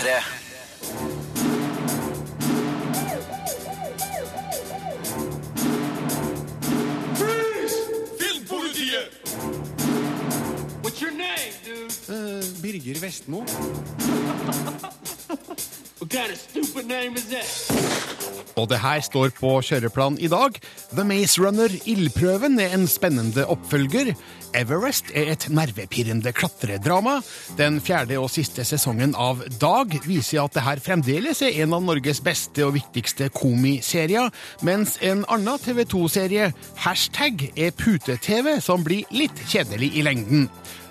P3. 0.00 0.22
Filmpolitiet! 8.18 9.10
What's 10.82 11.02
your 11.02 11.10
name, 11.10 11.52
dude? 11.64 11.92
Birger 12.62 12.98
Vestmo. 12.98 13.44
Og 18.58 18.66
det 18.68 18.80
her 18.82 19.00
står 19.04 19.30
på 19.36 19.52
kjøreplan 19.62 20.18
i 20.18 20.28
dag. 20.30 20.56
The 20.90 21.04
Maze 21.06 21.38
Runner 21.40 21.70
Ildprøven 21.86 22.58
er 22.60 22.74
en 22.74 22.88
spennende 22.90 23.46
oppfølger. 23.46 24.10
Everest 24.58 25.12
er 25.14 25.30
et 25.30 25.46
nervepirrende 25.54 26.32
klatredrama. 26.34 27.20
Den 27.58 27.78
fjerde 27.80 28.18
og 28.18 28.30
siste 28.34 28.64
sesongen 28.66 29.14
av 29.14 29.44
Dag 29.62 29.94
viser 30.06 30.42
at 30.42 30.56
det 30.56 30.66
her 30.66 30.82
fremdeles 30.82 31.44
er 31.46 31.62
en 31.62 31.76
av 31.78 31.86
Norges 31.86 32.22
beste 32.26 32.66
og 32.66 32.74
viktigste 32.74 33.30
komiserier, 33.36 34.32
mens 34.66 34.96
en 35.06 35.22
annen 35.30 35.62
TV 35.62 35.84
2-serie, 35.86 36.50
Hashtag, 36.82 37.52
er 37.54 37.70
pute-TV 37.76 38.56
som 38.64 38.82
blir 38.86 39.06
litt 39.14 39.46
kjedelig 39.46 39.94
i 39.94 40.06
lengden. 40.06 40.48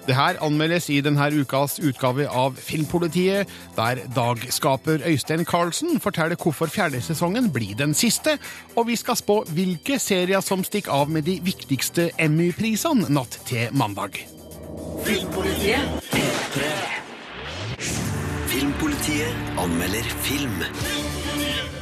Det 0.09 0.15
her 0.17 0.39
anmeldes 0.41 0.87
i 0.89 1.03
denne 1.05 1.27
ukas 1.37 1.75
utgave 1.85 2.23
av 2.25 2.55
Filmpolitiet, 2.57 3.49
der 3.75 3.99
Dag-skaper 4.15 5.03
Øystein 5.05 5.45
Carlsen 5.45 5.99
forteller 6.01 6.33
hvorfor 6.33 6.65
fjerde 6.65 6.97
sesongen 7.01 7.51
blir 7.53 7.75
den 7.77 7.93
siste, 7.93 8.39
og 8.75 8.87
vi 8.87 8.95
skal 8.97 9.19
spå 9.19 9.43
hvilke 9.53 9.99
serier 10.01 10.41
som 10.41 10.63
stikker 10.65 10.95
av 10.95 11.13
med 11.13 11.29
de 11.29 11.37
viktigste 11.45 12.09
Emmy-prisene 12.17 13.05
natt 13.13 13.37
til 13.45 13.69
mandag. 13.69 14.17
Filmpolitiet 15.05 16.01
P3. 16.09 16.73
Filmpolitiet 18.49 19.61
anmelder 19.61 20.09
film. 20.25 20.63
I 20.65 21.78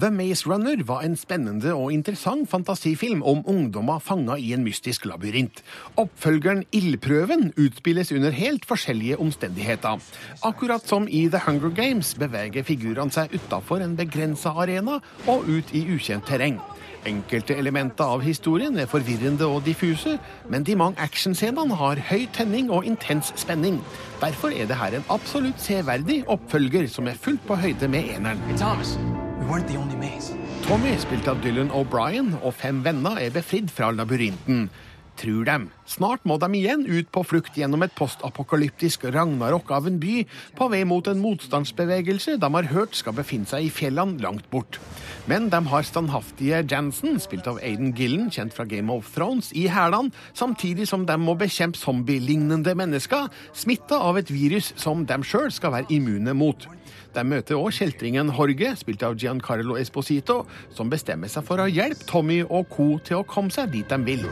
the 0.00 0.10
Maze 0.10 0.46
Runner 0.46 0.84
var 0.86 1.00
en 1.02 1.16
spennende 1.16 1.74
og 1.74 1.92
interessant 1.92 2.50
fantasifilm 2.50 3.22
om 3.22 3.42
ungdommer 3.50 3.98
fanga 3.98 4.36
i 4.38 4.52
en 4.54 4.62
mystisk 4.62 5.04
labyrint. 5.04 5.62
Oppfølgeren 5.96 6.62
Ildprøven 6.72 7.52
utspilles 7.58 8.12
under 8.12 8.30
helt 8.30 8.64
forskjellige 8.66 9.18
omstendigheter. 9.18 9.98
Akkurat 10.44 10.86
som 10.86 11.08
i 11.10 11.26
The 11.28 11.42
Hunger 11.46 11.74
Games 11.74 12.14
beveger 12.14 12.62
figurene 12.62 13.10
seg 13.10 13.34
utafor 13.34 13.82
en 13.82 13.98
begrensa 13.98 14.54
arena 14.54 15.00
og 15.26 15.50
ut 15.50 15.74
i 15.74 15.82
ukjent 15.96 16.26
terreng. 16.30 16.60
Enkelte 17.06 17.56
elementer 17.60 18.04
av 18.04 18.22
historien 18.24 18.78
er 18.80 18.88
forvirrende 18.88 19.44
og 19.44 19.64
diffuse, 19.66 20.16
men 20.48 20.64
de 20.64 20.76
mange 20.76 21.00
actionscenene 21.04 21.76
har 21.76 22.00
høy 22.08 22.24
tenning 22.32 22.70
og 22.72 22.86
intens 22.88 23.32
spenning. 23.36 23.80
Derfor 24.22 24.54
er 24.54 24.70
det 24.70 24.78
her 24.80 24.96
en 24.96 25.04
absolutt 25.12 25.60
severdig 25.60 26.22
oppfølger 26.32 26.88
som 26.88 27.08
er 27.10 27.20
fullt 27.20 27.44
på 27.46 27.58
høyde 27.60 27.88
med 27.92 28.08
eneren. 28.16 28.40
Thomas, 28.56 28.96
we. 29.44 30.10
Tommy, 30.64 30.94
spilt 30.96 31.28
av 31.28 31.42
Dylan 31.44 31.68
O'Brien, 31.76 32.32
og 32.40 32.54
fem 32.56 32.80
venner 32.84 33.20
er 33.20 33.34
befridd 33.34 33.68
fra 33.68 33.90
labyrinten. 33.92 34.70
Tror 35.14 35.44
dem. 35.46 35.68
Snart 35.86 36.24
må 36.26 36.36
de 36.42 36.48
igjen 36.58 36.82
ut 36.88 37.10
på 37.14 37.22
flukt 37.22 37.54
gjennom 37.58 37.84
et 37.86 37.92
postapokalyptisk 37.94 39.04
ragnarok 39.14 39.70
av 39.76 39.86
en 39.86 40.00
by, 40.02 40.24
på 40.58 40.68
vei 40.72 40.82
mot 40.88 41.06
en 41.06 41.20
motstandsbevegelse 41.22 42.34
de 42.42 42.50
har 42.56 42.70
hørt 42.72 42.98
skal 42.98 43.14
befinne 43.14 43.46
seg 43.46 43.68
i 43.68 43.72
fjellene 43.72 44.18
langt 44.24 44.48
bort. 44.50 44.80
Men 45.30 45.46
de 45.52 45.60
har 45.70 45.86
standhaftige 45.86 46.64
Jansen, 46.68 47.20
spilt 47.22 47.46
av 47.48 47.60
Aiden 47.62 47.94
Gillen, 47.96 48.26
kjent 48.34 48.56
fra 48.56 48.66
Game 48.68 48.92
of 48.92 49.12
Thrones, 49.14 49.52
i 49.54 49.68
hælene, 49.70 50.10
samtidig 50.34 50.88
som 50.90 51.06
de 51.06 51.16
må 51.20 51.36
bekjempe 51.38 51.78
zombielignende 51.78 52.74
mennesker, 52.76 53.30
smitta 53.54 54.00
av 54.02 54.18
et 54.18 54.32
virus 54.34 54.72
som 54.80 55.06
de 55.06 55.20
sjøl 55.22 55.52
skal 55.54 55.78
være 55.78 55.94
immune 55.94 56.34
mot. 56.36 56.66
De 57.14 57.22
møter 57.22 57.54
òg 57.54 57.70
kjeltringen 57.76 58.32
Jorge, 58.34 58.72
spilt 58.80 59.04
av 59.06 59.14
Giancarlo 59.14 59.76
Esposito, 59.78 60.40
som 60.74 60.90
bestemmer 60.90 61.30
seg 61.30 61.46
for 61.46 61.62
å 61.62 61.68
hjelpe 61.70 62.06
Tommy 62.10 62.40
og 62.42 62.66
co. 62.72 62.98
til 62.98 63.20
å 63.20 63.26
komme 63.28 63.54
seg 63.54 63.70
dit 63.70 63.88
de 63.88 63.98
vil. 64.02 64.24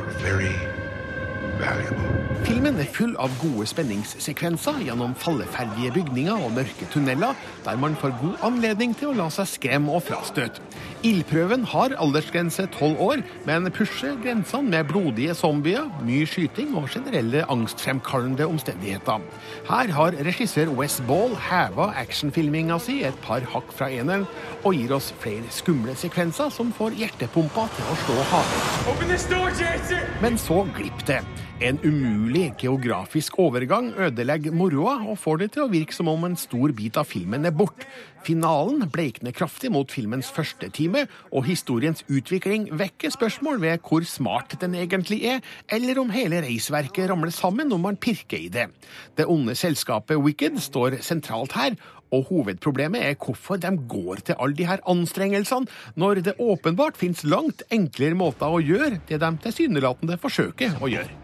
Filmen 2.42 2.80
er 2.82 2.88
full 2.90 3.12
av 3.22 3.30
gode 3.38 3.68
spenningssekvenser 3.70 4.80
gjennom 4.88 5.14
falleferdige 5.14 5.92
bygninger 5.94 6.42
og 6.42 6.56
mørke 6.56 6.88
tunneler, 6.90 7.38
der 7.62 7.78
man 7.78 7.94
får 7.94 8.16
god 8.18 8.48
anledning 8.50 8.96
til 8.98 9.12
å 9.12 9.18
la 9.20 9.28
seg 9.30 9.46
skremme 9.52 9.94
og 9.94 10.02
frastøte. 10.08 10.64
Ildprøven 11.02 11.64
har 11.66 11.96
aldersgrense 11.98 12.68
tolv 12.76 13.00
år, 13.02 13.22
men 13.42 13.66
pusher 13.74 14.14
grensene 14.22 14.70
med 14.70 14.86
blodige 14.86 15.34
zombier, 15.34 15.88
mye 16.06 16.28
skyting 16.30 16.76
og 16.78 16.86
generelle 16.92 17.42
angstfremkallende 17.50 18.46
omstendigheter. 18.46 19.24
Her 19.66 19.90
har 19.96 20.14
regissør 20.28 20.70
Wes 20.78 21.00
Ball 21.08 21.34
heva 21.48 21.88
actionfilminga 21.98 22.78
si 22.84 23.00
et 23.02 23.18
par 23.26 23.42
hakk 23.50 23.74
fra 23.74 23.90
eneren, 23.90 24.28
og 24.62 24.78
gir 24.78 24.94
oss 24.94 25.10
flere 25.24 25.50
skumle 25.50 25.96
sekvenser 25.98 26.54
som 26.54 26.70
får 26.76 26.94
hjertepumpa 27.02 27.66
til 27.74 27.90
å 27.90 27.98
slå 28.04 28.20
hardere. 28.30 30.04
Men 30.22 30.38
så 30.38 30.62
glipp 30.78 31.02
det. 31.10 31.24
En 31.60 31.78
umulig 31.84 32.54
geografisk 32.58 33.36
overgang 33.38 33.90
ødelegger 34.00 34.54
moroa 34.56 34.94
og 35.04 35.18
får 35.20 35.42
det 35.42 35.50
til 35.54 35.66
å 35.66 35.70
virke 35.70 35.94
som 35.94 36.08
om 36.08 36.24
en 36.24 36.36
stor 36.40 36.72
bit 36.74 36.96
av 36.96 37.06
filmen 37.10 37.44
er 37.44 37.54
bort. 37.54 37.84
Finalen 38.24 38.86
bleikner 38.90 39.34
kraftig 39.36 39.70
mot 39.74 39.90
filmens 39.92 40.30
første 40.32 40.70
time, 40.74 41.04
og 41.30 41.46
historiens 41.46 42.04
utvikling 42.08 42.68
vekker 42.78 43.12
spørsmål 43.12 43.60
ved 43.62 43.82
hvor 43.84 44.06
smart 44.08 44.56
den 44.62 44.78
egentlig 44.78 45.20
er, 45.28 45.42
eller 45.68 46.00
om 46.02 46.12
hele 46.14 46.40
reisverket 46.42 47.10
ramler 47.10 47.34
sammen 47.34 47.68
når 47.68 47.82
man 47.84 48.00
pirker 48.00 48.38
i 48.38 48.52
det. 48.52 48.70
Det 49.18 49.28
onde 49.28 49.58
selskapet 49.58 50.22
Wicked 50.22 50.58
står 50.62 51.02
sentralt 51.04 51.58
her, 51.58 51.76
og 52.12 52.28
hovedproblemet 52.28 53.02
er 53.06 53.16
hvorfor 53.16 53.60
de 53.60 53.72
går 53.88 54.22
til 54.28 54.38
alle 54.38 54.56
de 54.58 54.68
her 54.68 54.82
anstrengelsene, 54.88 55.68
når 55.96 56.22
det 56.28 56.36
åpenbart 56.38 56.98
finnes 57.00 57.24
langt 57.24 57.64
enklere 57.72 58.18
måter 58.18 58.52
å 58.52 58.60
gjøre 58.62 59.00
det 59.08 59.20
de 59.22 59.30
tilsynelatende 59.46 60.18
forsøker 60.20 60.78
å 60.82 60.90
gjøre. 60.92 61.18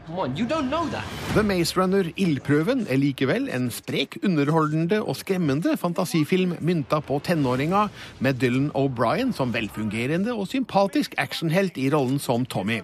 The 1.35 1.43
Maze 1.45 1.77
Runner 1.77 2.07
Ildprøven 2.17 2.87
er 2.89 2.97
likevel 2.97 3.51
en 3.53 3.69
sprek, 3.75 4.17
underholdende 4.25 5.03
og 5.03 5.19
skremmende 5.21 5.77
fantasifilm 5.77 6.57
mynta 6.65 7.03
på 7.05 7.21
tenåringer, 7.27 7.93
med 8.25 8.41
Dylan 8.41 8.71
O'Brien 8.79 9.35
som 9.37 9.53
velfungerende 9.53 10.33
og 10.33 10.49
sympatisk 10.49 11.15
actionhelt 11.21 11.77
i 11.77 11.91
rollen 11.93 12.17
som 12.23 12.49
Tommy. 12.49 12.81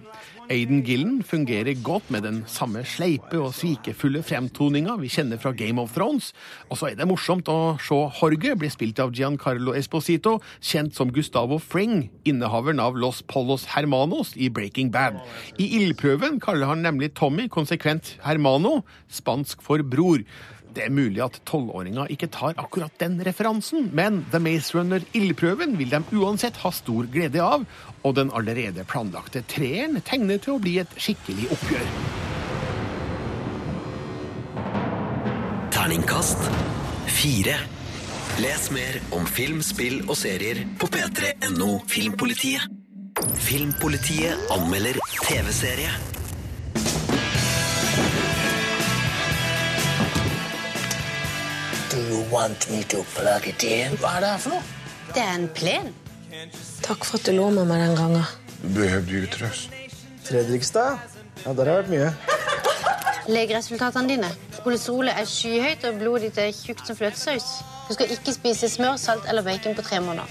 Aiden 0.49 0.83
Gillen 0.85 1.23
fungerer 1.25 1.73
godt 1.83 2.11
med 2.13 2.21
den 2.21 2.43
samme 2.45 2.83
sleipe 2.85 3.39
og 3.41 3.53
svikefulle 3.57 4.21
fremtoninga 4.25 4.93
vi 5.01 5.09
kjenner 5.09 5.39
fra 5.41 5.55
Game 5.57 5.81
of 5.81 5.95
Thrones. 5.95 6.31
Og 6.69 6.77
så 6.77 6.91
er 6.91 6.99
det 6.99 7.07
morsomt 7.09 7.49
å 7.49 7.75
se 7.81 7.97
Jorge 8.19 8.53
bli 8.59 8.69
spilt 8.69 9.01
av 9.01 9.13
Giancarlo 9.15 9.73
Esposito, 9.77 10.37
kjent 10.61 10.93
som 10.97 11.13
Gustavo 11.15 11.57
Fring, 11.57 12.11
innehaveren 12.29 12.83
av 12.83 12.97
Los 13.01 13.23
Polos 13.25 13.65
Hermanos 13.73 14.35
i 14.37 14.51
Breaking 14.53 14.91
Bad. 14.93 15.17
I 15.57 15.71
ildprøven 15.79 16.37
kaller 16.43 16.69
han 16.69 16.85
nemlig 16.85 17.15
Tommy 17.17 17.47
konsekvent 17.49 18.15
Hermano, 18.25 18.83
spansk 19.09 19.65
for 19.65 19.81
bror. 19.81 20.21
Det 20.75 20.83
er 20.83 20.91
mulig 20.91 21.21
at 21.23 21.37
tolvåringer 21.47 22.09
ikke 22.11 22.27
tar 22.35 22.57
akkurat 22.59 22.91
den 22.99 23.15
referansen, 23.23 23.87
men 23.95 24.25
The 24.33 24.41
Maze 24.43 24.75
Runner 24.75 25.03
ildprøven 25.15 25.77
vil 25.79 25.93
de 25.93 26.01
uansett 26.19 26.59
ha 26.65 26.71
stor 26.75 27.07
glede 27.11 27.39
av, 27.39 27.63
og 28.03 28.15
den 28.17 28.33
allerede 28.35 28.83
planlagte 28.89 29.45
treeren 29.47 30.01
tegner 30.03 30.41
til 30.43 30.57
å 30.57 30.61
bli 30.63 30.75
et 30.83 30.91
skikkelig 30.99 31.47
oppgjør. 31.55 31.87
Terningkast 35.75 36.43
4. 37.21 37.55
Les 38.43 38.67
mer 38.75 38.99
om 39.15 39.23
film, 39.31 39.61
spill 39.63 40.01
og 40.09 40.17
serier 40.19 40.59
på 40.81 40.89
p3.no 40.91 41.69
Filmpolitiet. 41.87 42.67
Filmpolitiet 43.45 44.51
anmelder 44.51 44.99
TV-serie. 45.23 45.95
Do 51.95 52.01
you 52.01 52.25
want 52.29 52.69
me 52.69 52.83
to 52.83 53.03
plug 53.15 53.47
it 53.47 53.63
in? 53.63 53.93
Hva 54.01 54.17
er 54.17 54.23
det 54.25 54.29
her 54.33 54.39
for 54.43 54.51
noe? 54.51 54.63
Det 55.15 55.21
er 55.23 55.35
en 55.37 55.45
plen. 55.55 55.93
Takk 56.83 57.05
for 57.07 57.15
at 57.15 57.29
du 57.29 57.31
lå 57.37 57.45
med 57.55 57.69
meg 57.69 57.85
den 57.85 57.95
gangen. 57.95 58.25
Behøvde 58.75 59.13
ju 59.15 59.29
trøst. 59.31 59.71
Fredrikstad? 60.27 60.99
Ja, 61.45 61.53
der 61.53 61.71
har 61.71 61.71
jeg 61.71 61.85
vært 61.85 61.93
mye. 61.93 62.09
Legeresultatene 63.31 64.11
dine. 64.11 64.33
Kolesterolet 64.65 65.15
er 65.15 65.29
skyhøyt, 65.29 65.87
og 65.87 66.01
blodet 66.03 66.27
ditt 66.27 66.41
er 66.43 66.51
tjukt 66.57 66.83
som 66.83 66.99
fløtesaus. 66.99 67.47
Du 67.87 67.95
skal 67.95 68.11
ikke 68.11 68.35
spise 68.41 68.69
smør, 68.75 68.99
salt 68.99 69.29
eller 69.31 69.47
bacon 69.47 69.79
på 69.79 69.87
tre 69.87 70.03
måneder. 70.03 70.27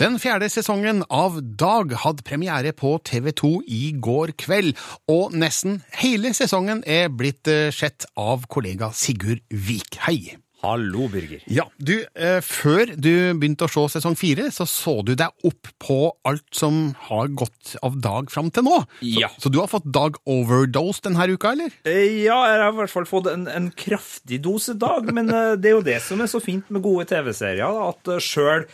Den 0.00 0.14
fjerde 0.16 0.46
sesongen 0.48 1.02
av 1.12 1.34
Dag 1.60 1.90
hadde 2.06 2.24
premiere 2.24 2.70
på 2.72 2.94
TV2 3.04 3.50
i 3.68 3.80
går 4.00 4.32
kveld, 4.40 4.72
og 5.12 5.34
nesten 5.36 5.82
hele 6.00 6.32
sesongen 6.32 6.80
er 6.88 7.10
blitt 7.12 7.50
eh, 7.52 7.66
sett 7.68 8.06
av 8.16 8.46
kollega 8.48 8.94
Sigurd 8.96 9.42
Vik. 9.52 9.98
Hei! 10.06 10.38
Hallo, 10.60 11.06
Birger. 11.08 11.40
Ja, 11.48 11.66
du, 11.76 12.06
eh, 12.16 12.38
Før 12.44 12.94
du 12.96 13.10
begynte 13.36 13.64
å 13.64 13.72
se 13.72 13.98
sesong 13.98 14.16
fire, 14.16 14.46
så 14.52 14.64
så 14.68 14.94
du 15.04 15.12
deg 15.16 15.32
opp 15.44 15.68
på 15.80 15.98
alt 16.28 16.48
som 16.56 16.94
har 17.08 17.28
gått 17.36 17.74
av 17.84 17.98
dag 18.00 18.32
fram 18.32 18.48
til 18.52 18.64
nå. 18.64 18.78
Ja. 19.04 19.28
Så, 19.36 19.48
så 19.48 19.52
du 19.52 19.58
har 19.60 19.68
fått 19.72 19.88
dag 19.88 20.16
overdose 20.28 21.04
denne 21.10 21.28
uka, 21.28 21.52
eller? 21.52 21.76
Eh, 21.84 22.22
Ja, 22.24 22.38
jeg 22.48 22.62
har 22.64 22.72
i 22.72 22.78
hvert 22.80 22.92
fall 22.92 23.08
fått 23.08 23.28
en, 23.32 23.44
en 23.52 23.68
kraftig 23.76 24.40
dose 24.48 24.78
dag, 24.80 25.12
men 25.12 25.28
eh, 25.28 25.58
det 25.60 25.74
er 25.74 25.76
jo 25.76 25.84
det 25.84 26.00
som 26.08 26.24
er 26.24 26.32
så 26.32 26.40
fint 26.40 26.72
med 26.72 26.84
gode 26.88 27.04
TV-serier, 27.12 27.84
at 27.90 28.14
sjøl 28.16 28.24
sjøl 28.30 28.66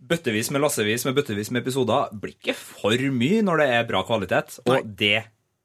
bøttevis 0.00 0.50
med 0.54 0.64
lassevis 0.64 1.04
med 1.06 1.18
bøttevis 1.18 1.50
med 1.52 1.62
episoder 1.64 2.10
blir 2.16 2.36
ikke 2.36 2.56
for 2.56 3.10
mye 3.14 3.44
når 3.46 3.62
det 3.62 3.68
er 3.76 3.86
bra 3.88 4.02
kvalitet, 4.08 4.58
og 4.66 4.88
det 4.98 5.18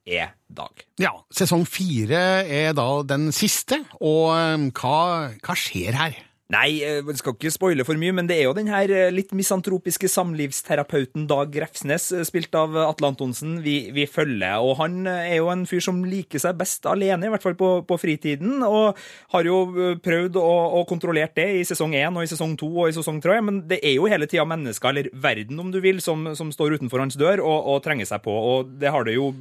er 0.05 0.35
dag. 0.51 0.85
Ja, 1.01 1.13
Sesong 1.33 1.65
fire 1.67 2.21
er 2.45 2.75
da 2.77 2.87
den 3.07 3.31
siste, 3.35 3.81
og 3.97 4.35
eh, 4.35 4.67
hva, 4.77 4.97
hva 5.41 5.57
skjer 5.57 5.97
her? 5.97 6.19
Nei, 6.53 6.75
jeg 6.77 7.01
vi 7.07 7.13
skal 7.17 7.33
ikke 7.33 7.49
spoile 7.49 7.83
for 7.87 7.97
mye, 7.97 8.13
men 8.13 8.27
det 8.29 8.35
er 8.37 8.43
jo 8.45 8.51
den 8.53 8.67
her 8.69 8.91
eh, 8.93 9.07
litt 9.09 9.31
misantropiske 9.33 10.05
samlivsterapeuten 10.13 11.23
Dag 11.25 11.55
Refsnes, 11.57 12.11
eh, 12.13 12.21
spilt 12.27 12.53
av 12.53 12.75
Atle 12.83 13.09
Antonsen, 13.09 13.55
vi, 13.65 13.89
vi 13.95 14.03
følger. 14.05 14.61
Og 14.61 14.75
han 14.77 15.07
eh, 15.09 15.31
er 15.31 15.39
jo 15.39 15.49
en 15.49 15.63
fyr 15.65 15.81
som 15.81 16.03
liker 16.05 16.43
seg 16.43 16.59
best 16.59 16.85
alene, 16.85 17.25
i 17.25 17.33
hvert 17.33 17.41
fall 17.41 17.57
på, 17.57 17.69
på 17.89 17.97
fritiden, 17.97 18.61
og 18.61 18.93
har 19.33 19.49
jo 19.49 19.57
eh, 19.73 19.97
prøvd 20.05 20.37
å, 20.37 20.51
å 20.77 20.83
kontrollert 20.85 21.33
det 21.41 21.47
i 21.63 21.65
sesong 21.65 21.97
én 21.97 22.13
og 22.13 22.27
i 22.27 22.29
sesong 22.29 22.53
to 22.61 22.69
og 22.75 22.91
i 22.91 22.97
sesong 22.99 23.17
tre, 23.25 23.39
men 23.41 23.63
det 23.65 23.81
er 23.81 23.97
jo 23.97 24.05
hele 24.13 24.29
tida 24.29 24.45
mennesker, 24.45 24.93
eller 24.93 25.09
verden 25.25 25.65
om 25.65 25.73
du 25.73 25.79
vil, 25.81 25.97
som, 25.97 26.29
som 26.37 26.53
står 26.53 26.77
utenfor 26.77 27.01
hans 27.07 27.17
dør 27.17 27.41
og, 27.41 27.71
og 27.73 27.81
trenger 27.87 28.05
seg 28.11 28.21
på, 28.21 28.37
og 28.51 28.77
det 28.85 28.93
har 28.93 29.09
det 29.09 29.17
jo 29.17 29.31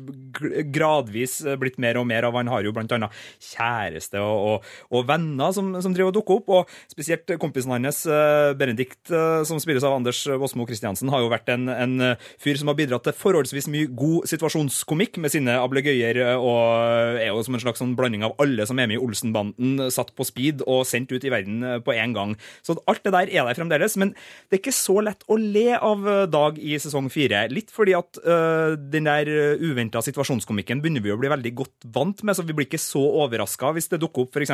gradvis 0.72 1.36
eh, 1.44 1.60
blitt 1.60 1.76
mer 1.76 2.00
og 2.00 2.08
mer 2.08 2.30
av. 2.30 2.40
Han 2.40 2.48
har 2.48 2.64
jo 2.64 2.72
blant 2.72 2.96
annet 2.96 3.12
kjæreste 3.52 4.24
og, 4.24 4.48
og, 4.48 4.74
og 4.96 5.06
venner 5.12 5.52
som, 5.52 5.74
som 5.84 5.92
driver 5.92 6.14
og 6.14 6.18
dukker 6.22 6.40
opp, 6.40 6.56
og 6.62 6.93
spesielt 6.94 7.32
kompisen 7.42 7.74
hans, 7.74 8.04
eh, 8.06 8.54
Benedikt, 8.54 9.10
eh, 9.10 9.42
som 9.44 9.58
spilles 9.60 9.84
av 9.84 9.96
Anders 9.96 10.22
Wassmo 10.26 10.66
Christiansen, 10.66 11.10
har 11.10 11.20
jo 11.20 11.30
vært 11.32 11.50
en, 11.50 11.68
en 11.68 12.16
fyr 12.40 12.58
som 12.60 12.70
har 12.70 12.78
bidratt 12.78 13.04
til 13.08 13.16
forholdsvis 13.18 13.68
mye 13.72 13.90
god 13.90 14.28
situasjonskomikk 14.30 15.18
med 15.22 15.34
sine 15.34 15.56
ablegøyer, 15.58 16.20
eh, 16.22 16.38
og 16.38 17.18
er 17.18 17.32
jo 17.32 17.42
som 17.46 17.58
en 17.58 17.64
slags 17.64 17.82
sånn 17.82 17.96
blanding 17.98 18.24
av 18.26 18.36
alle 18.42 18.66
som 18.68 18.78
er 18.78 18.90
med 18.90 18.98
i 18.98 19.02
Olsenbanden, 19.02 19.90
satt 19.90 20.14
på 20.14 20.26
speed 20.26 20.62
og 20.68 20.84
sendt 20.86 21.12
ut 21.12 21.24
i 21.24 21.32
verden 21.32 21.82
på 21.84 21.94
én 21.94 22.14
gang. 22.14 22.36
Så 22.62 22.78
alt 22.86 23.02
det 23.04 23.14
der 23.14 23.32
er 23.32 23.48
der 23.48 23.58
fremdeles, 23.58 23.98
men 24.00 24.14
det 24.48 24.58
er 24.58 24.62
ikke 24.62 24.76
så 24.76 25.00
lett 25.02 25.26
å 25.28 25.38
le 25.40 25.74
av 25.74 26.04
Dag 26.30 26.58
i 26.58 26.76
sesong 26.80 27.08
fire. 27.12 27.44
Litt 27.52 27.70
fordi 27.72 27.94
at 27.96 28.18
øh, 28.20 28.74
den 28.76 29.06
der 29.08 29.28
uventa 29.60 30.00
situasjonskomikken 30.04 30.80
begynner 30.82 31.02
vi 31.04 31.12
å 31.12 31.18
bli 31.18 31.30
veldig 31.32 31.52
godt 31.56 31.86
vant 31.94 32.22
med, 32.24 32.36
så 32.36 32.44
vi 32.46 32.54
blir 32.56 32.68
ikke 32.68 32.80
så 32.80 33.02
overraska 33.24 33.72
hvis 33.74 33.90
det 33.92 34.00
dukker 34.02 34.26
opp 34.26 34.36
f.eks. 34.36 34.52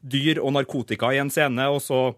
dyr 0.00 0.40
og 0.42 0.54
narkotika 0.56 1.12
i 1.14 1.20
en 1.22 1.32
scene, 1.32 1.66
og 1.70 1.79
så 1.82 2.10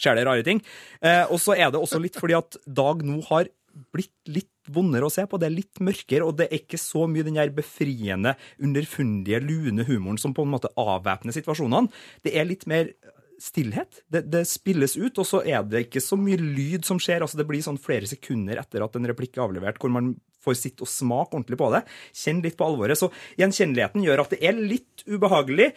skjer 0.00 0.18
det 0.18 0.26
rare 0.28 0.44
ting. 0.46 0.60
Eh, 1.00 1.24
og 1.30 1.40
så 1.40 1.56
er 1.56 1.70
det 1.72 1.80
også 1.80 2.00
litt 2.02 2.18
fordi 2.20 2.36
at 2.36 2.58
Dag 2.66 3.04
nå 3.06 3.22
har 3.30 3.48
blitt 3.92 4.30
litt 4.32 4.70
vondere 4.72 5.08
å 5.08 5.12
se 5.12 5.26
på. 5.28 5.38
Det 5.40 5.48
er 5.48 5.56
litt 5.56 5.82
mørkere, 5.84 6.24
og 6.26 6.38
det 6.38 6.48
er 6.48 6.62
ikke 6.62 6.80
så 6.80 7.04
mye 7.10 7.26
den 7.26 7.36
der 7.38 7.52
befriende, 7.54 8.34
underfundige, 8.62 9.42
lune 9.44 9.84
humoren 9.88 10.20
som 10.20 10.34
på 10.36 10.46
en 10.46 10.54
måte 10.54 10.72
avvæpner 10.80 11.36
situasjonene. 11.36 11.92
Det 12.24 12.32
er 12.36 12.48
litt 12.48 12.64
mer 12.70 12.92
stillhet. 13.42 14.00
Det, 14.08 14.24
det 14.32 14.46
spilles 14.48 14.96
ut, 14.96 15.18
og 15.20 15.28
så 15.28 15.42
er 15.44 15.64
det 15.68 15.86
ikke 15.86 16.02
så 16.04 16.18
mye 16.20 16.40
lyd 16.40 16.86
som 16.88 17.00
skjer. 17.02 17.24
altså 17.24 17.40
Det 17.40 17.48
blir 17.48 17.64
sånn 17.64 17.80
flere 17.80 18.08
sekunder 18.08 18.60
etter 18.62 18.84
at 18.84 18.96
en 18.96 19.08
replikk 19.08 19.36
er 19.36 19.46
avlevert, 19.46 19.80
hvor 19.82 19.92
man 19.92 20.14
får 20.44 20.58
sitte 20.60 20.86
og 20.86 20.90
smake 20.90 21.34
ordentlig 21.34 21.58
på 21.60 21.70
det. 21.74 21.82
Kjenn 22.16 22.42
litt 22.44 22.56
på 22.58 22.68
alvoret. 22.68 22.98
Så 22.98 23.10
gjenkjenneligheten 23.40 24.04
gjør 24.06 24.24
at 24.24 24.34
det 24.34 24.40
er 24.46 24.56
litt 24.56 25.04
ubehagelig 25.04 25.72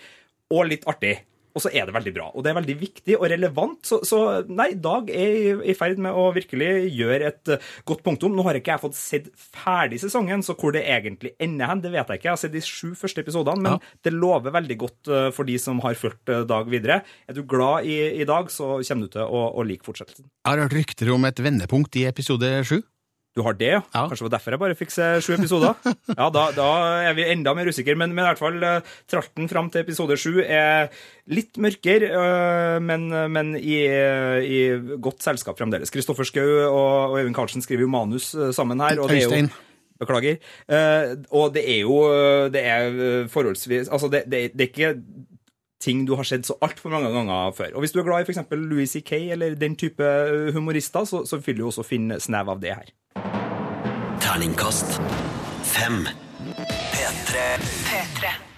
og 0.56 0.70
litt 0.72 0.88
artig. 0.90 1.18
Og 1.56 1.64
så 1.64 1.72
er 1.74 1.88
det 1.88 1.96
veldig 1.96 2.14
bra. 2.16 2.28
Og 2.34 2.46
det 2.46 2.52
er 2.52 2.58
veldig 2.60 2.76
viktig 2.80 3.18
og 3.18 3.26
relevant. 3.32 3.80
Så, 3.88 4.02
så 4.08 4.20
nei, 4.48 4.72
Dag 4.80 5.10
er 5.14 5.64
i, 5.64 5.76
ferd 5.78 6.02
med 6.02 6.16
å 6.16 6.30
virkelig 6.36 6.70
gjøre 6.96 7.32
et 7.32 7.54
eh, 7.56 7.70
godt 7.90 8.04
punktum. 8.06 8.36
Nå 8.36 8.46
har 8.48 8.60
ikke 8.60 8.76
jeg 8.76 8.84
fått 8.84 9.00
sett 9.00 9.30
ferdig 9.36 10.02
sesongen, 10.04 10.44
så 10.46 10.56
hvor 10.60 10.76
det 10.76 10.86
egentlig 10.86 11.34
ender 11.42 11.72
hen, 11.72 11.84
det 11.84 11.94
vet 11.96 12.14
jeg 12.14 12.22
ikke. 12.22 12.30
Jeg 12.30 12.36
har 12.36 12.42
sett 12.44 12.56
de 12.56 12.64
sju 12.66 12.94
første 13.00 13.24
episodene, 13.26 13.64
men 13.66 14.06
det 14.06 14.16
lover 14.16 14.56
veldig 14.56 14.80
godt 14.80 15.12
eh, 15.14 15.30
for 15.36 15.50
de 15.50 15.58
som 15.62 15.82
har 15.86 15.98
fulgt 16.00 16.32
eh, 16.32 16.46
Dag 16.50 16.70
videre. 16.72 17.02
Er 17.30 17.38
du 17.38 17.44
glad 17.48 17.88
i, 17.90 17.98
i 18.22 18.28
Dag, 18.30 18.52
så 18.54 18.78
kommer 18.80 19.10
du 19.10 19.18
til 19.18 19.26
å, 19.26 19.44
å 19.54 19.66
like 19.66 19.86
fortsettelsen. 19.88 20.30
Jeg 20.30 20.50
har 20.50 20.64
hørt 20.66 20.78
rykter 20.78 21.14
om 21.14 21.28
et 21.30 21.44
vendepunkt 21.44 22.00
i 22.00 22.08
episode 22.10 22.54
sju. 22.68 22.80
Du 23.40 23.46
har 23.46 23.56
det, 23.56 23.70
ja? 23.72 23.82
Kanskje 23.96 24.26
det 24.26 24.28
var 24.28 24.34
derfor 24.34 24.56
jeg 24.56 24.62
bare 24.66 24.76
fikk 24.76 24.92
se 24.92 25.06
sju 25.24 25.32
episoder? 25.38 25.78
Ja, 26.20 26.28
da, 26.34 26.50
da 26.52 26.68
er 27.08 27.16
vi 27.16 27.24
enda 27.32 27.54
mer 27.56 27.70
usikre, 27.72 27.96
men, 27.96 28.12
men 28.12 28.26
i 28.26 28.28
hvert 28.28 28.42
fall 28.42 28.58
eh, 28.66 28.90
tralten 29.08 29.48
fram 29.48 29.70
til 29.72 29.86
episode 29.86 30.18
sju 30.20 30.42
er 30.44 30.90
litt 31.32 31.56
mørkere, 31.62 32.10
øh, 32.20 32.76
men, 32.84 33.08
men 33.32 33.54
i, 33.56 33.80
i 34.44 34.60
godt 35.00 35.24
selskap 35.24 35.62
fremdeles. 35.62 35.94
Kristoffer 35.94 36.28
Schou 36.28 36.44
og, 36.66 37.14
og 37.14 37.18
Øyvind 37.22 37.38
Karlsen 37.38 37.64
skriver 37.64 37.86
jo 37.88 37.92
manus 37.94 38.34
sammen 38.58 38.84
her. 38.84 39.00
og 39.00 39.12
det 39.14 39.24
er 39.24 39.40
jo... 39.40 39.50
Beklager. 40.00 40.38
Eh, 40.72 41.10
og 41.36 41.50
det 41.52 41.66
er 41.68 41.82
jo 41.84 41.98
Det 42.48 42.62
er 42.64 43.26
forholdsvis 43.28 43.90
Altså, 43.92 44.08
det, 44.08 44.22
det, 44.32 44.46
det 44.56 44.64
er 44.64 44.70
ikke 44.72 44.94
ting 45.80 46.06
du 46.08 46.16
har 46.20 46.28
sett 46.28 46.48
så 46.48 46.58
altfor 46.66 46.92
mange 46.94 47.12
ganger 47.14 47.54
før. 47.56 47.76
Og 47.76 47.84
hvis 47.86 47.96
du 47.96 48.02
er 48.02 48.08
glad 48.08 48.26
i 48.26 48.28
f.eks. 48.28 48.44
Louis 48.52 48.92
C.K. 48.92 49.22
eller 49.36 49.56
den 49.56 49.78
type 49.80 50.04
humorister, 50.56 51.08
så, 51.08 51.24
så 51.26 51.40
vil 51.46 51.62
du 51.62 51.66
også 51.70 51.88
finne 51.88 52.20
snev 52.20 52.52
av 52.52 52.62
det 52.64 52.76
her. 52.76 52.92
Terningkast 54.20 55.00
5. 55.72 56.06
P3. 56.94 57.48
P3. 57.88 58.49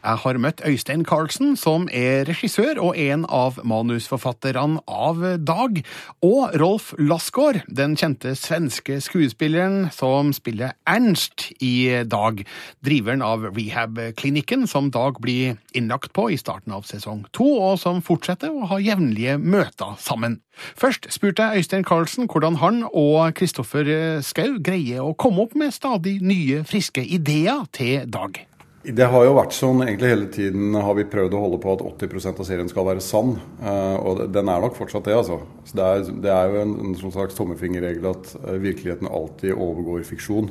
Jeg 0.00 0.16
har 0.22 0.38
møtt 0.40 0.62
Øystein 0.64 1.02
Carlsen, 1.04 1.56
som 1.60 1.82
er 1.92 2.24
regissør 2.24 2.78
og 2.80 2.96
en 2.96 3.26
av 3.28 3.58
manusforfatterne 3.68 4.80
av 4.88 5.20
Dag, 5.44 5.82
og 6.24 6.56
Rolf 6.62 6.94
Lassgaard, 6.96 7.60
den 7.68 7.98
kjente 8.00 8.32
svenske 8.32 8.96
skuespilleren 9.04 9.90
som 9.92 10.32
spiller 10.32 10.72
Ernst 10.88 11.50
i 11.60 12.00
Dag, 12.08 12.40
driveren 12.80 13.20
av 13.20 13.44
rehab-klinikken 13.52 14.64
som 14.70 14.88
Dag 14.88 15.20
blir 15.20 15.58
innlagt 15.76 16.14
på 16.16 16.30
i 16.32 16.40
starten 16.40 16.72
av 16.72 16.88
sesong 16.88 17.26
to, 17.36 17.50
og 17.60 17.76
som 17.84 18.00
fortsetter 18.00 18.56
å 18.56 18.72
ha 18.72 18.80
jevnlige 18.80 19.36
møter 19.36 20.00
sammen. 20.00 20.40
Først 20.80 21.10
spurte 21.12 21.44
jeg 21.44 21.60
Øystein 21.60 21.84
Carlsen 21.84 22.24
hvordan 22.24 22.56
han 22.64 22.86
og 22.88 23.34
Kristoffer 23.36 23.84
Schou 24.24 24.62
greier 24.64 25.04
å 25.04 25.12
komme 25.12 25.44
opp 25.44 25.52
med 25.60 25.76
stadig 25.76 26.22
nye, 26.24 26.64
friske 26.64 27.04
ideer 27.04 27.68
til 27.76 28.08
Dag. 28.08 28.46
Det 28.80 29.04
har 29.12 29.26
jo 29.26 29.34
vært 29.36 29.52
sånn 29.52 29.82
egentlig 29.84 30.08
hele 30.08 30.26
tiden 30.32 30.72
har 30.80 30.94
vi 30.96 31.04
prøvd 31.04 31.34
å 31.36 31.40
holde 31.42 31.58
på 31.60 31.72
at 31.74 31.82
80% 31.84 32.38
av 32.40 32.46
serien 32.48 32.68
skal 32.70 32.86
være 32.88 33.02
sann. 33.04 33.34
eh, 33.60 33.96
Og 34.00 34.22
den 34.32 34.48
er 34.48 34.62
nok 34.62 34.78
fortsatt 34.78 35.04
det, 35.04 35.18
altså. 35.18 35.42
Så 35.68 35.76
det, 35.76 35.84
er, 35.84 36.06
det 36.24 36.30
er 36.32 36.48
jo 36.48 36.62
en, 36.62 36.72
en 36.86 36.94
slags 37.12 37.36
tommefingerregel 37.36 38.08
at 38.08 38.30
eh, 38.40 38.56
virkeligheten 38.62 39.10
alltid 39.10 39.52
overgår 39.52 40.06
fiksjon. 40.08 40.48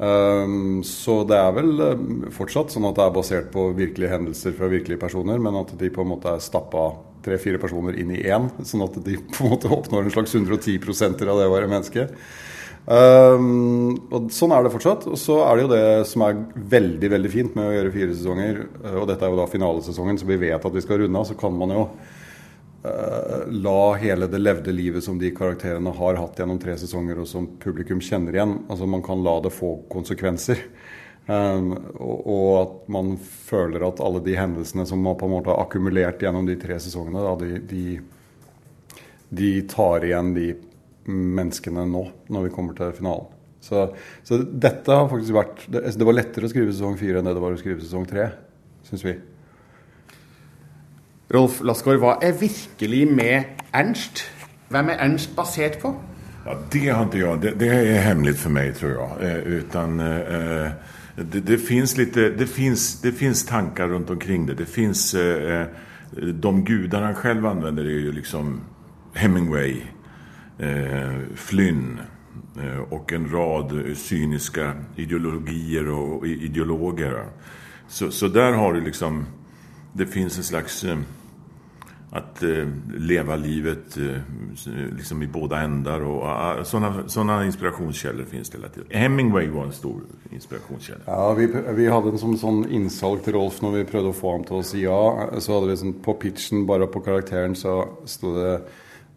Um, 0.00 0.78
så 0.86 1.18
det 1.28 1.36
er 1.36 1.50
vel 1.58 1.82
eh, 1.84 2.04
fortsatt 2.32 2.70
sånn 2.72 2.86
at 2.88 2.96
det 2.96 3.02
er 3.04 3.16
basert 3.18 3.50
på 3.52 3.66
virkelige 3.76 4.14
hendelser 4.14 4.54
fra 4.56 4.70
virkelige 4.70 5.02
personer, 5.02 5.42
men 5.42 5.58
at 5.60 5.74
de 5.76 5.90
på 5.92 6.06
en 6.06 6.12
måte 6.14 6.30
er 6.30 6.40
stappa 6.40 6.86
tre-fire 7.26 7.58
personer 7.60 7.98
inn 8.00 8.14
i 8.14 8.22
én, 8.30 8.46
sånn 8.64 8.86
at 8.86 8.94
de 9.04 9.18
på 9.18 9.44
en 9.44 9.56
måte 9.56 9.68
oppnår 9.74 10.06
en 10.06 10.14
slags 10.14 10.38
110% 10.38 11.26
av 11.26 11.42
det 11.42 11.50
å 11.50 11.56
være 11.58 11.68
menneske. 11.68 12.06
Um, 12.86 14.08
og 14.10 14.30
Sånn 14.34 14.54
er 14.56 14.64
det 14.64 14.72
fortsatt. 14.74 15.04
Og 15.10 15.18
så 15.20 15.40
er 15.44 15.56
det 15.56 15.64
jo 15.64 15.72
det 15.72 15.82
som 16.10 16.24
er 16.26 16.38
veldig 16.76 17.10
veldig 17.12 17.32
fint 17.32 17.58
med 17.58 17.68
å 17.68 17.74
gjøre 17.74 17.92
fire 17.94 18.14
sesonger, 18.14 18.62
uh, 18.84 18.96
og 19.02 19.10
dette 19.10 19.26
er 19.26 19.34
jo 19.34 19.40
da 19.40 19.50
finalesesongen, 19.50 20.18
så 20.20 20.30
vi 20.30 20.40
vet 20.40 20.66
at 20.66 20.76
vi 20.76 20.84
skal 20.84 21.02
runde 21.02 21.20
av, 21.20 21.28
så 21.28 21.36
kan 21.38 21.54
man 21.56 21.74
jo 21.76 21.84
uh, 22.86 23.44
la 23.52 23.82
hele 24.00 24.30
det 24.30 24.40
levde 24.40 24.74
livet 24.74 25.06
som 25.06 25.20
de 25.20 25.32
karakterene 25.36 25.92
har 26.00 26.22
hatt 26.22 26.40
gjennom 26.40 26.60
tre 26.62 26.78
sesonger, 26.80 27.20
og 27.20 27.28
som 27.30 27.52
publikum 27.62 28.02
kjenner 28.04 28.38
igjen, 28.38 28.56
altså 28.70 28.88
man 28.90 29.04
kan 29.06 29.22
la 29.26 29.36
det 29.44 29.54
få 29.54 29.76
konsekvenser. 29.92 30.64
Um, 31.30 31.76
og, 32.00 32.16
og 32.26 32.48
at 32.58 32.72
man 32.90 33.12
føler 33.20 33.84
at 33.86 34.00
alle 34.02 34.22
de 34.24 34.32
hendelsene 34.34 34.86
som 34.88 35.04
man 35.04 35.18
på 35.20 35.28
en 35.28 35.36
måte 35.36 35.52
har 35.52 35.60
akkumulert 35.62 36.24
gjennom 36.24 36.48
de 36.48 36.56
tre 36.58 36.80
sesongene, 36.82 37.22
da, 37.22 37.36
de, 37.38 37.60
de, 37.70 39.04
de 39.38 39.52
tar 39.70 40.08
igjen 40.08 40.32
de 40.34 40.48
menneskene 41.08 41.86
nå, 41.88 42.04
når 42.28 42.48
vi 42.48 42.52
kommer 42.54 42.76
til 42.76 42.92
finalen. 42.96 43.28
Så, 43.60 43.90
så 44.24 44.38
dette 44.40 44.94
har 44.96 45.08
faktisk 45.10 45.36
vært 45.36 45.66
det, 45.68 45.82
det 45.92 46.06
var 46.08 46.16
lettere 46.16 46.48
å 46.48 46.52
skrive 46.52 46.72
sesong 46.72 46.96
fire 47.00 47.20
enn 47.20 47.28
det 47.28 47.34
det 47.36 47.42
var 47.42 47.56
å 47.56 47.60
skrive 47.60 47.82
sesong 47.84 48.06
tre, 48.08 48.30
syns 48.88 49.04
vi. 49.04 49.16
Rolf 51.30 51.60
Lassgaard, 51.62 52.00
hva 52.02 52.16
er 52.24 52.32
virkelig 52.40 53.04
med 53.12 53.60
Ernst? 53.76 54.24
Hvem 54.72 54.88
er 54.90 55.04
Ernst 55.04 55.36
basert 55.36 55.76
på? 55.82 55.92
Ja, 56.46 56.56
det 56.72 56.88
har 56.88 57.02
inte 57.04 57.18
jag. 57.18 57.40
Det, 57.40 57.50
det 57.60 57.68
är 57.68 58.00
hemligt 58.00 58.38
för 58.38 58.50
mig 58.50 58.72
tror 58.74 58.92
jag. 58.92 59.22
Eh, 59.22 59.36
utan 59.36 60.00
eh, 60.00 60.70
det, 61.16 61.40
det, 61.40 61.58
finns 61.58 61.96
lite, 61.96 62.30
det, 62.30 62.46
finns, 62.46 63.00
det 63.00 63.12
finns 63.12 63.46
tankar 63.46 63.88
runt 63.88 64.10
omkring 64.10 64.46
det. 64.46 64.54
Det 64.54 64.66
finns 64.66 65.14
eh, 65.14 65.66
de 66.34 66.64
gudene 66.64 67.04
han 67.04 67.14
själv 67.14 67.46
använder 67.46 67.84
är 67.84 67.88
ju 67.88 68.12
liksom 68.12 68.60
Hemingway, 69.14 69.70
eh, 69.70 69.86
Flynn 71.34 72.00
og 72.90 72.92
och 72.92 73.12
en 73.12 73.32
rad 73.32 73.96
cyniska 73.96 74.72
ideologier 74.96 75.88
och 75.88 76.26
ideologer. 76.26 77.24
Så, 77.88 78.10
så 78.10 78.28
där 78.28 78.52
har 78.52 78.72
du 78.72 78.80
liksom, 78.80 79.26
det 79.92 80.06
finns 80.06 80.38
en 80.38 80.44
slags 80.44 80.84
eh, 80.84 80.98
att 82.10 82.42
eh, 82.42 82.68
leva 82.96 83.36
livet 83.36 83.96
eh, 83.96 84.92
liksom 84.96 85.22
i 85.22 85.26
båda 85.26 85.60
ändar. 85.60 86.00
Och, 86.00 86.66
sånne 86.66 86.92
sådana 87.06 87.44
inspirasjonskällor 87.44 88.24
finns 88.24 88.50
det 88.50 88.58
hela 88.58 88.68
tiden. 88.68 88.88
Hemingway 88.90 89.48
var 89.48 89.64
en 89.64 89.72
stor 89.72 90.00
inspirasjonskälla. 90.30 91.00
Ja, 91.06 91.32
vi, 91.34 91.46
vi 91.74 91.86
hadde 91.86 92.10
en 92.10 92.18
som 92.18 92.36
sånn 92.36 92.66
innsalg 92.70 93.24
til 93.24 93.34
Rolf 93.38 93.62
når 93.62 93.76
vi 93.78 93.84
prøvde 93.84 94.10
å 94.10 94.20
få 94.20 94.36
ham 94.36 94.44
til 94.44 94.60
å 94.60 94.62
si 94.66 94.84
ja. 94.84 95.00
Så 95.38 95.56
hadde 95.56 95.72
vi 95.72 95.80
sånn 95.80 95.98
på 96.02 96.14
pitchen, 96.14 96.66
bare 96.66 96.86
på 96.86 97.00
karakteren, 97.00 97.54
så 97.54 97.84
sto 98.04 98.34
det 98.38 98.54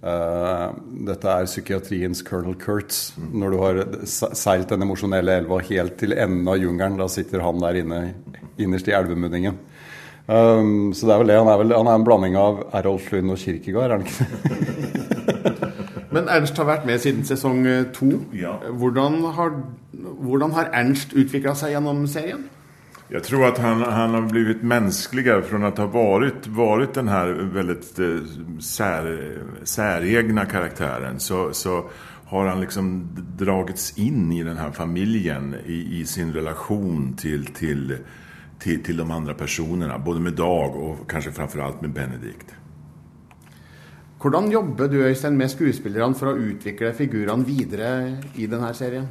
eh, 0.04 0.66
dette 1.08 1.34
er 1.34 1.50
psykiatriens 1.50 2.24
Colonel 2.28 2.58
Kurtz. 2.60 3.14
Når 3.18 3.54
du 3.54 3.58
har 3.62 3.82
seilt 4.08 4.72
den 4.72 4.86
emosjonelle 4.86 5.40
elva 5.42 5.62
helt 5.64 5.98
til 6.02 6.16
enden 6.16 6.48
av 6.52 6.60
jungelen, 6.62 7.00
da 7.00 7.10
sitter 7.12 7.44
han 7.46 7.62
der 7.64 7.82
inne 7.82 8.02
innerst 8.62 8.90
i 8.92 8.96
elvemunningen. 8.96 9.60
Um, 10.24 10.94
så 10.96 11.08
det 11.08 11.16
er 11.16 11.20
vel 11.20 11.32
det. 11.34 11.40
Han 11.42 11.52
er, 11.52 11.60
vel, 11.60 11.76
han 11.76 11.90
er 11.90 12.00
en 12.00 12.08
blanding 12.08 12.38
av 12.40 12.62
Errolf 12.78 13.10
Lund 13.12 13.34
og 13.34 13.42
Kirkegard, 13.42 13.92
er 13.92 13.98
han 13.98 14.06
ikke 14.08 14.28
det? 14.30 15.00
Men 16.14 16.30
Ernst 16.30 16.60
har 16.62 16.68
vært 16.70 16.86
med 16.86 17.02
siden 17.02 17.26
sesong 17.26 17.64
to. 17.96 18.12
to. 18.14 18.52
Hvordan, 18.78 19.18
har, 19.34 19.56
hvordan 20.22 20.54
har 20.54 20.70
Ernst 20.78 21.16
utvikla 21.18 21.56
seg 21.58 21.74
gjennom 21.74 22.06
serien? 22.08 22.46
Jag 23.14 23.24
tror 23.24 23.46
att 23.46 23.58
han, 23.58 23.82
han 23.82 24.14
har 24.14 24.22
blivit 24.22 24.62
mänskligare 24.62 25.42
från 25.42 25.64
att 25.64 25.78
ha 25.78 25.86
varit, 25.86 26.48
varit 26.48 26.94
den 26.94 27.08
här 27.08 27.28
väldigt 27.28 28.00
eh, 28.00 28.08
sär, 28.60 29.38
säregna 29.64 30.46
karaktären. 30.46 31.20
Så, 31.20 31.54
så 31.54 31.90
har 32.26 32.48
han 32.48 32.62
liksom 32.62 33.08
dragits 33.38 33.98
in 33.98 34.32
i 34.32 34.44
den 34.44 34.58
här 34.58 34.72
familjen 34.72 35.56
i, 35.66 36.00
i 36.00 36.06
sin 36.06 36.34
relation 36.34 37.16
till, 37.18 37.46
till, 37.46 37.98
till, 38.60 38.84
till 38.84 38.98
de 38.98 39.12
andra 39.12 39.34
personerna. 39.34 40.00
Både 40.00 40.20
med 40.20 40.34
Dag 40.34 40.76
og 40.76 41.10
kanskje 41.10 41.32
framförallt 41.32 41.82
med 41.82 41.94
Benedikt. 41.94 42.56
Hvordan 44.22 44.52
jobber 44.52 44.88
du 44.88 45.04
Øystein, 45.04 45.38
med 45.38 45.52
skuespillerne 45.52 46.16
for 46.16 46.32
å 46.32 46.38
utvikle 46.38 46.94
figurene 46.94 47.46
videre 47.46 48.18
i 48.36 48.48
denne 48.48 48.74
serien? 48.74 49.08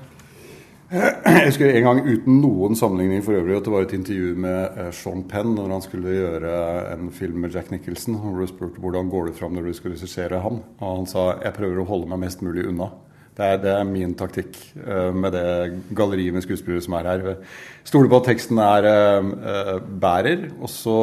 Jeg 0.93 1.47
husker 1.47 1.71
en 1.73 1.87
gang 1.87 2.01
uten 2.05 2.43
noen 2.43 2.77
sammenligning 2.77 3.23
for 3.25 3.39
øvrig 3.39 3.55
at 3.57 3.65
det 3.65 3.73
var 3.73 3.87
et 3.87 3.95
intervju 3.97 4.33
med 4.45 4.75
eh, 4.77 4.89
Sean 4.93 5.23
Penn 5.25 5.55
når 5.57 5.71
han 5.73 5.85
skulle 5.85 6.13
gjøre 6.13 6.57
en 6.93 7.07
film 7.17 7.39
med 7.41 7.55
Jack 7.55 7.71
Nicholson. 7.73 8.19
Han 8.21 8.35
ble 8.37 8.49
spurt 8.51 8.77
hvordan 8.77 9.09
går 9.09 9.31
det 9.31 9.39
fram 9.39 9.55
når 9.57 9.71
du 9.71 9.79
skal 9.79 9.95
regissere 9.95 10.41
han. 10.45 10.59
Og 10.83 10.91
han 10.99 11.07
sa 11.09 11.23
jeg 11.41 11.55
prøver 11.57 11.81
å 11.81 11.87
holde 11.89 12.11
meg 12.11 12.21
mest 12.27 12.45
mulig 12.45 12.67
unna. 12.69 12.91
Det 13.33 13.47
er, 13.47 13.57
det 13.63 13.71
er 13.73 13.89
min 13.89 14.13
taktikk 14.21 14.59
eh, 14.83 15.15
med 15.17 15.33
det 15.33 15.47
galleriet 15.97 16.37
med 16.37 16.45
skuespillere 16.45 16.85
som 16.85 16.99
er 16.99 17.09
her. 17.09 17.25
Stoler 17.89 18.13
på 18.13 18.21
at 18.21 18.29
teksten 18.29 18.61
er 18.61 18.89
eh, 18.91 19.71
bærer, 19.81 20.51
og 20.61 20.69
så 20.69 20.99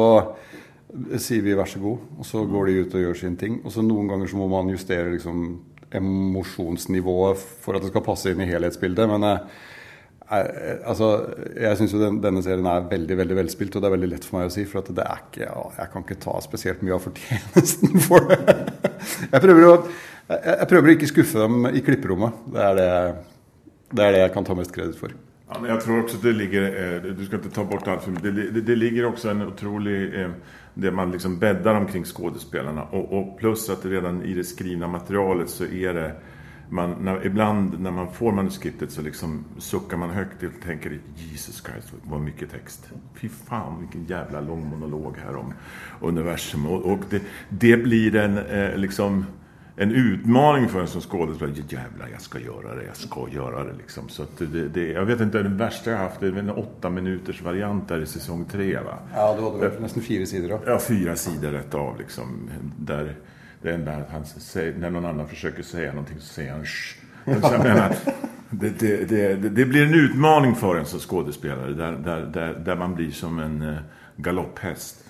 sier 1.18 1.42
vi 1.42 1.56
vær 1.58 1.66
så 1.70 1.82
god, 1.82 2.06
og 2.14 2.30
så 2.30 2.44
går 2.46 2.70
de 2.70 2.78
ut 2.84 2.94
og 2.94 3.04
gjør 3.08 3.18
sin 3.24 3.34
ting. 3.42 3.58
Og 3.64 3.74
så 3.74 3.82
noen 3.82 4.06
ganger 4.12 4.30
så 4.30 4.38
må 4.38 4.46
man 4.54 4.70
justere 4.70 5.10
liksom 5.16 5.42
emosjonsnivået 5.98 7.42
for 7.66 7.74
at 7.74 7.82
det 7.82 7.90
skal 7.90 8.06
passe 8.06 8.30
inn 8.30 8.46
i 8.46 8.48
helhetsbildet. 8.52 9.10
Men 9.10 9.26
eh, 10.38 10.76
altså, 10.88 11.08
jeg 11.58 11.78
syns 11.78 11.94
jo 11.94 12.02
den, 12.02 12.20
denne 12.22 12.42
serien 12.44 12.68
er 12.70 12.86
veldig 12.90 13.16
veldig 13.18 13.38
velspilt, 13.40 13.74
og 13.74 13.82
det 13.82 13.88
er 13.88 13.96
veldig 13.96 14.10
lett 14.12 14.26
for 14.28 14.38
meg 14.38 14.50
å 14.50 14.54
si. 14.54 14.66
For 14.68 14.86
det 14.86 15.06
er 15.06 15.24
ikke, 15.24 15.46
ja, 15.46 15.64
jeg 15.78 15.92
kan 15.94 16.06
ikke 16.06 16.20
ta 16.22 16.36
spesielt 16.44 16.84
mye 16.86 16.98
av 16.98 17.08
fortjenesten 17.08 17.98
for 18.08 18.28
det. 18.30 18.58
Jeg 19.30 19.42
prøver 19.46 19.66
å, 19.66 19.74
jeg, 20.30 20.44
jeg 20.52 20.70
prøver 20.74 20.92
å 20.92 20.94
ikke 20.98 21.10
skuffe 21.14 21.42
dem 21.42 21.72
i 21.72 21.82
klipperommet. 21.86 22.46
Det 22.54 22.68
er 22.68 22.78
det, 22.78 22.92
det 23.90 24.06
er 24.06 24.16
det 24.16 24.22
jeg 24.26 24.36
kan 24.36 24.46
ta 24.46 24.56
mest 24.58 24.74
kreditt 24.76 25.00
for. 25.00 25.16
Jag 25.66 25.80
tror 25.80 26.02
også 26.04 26.18
det 26.22 26.32
ligger, 26.32 26.62
eh, 26.62 27.02
du 27.02 27.24
skal 27.26 27.38
ikke 27.38 27.54
ta 27.54 27.64
bort 27.64 27.88
alt 27.88 28.02
för 28.02 28.10
mycket, 28.10 28.54
det, 28.54 28.60
det, 28.60 28.76
ligger 28.76 29.06
også 29.06 29.30
en 29.30 29.42
otrolig, 29.42 30.14
eh, 30.14 30.30
det 30.74 30.90
man 30.90 31.10
liksom 31.10 31.38
bäddar 31.38 31.74
omkring 31.74 32.04
skuespillerne. 32.04 32.82
Og, 32.92 33.12
og 33.12 33.38
pluss 33.38 33.70
at 33.70 33.84
redan 33.84 34.22
i 34.22 34.34
det 34.34 34.46
skrivne 34.46 34.86
materialet 34.86 35.50
så 35.50 35.66
er 35.66 35.94
det, 35.94 36.06
man, 36.70 36.96
när, 37.00 37.26
ibland 37.26 37.80
när 37.80 37.90
man 37.90 38.12
får 38.12 38.32
manuskriptet 38.32 38.90
så 38.90 39.02
liksom 39.02 39.44
suckar 39.58 39.96
man 39.96 40.10
högt 40.10 40.42
och 40.42 40.62
tänker 40.64 40.98
Jesus 41.14 41.64
Christ 41.66 41.92
vad 42.02 42.20
mycket 42.20 42.50
text. 42.50 42.90
Fy 43.14 43.28
fan 43.28 43.80
vilken 43.80 44.04
jävla 44.04 44.40
lång 44.40 44.68
monolog 44.68 45.16
här 45.24 45.36
om 45.36 45.54
universum 46.00 46.66
och, 46.66 46.92
och 46.92 47.00
det, 47.10 47.22
det 47.48 47.76
blir 47.76 48.16
en 48.16 48.38
eh, 48.38 48.76
liksom 48.76 49.24
en 49.76 49.92
utmaning 49.92 50.68
för 50.68 50.80
en 50.80 50.86
som 50.86 51.00
skådespelare. 51.00 51.56
Jävlar, 51.68 52.08
jag 52.12 52.20
ska 52.20 52.38
göra 52.38 52.74
det, 52.74 52.84
jag 52.84 52.96
ska 52.96 53.28
göra 53.28 53.64
det. 53.64 53.72
Liksom. 53.72 54.08
Så 54.08 54.22
att 54.22 54.38
det, 54.38 54.68
det, 54.68 54.86
jag 54.86 55.04
vet 55.04 55.20
inte, 55.20 55.42
den 55.42 55.56
värsta 55.56 55.90
jag 55.90 55.98
haft 55.98 56.20
det 56.20 56.26
är 56.26 56.32
en 56.32 56.50
åtta 56.50 56.90
minuters 56.90 57.42
variant 57.42 57.88
där 57.88 58.00
i 58.00 58.06
säsong 58.06 58.44
tre. 58.44 58.78
Va? 58.78 58.98
Ja, 59.14 59.34
du 59.36 59.42
var 59.42 59.58
vel 59.58 59.80
nesten 59.80 60.02
fire 60.02 60.26
sidor. 60.26 60.48
Då. 60.48 60.60
Ja, 60.66 60.78
fyra 60.78 61.16
sidor 61.16 61.50
rätt 61.50 61.74
av. 61.74 61.98
Liksom, 61.98 62.50
där 62.78 63.16
det 63.62 63.72
enda 63.72 63.92
att 63.92 64.10
han 64.10 64.24
säger, 64.24 64.78
när 64.78 64.90
någon 64.90 65.04
annan 65.04 65.28
försöker 65.28 65.62
säga 65.62 65.92
någonting 65.92 66.20
så 66.20 66.26
säger 66.26 66.52
han 66.52 66.64
Shh. 66.64 66.96
Jag 67.24 67.64
menar, 67.64 67.96
det, 68.50 68.80
det, 68.80 69.04
det, 69.04 69.48
det 69.48 69.64
blir 69.64 69.86
en 69.86 69.94
utmaning 69.94 70.54
för 70.54 70.76
en 70.76 70.86
som 70.86 71.00
skådespelare 71.00 71.72
där, 71.72 71.92
där, 71.92 72.20
där, 72.20 72.54
där 72.54 72.76
man 72.76 72.94
blir 72.94 73.10
som 73.10 73.38
en 73.38 73.62
eh, 73.62 73.76
galopphäst. 74.16 75.04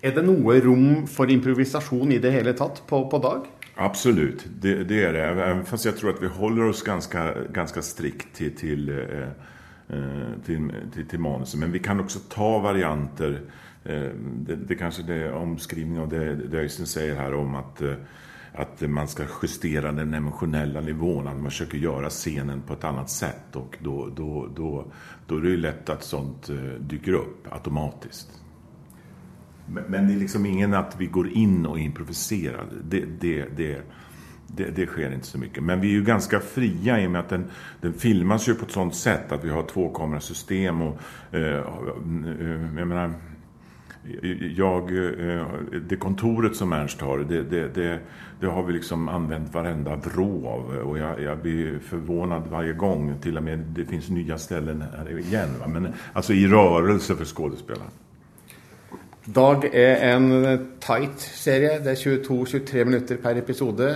Er 0.00 0.12
det 0.12 0.22
noe 0.22 0.60
rom 0.60 1.06
for 1.06 1.30
improvisasjon 1.30 2.12
i 2.12 2.18
det 2.18 2.30
hele 2.30 2.52
tatt 2.52 2.82
på, 2.86 3.06
på 3.10 3.18
Dag? 3.18 3.46
Absolut, 3.74 4.46
det, 4.60 4.84
det 4.84 5.04
är 5.04 5.12
det. 5.12 5.24
Även 5.24 5.64
fast 5.64 5.84
jag 5.84 5.96
tror 5.96 6.10
att 6.10 6.22
vi 6.22 6.26
håller 6.26 6.68
oss 6.68 6.82
ganska, 6.82 7.34
ganska 7.52 7.82
strikt 7.82 8.36
till, 8.36 8.56
till, 8.56 8.88
eh, 8.88 9.28
eh, 9.88 10.28
till, 10.46 10.72
till, 10.94 11.08
till 11.08 11.18
manuset. 11.18 11.60
Men 11.60 11.72
vi 11.72 11.78
kan 11.78 12.00
också 12.00 12.18
ta 12.28 12.58
varianter. 12.58 13.40
Eh, 13.84 14.10
det, 14.36 14.56
det 14.56 14.74
kanske 14.74 15.02
det 15.02 15.14
är 15.14 15.32
omskrivning 15.32 15.98
av 15.98 16.08
det, 16.08 16.34
det 16.34 16.58
Øystein 16.58 16.86
säger 16.86 17.16
här 17.16 17.34
om 17.34 17.54
att, 17.54 17.82
eh, 17.82 17.94
att 18.52 18.80
man 18.80 19.08
ska 19.08 19.24
justera 19.42 19.92
den 19.92 20.14
emotionella 20.14 20.80
nivån. 20.80 21.26
Att 21.26 21.36
man 21.36 21.50
försöker 21.50 21.78
göra 21.78 22.10
scenen 22.10 22.62
på 22.62 22.72
ett 22.72 22.84
annat 22.84 23.10
sätt. 23.10 23.56
Och 23.56 23.78
då, 23.82 24.08
då, 24.16 24.48
då, 24.56 24.86
då 25.26 25.36
är 25.36 25.40
det 25.40 25.48
ju 25.48 25.56
lätt 25.56 25.88
att 25.88 26.04
sånt 26.04 26.48
eh, 26.48 26.56
dyker 26.80 27.12
upp 27.12 27.52
automatiskt. 27.52 28.40
Men, 29.66 30.06
det 30.08 30.14
är 30.14 30.18
liksom 30.18 30.46
ingen 30.46 30.74
att 30.74 30.96
vi 30.98 31.06
går 31.06 31.28
in 31.28 31.66
och 31.66 31.78
improviserar. 31.78 32.66
Det, 32.84 33.04
det, 33.20 33.44
det, 33.56 33.82
det, 34.46 34.70
det 34.76 34.86
sker 34.86 35.12
inte 35.12 35.26
så 35.26 35.38
mycket. 35.38 35.62
Men 35.62 35.80
vi 35.80 35.88
är 35.88 35.92
ju 35.92 36.04
ganska 36.04 36.40
fria 36.40 37.00
i 37.00 37.06
och 37.06 37.10
med 37.10 37.20
att 37.20 37.28
den, 37.28 37.50
den 37.80 37.92
filmas 37.92 38.48
ju 38.48 38.54
på 38.54 38.64
ett 38.64 38.70
sånt 38.70 38.94
sätt 38.94 39.32
att 39.32 39.44
vi 39.44 39.50
har 39.50 39.62
tvåkamerasystem 39.62 40.82
och 40.82 40.98
eh, 41.30 41.40
jag 42.76 42.88
menar 42.88 43.14
jag, 44.56 44.96
eh, 44.96 45.46
det 45.88 45.96
kontoret 45.96 46.56
som 46.56 46.72
Ernst 46.72 47.00
har, 47.00 47.18
det, 47.18 47.42
det, 47.42 47.68
det, 47.74 47.98
det 48.40 48.46
har 48.46 48.62
vi 48.62 48.72
liksom 48.72 49.08
använt 49.08 49.54
varenda 49.54 49.96
vrå 49.96 50.48
av. 50.48 50.88
Och 50.88 50.98
jag, 50.98 51.22
jag 51.22 51.38
blir 51.38 51.78
förvånad 51.78 52.42
varje 52.50 52.72
gång. 52.72 53.14
Till 53.22 53.36
och 53.36 53.42
med 53.42 53.58
det 53.58 53.84
finns 53.84 54.10
nya 54.10 54.38
ställen 54.38 54.84
här 54.96 55.18
igen. 55.18 55.48
Va? 55.60 55.66
Men 55.68 55.92
alltså 56.12 56.32
i 56.32 56.46
rörelse 56.46 57.16
för 57.16 57.24
skådespelaren. 57.24 57.90
Dag 59.24 59.64
er 59.64 59.96
en 59.96 60.58
tight 60.80 61.20
serie. 61.20 61.78
Det 61.78 61.90
er 61.90 61.94
22-23 61.94 62.84
minutter 62.84 63.16
per 63.16 63.36
episode. 63.36 63.86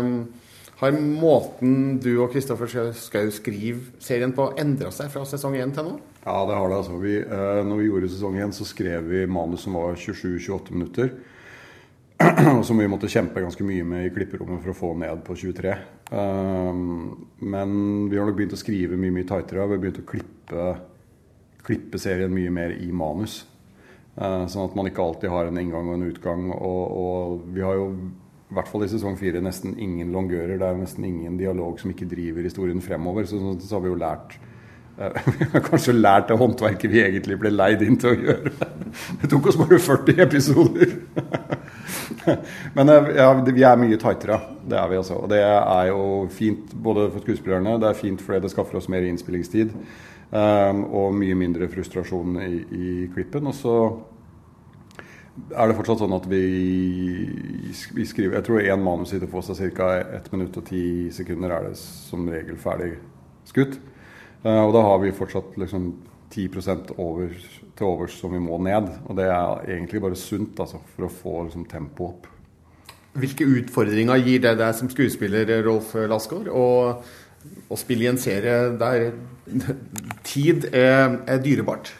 Um, 0.00 0.26
har 0.76 0.92
måten 1.00 1.96
du 2.04 2.10
og 2.20 2.34
Kristoffer 2.34 2.68
Schou 2.68 2.90
skriver 3.32 3.78
serien 4.02 4.34
på, 4.36 4.50
endra 4.60 4.90
seg 4.92 5.08
fra 5.12 5.22
sesong 5.24 5.56
1 5.56 5.72
til 5.72 5.86
nå? 5.86 5.94
Ja, 6.26 6.42
det 6.44 6.58
har 6.58 6.68
det. 6.68 6.80
altså. 6.82 6.98
Vi, 7.00 7.14
eh, 7.22 7.60
når 7.64 7.80
vi 7.80 7.86
gjorde 7.86 8.10
sesong 8.12 8.36
1, 8.44 8.52
så 8.58 8.66
skrev 8.68 9.08
vi 9.08 9.22
manus 9.30 9.64
som 9.64 9.78
var 9.78 9.96
27-28 9.96 10.76
minutter. 10.76 11.14
Som 12.64 12.78
vi 12.80 12.86
måtte 12.88 13.10
kjempe 13.12 13.42
ganske 13.44 13.64
mye 13.68 13.84
med 13.84 14.06
i 14.06 14.10
klipperommet 14.12 14.62
for 14.62 14.72
å 14.72 14.76
få 14.76 14.90
ned 14.96 15.18
på 15.26 15.34
23. 15.36 15.74
Um, 16.16 17.26
men 17.44 17.74
vi 18.08 18.16
har 18.16 18.24
nok 18.24 18.38
begynt 18.38 18.54
å 18.56 18.60
skrive 18.60 18.96
mye 18.96 19.12
mye 19.12 19.28
tightere. 19.28 19.66
Vi 19.68 19.76
har 19.76 19.82
begynt 19.82 20.00
å 20.00 20.06
klippe, 20.08 20.70
klippe 21.66 22.00
serien 22.00 22.32
mye 22.32 22.54
mer 22.56 22.72
i 22.72 22.88
manus. 22.88 23.42
Uh, 24.16 24.48
sånn 24.48 24.64
at 24.64 24.78
man 24.80 24.88
ikke 24.88 25.04
alltid 25.04 25.28
har 25.28 25.50
en 25.50 25.60
inngang 25.60 25.92
og 25.92 25.98
en 25.98 26.08
utgang. 26.08 26.48
Og, 26.56 26.80
og 27.04 27.44
vi 27.52 27.66
har 27.68 27.76
jo 27.76 27.90
i 28.46 28.54
hvert 28.54 28.68
fall 28.70 28.84
i 28.86 28.90
sesong 28.90 29.16
fire 29.18 29.40
nesten 29.42 29.74
ingen 29.82 30.12
longører. 30.14 30.54
Det 30.58 30.66
er 30.66 30.76
nesten 30.78 31.06
ingen 31.08 31.38
dialog 31.38 31.80
som 31.80 31.90
ikke 31.90 32.06
driver 32.10 32.46
historien 32.46 32.82
fremover. 32.82 33.26
Så, 33.26 33.40
så, 33.42 33.56
så 33.66 33.76
har 33.76 33.82
vi 33.82 33.90
jo 33.90 33.98
lært 33.98 34.36
eh, 35.00 35.18
vi 35.40 35.48
har 35.50 35.64
kanskje 35.66 35.96
lært 35.96 36.30
det 36.30 36.38
håndverket 36.38 36.92
vi 36.92 37.02
egentlig 37.02 37.40
ble 37.42 37.50
leid 37.50 37.82
inn 37.82 37.98
til 37.98 38.12
å 38.12 38.20
gjøre. 38.28 38.54
Det 39.20 39.28
tok 39.32 39.50
oss 39.50 39.58
bare 39.58 39.80
40 39.82 40.22
episoder. 40.24 40.94
Men 42.78 42.94
eh, 42.94 43.12
ja, 43.18 43.28
vi 43.34 43.66
er 43.66 43.82
mye 43.82 43.98
tightere. 43.98 44.38
Det 44.62 44.78
er 44.78 44.90
vi 44.92 45.00
altså. 45.02 45.18
Og 45.24 45.30
det 45.34 45.42
er 45.42 45.90
jo 45.90 46.02
fint 46.30 46.70
både 46.86 47.10
for 47.10 47.26
skuespillerne, 47.26 47.80
det 47.82 47.90
er 47.90 47.98
fint 47.98 48.22
fordi 48.22 48.44
det 48.46 48.54
skaffer 48.54 48.78
oss 48.78 48.90
mer 48.92 49.06
innspillingstid. 49.06 49.74
Um, 50.26 50.80
og 50.90 51.14
mye 51.14 51.36
mindre 51.38 51.68
frustrasjon 51.70 52.38
i, 52.42 52.54
i 52.74 52.94
klippen. 53.14 53.46
Og 53.46 53.54
så 53.54 53.74
er 55.52 55.68
det 55.68 55.76
fortsatt 55.76 56.00
sånn 56.00 56.16
at 56.16 56.26
vi, 56.30 56.42
vi 57.96 58.04
skriver 58.08 58.38
Jeg 58.38 58.46
tror 58.46 58.62
én 58.64 58.82
manus 58.82 59.12
sitter 59.12 59.30
på 59.30 59.42
seg 59.44 59.74
ca. 59.76 59.90
1 60.18 60.30
minutt 60.34 60.56
og 60.56 60.64
10 60.64 61.12
sekunder 61.16 61.52
er 61.52 61.68
det 61.68 61.76
som 61.80 62.26
regel 62.30 62.58
ferdig 62.60 62.94
skutt. 63.48 63.76
Uh, 64.44 64.62
og 64.66 64.72
da 64.76 64.84
har 64.86 65.00
vi 65.02 65.14
fortsatt 65.16 65.56
liksom 65.60 65.90
10% 66.32 66.94
over, 66.98 67.34
til 67.76 67.86
overs 67.88 68.16
som 68.18 68.32
vi 68.34 68.40
må 68.42 68.58
ned. 68.62 68.88
Og 69.06 69.18
det 69.18 69.28
er 69.28 69.76
egentlig 69.76 70.02
bare 70.02 70.18
sunt 70.18 70.58
altså, 70.62 70.80
for 70.94 71.06
å 71.06 71.12
få 71.12 71.36
liksom, 71.46 71.68
tempoet 71.70 72.16
opp. 72.16 72.32
Hvilke 73.16 73.46
utfordringer 73.48 74.20
gir 74.20 74.42
det 74.44 74.56
deg 74.60 74.74
som 74.76 74.90
skuespiller, 74.92 75.48
Rolf 75.64 75.94
Lassgaard, 75.96 76.50
å, 76.52 76.66
å 77.72 77.78
spille 77.80 78.04
i 78.04 78.10
en 78.10 78.20
serie 78.20 78.74
der 78.76 79.06
tid 80.26 80.68
er, 80.72 81.22
er 81.24 81.40
dyrebart? 81.40 81.94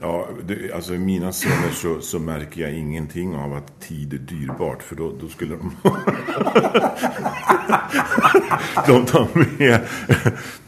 Ja, 0.00 0.28
det, 0.46 0.72
alltså 0.72 0.94
I 0.94 0.98
mina 0.98 1.32
scener 1.32 1.70
så, 1.70 2.00
så 2.00 2.18
märker 2.18 2.60
jag 2.60 2.72
ingenting 2.72 3.36
av 3.36 3.54
att 3.54 3.80
tid 3.80 4.14
är 4.14 4.18
dyrbart 4.18 4.84
då, 4.96 5.12
då 5.20 5.28
skulle 5.28 5.56
de... 5.56 5.76
de, 8.86 9.04
de, 9.12 9.28
är, 9.64 9.88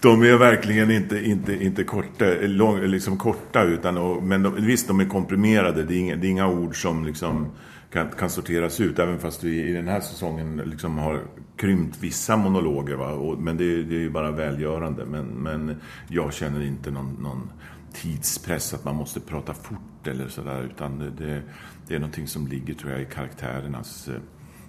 de 0.00 0.22
är 0.22 0.36
verkligen 0.36 0.90
inte, 0.90 1.18
inte, 1.18 1.64
inte 1.64 1.84
korta, 1.84 2.24
lång, 2.40 2.80
liksom 2.80 3.18
korta 3.18 3.62
utan, 3.62 3.98
och, 3.98 4.22
men 4.22 4.42
de, 4.42 4.66
visst 4.66 4.88
de 4.88 5.00
är 5.00 5.04
komprimerade. 5.04 5.84
Det 5.84 5.94
är 5.94 5.98
inga, 5.98 6.16
det 6.16 6.26
är 6.26 6.30
inga 6.30 6.48
ord 6.48 6.82
som 6.82 7.06
liksom 7.06 7.46
kan, 7.92 8.08
kan 8.08 8.30
sorteras 8.30 8.80
ut 8.80 8.98
även 8.98 9.18
fast 9.18 9.44
vi 9.44 9.68
i 9.68 9.72
den 9.72 9.88
här 9.88 10.64
liksom 10.66 10.98
har 10.98 11.20
krympt 11.56 11.96
vissa 12.00 12.36
monologer. 12.36 12.94
Va? 12.94 13.12
Och, 13.12 13.38
men 13.38 13.56
det, 13.56 13.82
det 13.82 13.94
är 13.94 14.00
ju 14.00 14.10
bara 14.10 14.30
välgörande. 14.30 15.04
Men, 15.04 15.26
men 15.26 15.76
jag 16.08 16.34
känner 16.34 16.62
inte 16.62 16.90
någon, 16.90 17.16
någon 17.20 17.50
tidspress 17.92 18.74
att 18.74 18.84
man 18.84 18.96
måste 18.96 19.20
prata 19.20 19.54
fort 19.54 20.06
eller 20.06 20.28
sådär 20.28 20.62
utan 20.62 20.98
det, 20.98 21.42
det, 21.86 21.94
är 21.94 21.98
någonting 21.98 22.26
som 22.26 22.46
ligger 22.46 22.74
tror 22.74 22.92
jag 22.92 23.02
i 23.02 23.04
karaktärernas 23.04 24.02
sett 24.04 24.22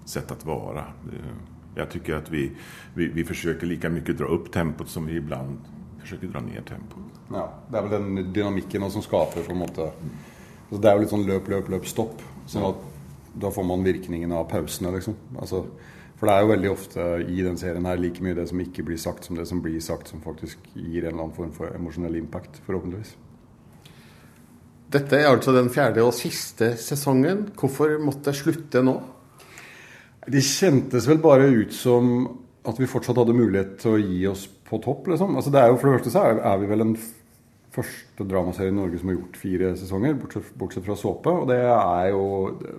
sätt 0.05 0.31
att 0.31 0.45
vara. 0.45 0.83
Jag 1.75 1.91
tycker 1.91 2.15
att 2.15 2.29
vi, 2.29 2.51
vi, 2.93 3.07
vi 3.07 3.23
försöker 3.23 3.67
lika 3.67 3.89
mycket 3.89 4.17
dra 4.17 4.25
upp 4.25 4.51
tempot 4.51 4.89
som 4.89 5.05
vi 5.05 5.15
ibland 5.15 5.57
försöker 6.01 6.27
dra 6.27 6.39
ner 6.39 6.61
tempot. 6.61 7.03
Ja, 7.33 7.53
det 7.69 7.77
er 7.77 7.81
vel 7.81 7.91
den 7.91 8.33
dynamikken 8.33 8.91
som 8.91 9.01
skaper 9.01 9.43
på 9.43 9.51
en 9.51 9.61
måte 9.61 9.91
Det 10.71 10.87
er 10.87 10.95
jo 10.95 11.03
litt 11.03 11.11
sånn 11.11 11.25
løp, 11.27 11.49
løp, 11.51 11.69
løp, 11.69 11.85
stopp. 11.87 12.21
sånn 12.47 12.65
at 12.69 12.87
Da 13.33 13.51
får 13.51 13.63
man 13.63 13.83
virkningen 13.83 14.31
av 14.31 14.49
pausene, 14.51 14.91
liksom. 14.91 15.15
Altså, 15.39 15.65
for 16.21 16.29
det 16.29 16.33
er 16.37 16.43
jo 16.45 16.49
veldig 16.51 16.69
ofte 16.69 17.03
i 17.33 17.41
den 17.41 17.55
serien 17.57 17.87
her 17.89 17.97
like 17.97 18.21
mye 18.21 18.35
det 18.37 18.43
som 18.51 18.59
ikke 18.61 18.83
blir 18.85 18.99
sagt, 19.01 19.25
som 19.25 19.39
det 19.39 19.47
som 19.49 19.57
blir 19.63 19.79
sagt, 19.81 20.11
som 20.11 20.21
faktisk 20.21 20.67
gir 20.75 20.99
en 21.01 21.15
eller 21.15 21.23
annen 21.23 21.33
form 21.33 21.49
for 21.55 21.73
emosjonell 21.73 22.19
impact, 22.19 22.59
forhåpentligvis. 22.67 23.15
Dette 24.93 25.17
er 25.17 25.31
altså 25.31 25.55
den 25.55 25.71
fjerde 25.73 26.03
og 26.05 26.13
siste 26.13 26.75
sesongen. 26.77 27.47
Hvorfor 27.57 27.95
måtte 28.05 28.29
det 28.29 28.37
slutte 28.37 28.83
nå? 28.85 28.93
Det 30.29 30.43
kjentes 30.45 31.09
vel 31.09 31.23
bare 31.23 31.49
ut 31.49 31.73
som 31.73 32.13
at 32.69 32.77
vi 32.77 32.91
fortsatt 32.91 33.17
hadde 33.17 33.33
mulighet 33.33 33.79
til 33.81 33.95
å 33.95 34.03
gi 34.03 34.21
oss 34.29 34.45
på 34.45 34.77
topp, 34.83 35.09
liksom. 35.09 35.33
Altså, 35.33 35.49
det 35.49 35.63
er 35.63 35.71
jo, 35.71 35.79
for 35.81 35.89
det 35.89 35.97
første 35.97 36.13
så 36.13 36.27
er, 36.27 36.43
er 36.51 36.61
vi 36.61 36.69
vel 36.69 36.85
en 36.85 36.93
første 37.71 38.25
dramaserie 38.27 38.73
i 38.73 38.75
Norge 38.75 38.99
som 38.99 39.11
har 39.11 39.17
gjort 39.17 39.39
fire 39.39 39.71
sesonger, 39.79 40.17
bortsett, 40.19 40.83
fra 40.85 40.97
såpe. 40.99 41.31
Og 41.31 41.47
det 41.51 41.61
er 41.63 42.11
jo 42.11 42.25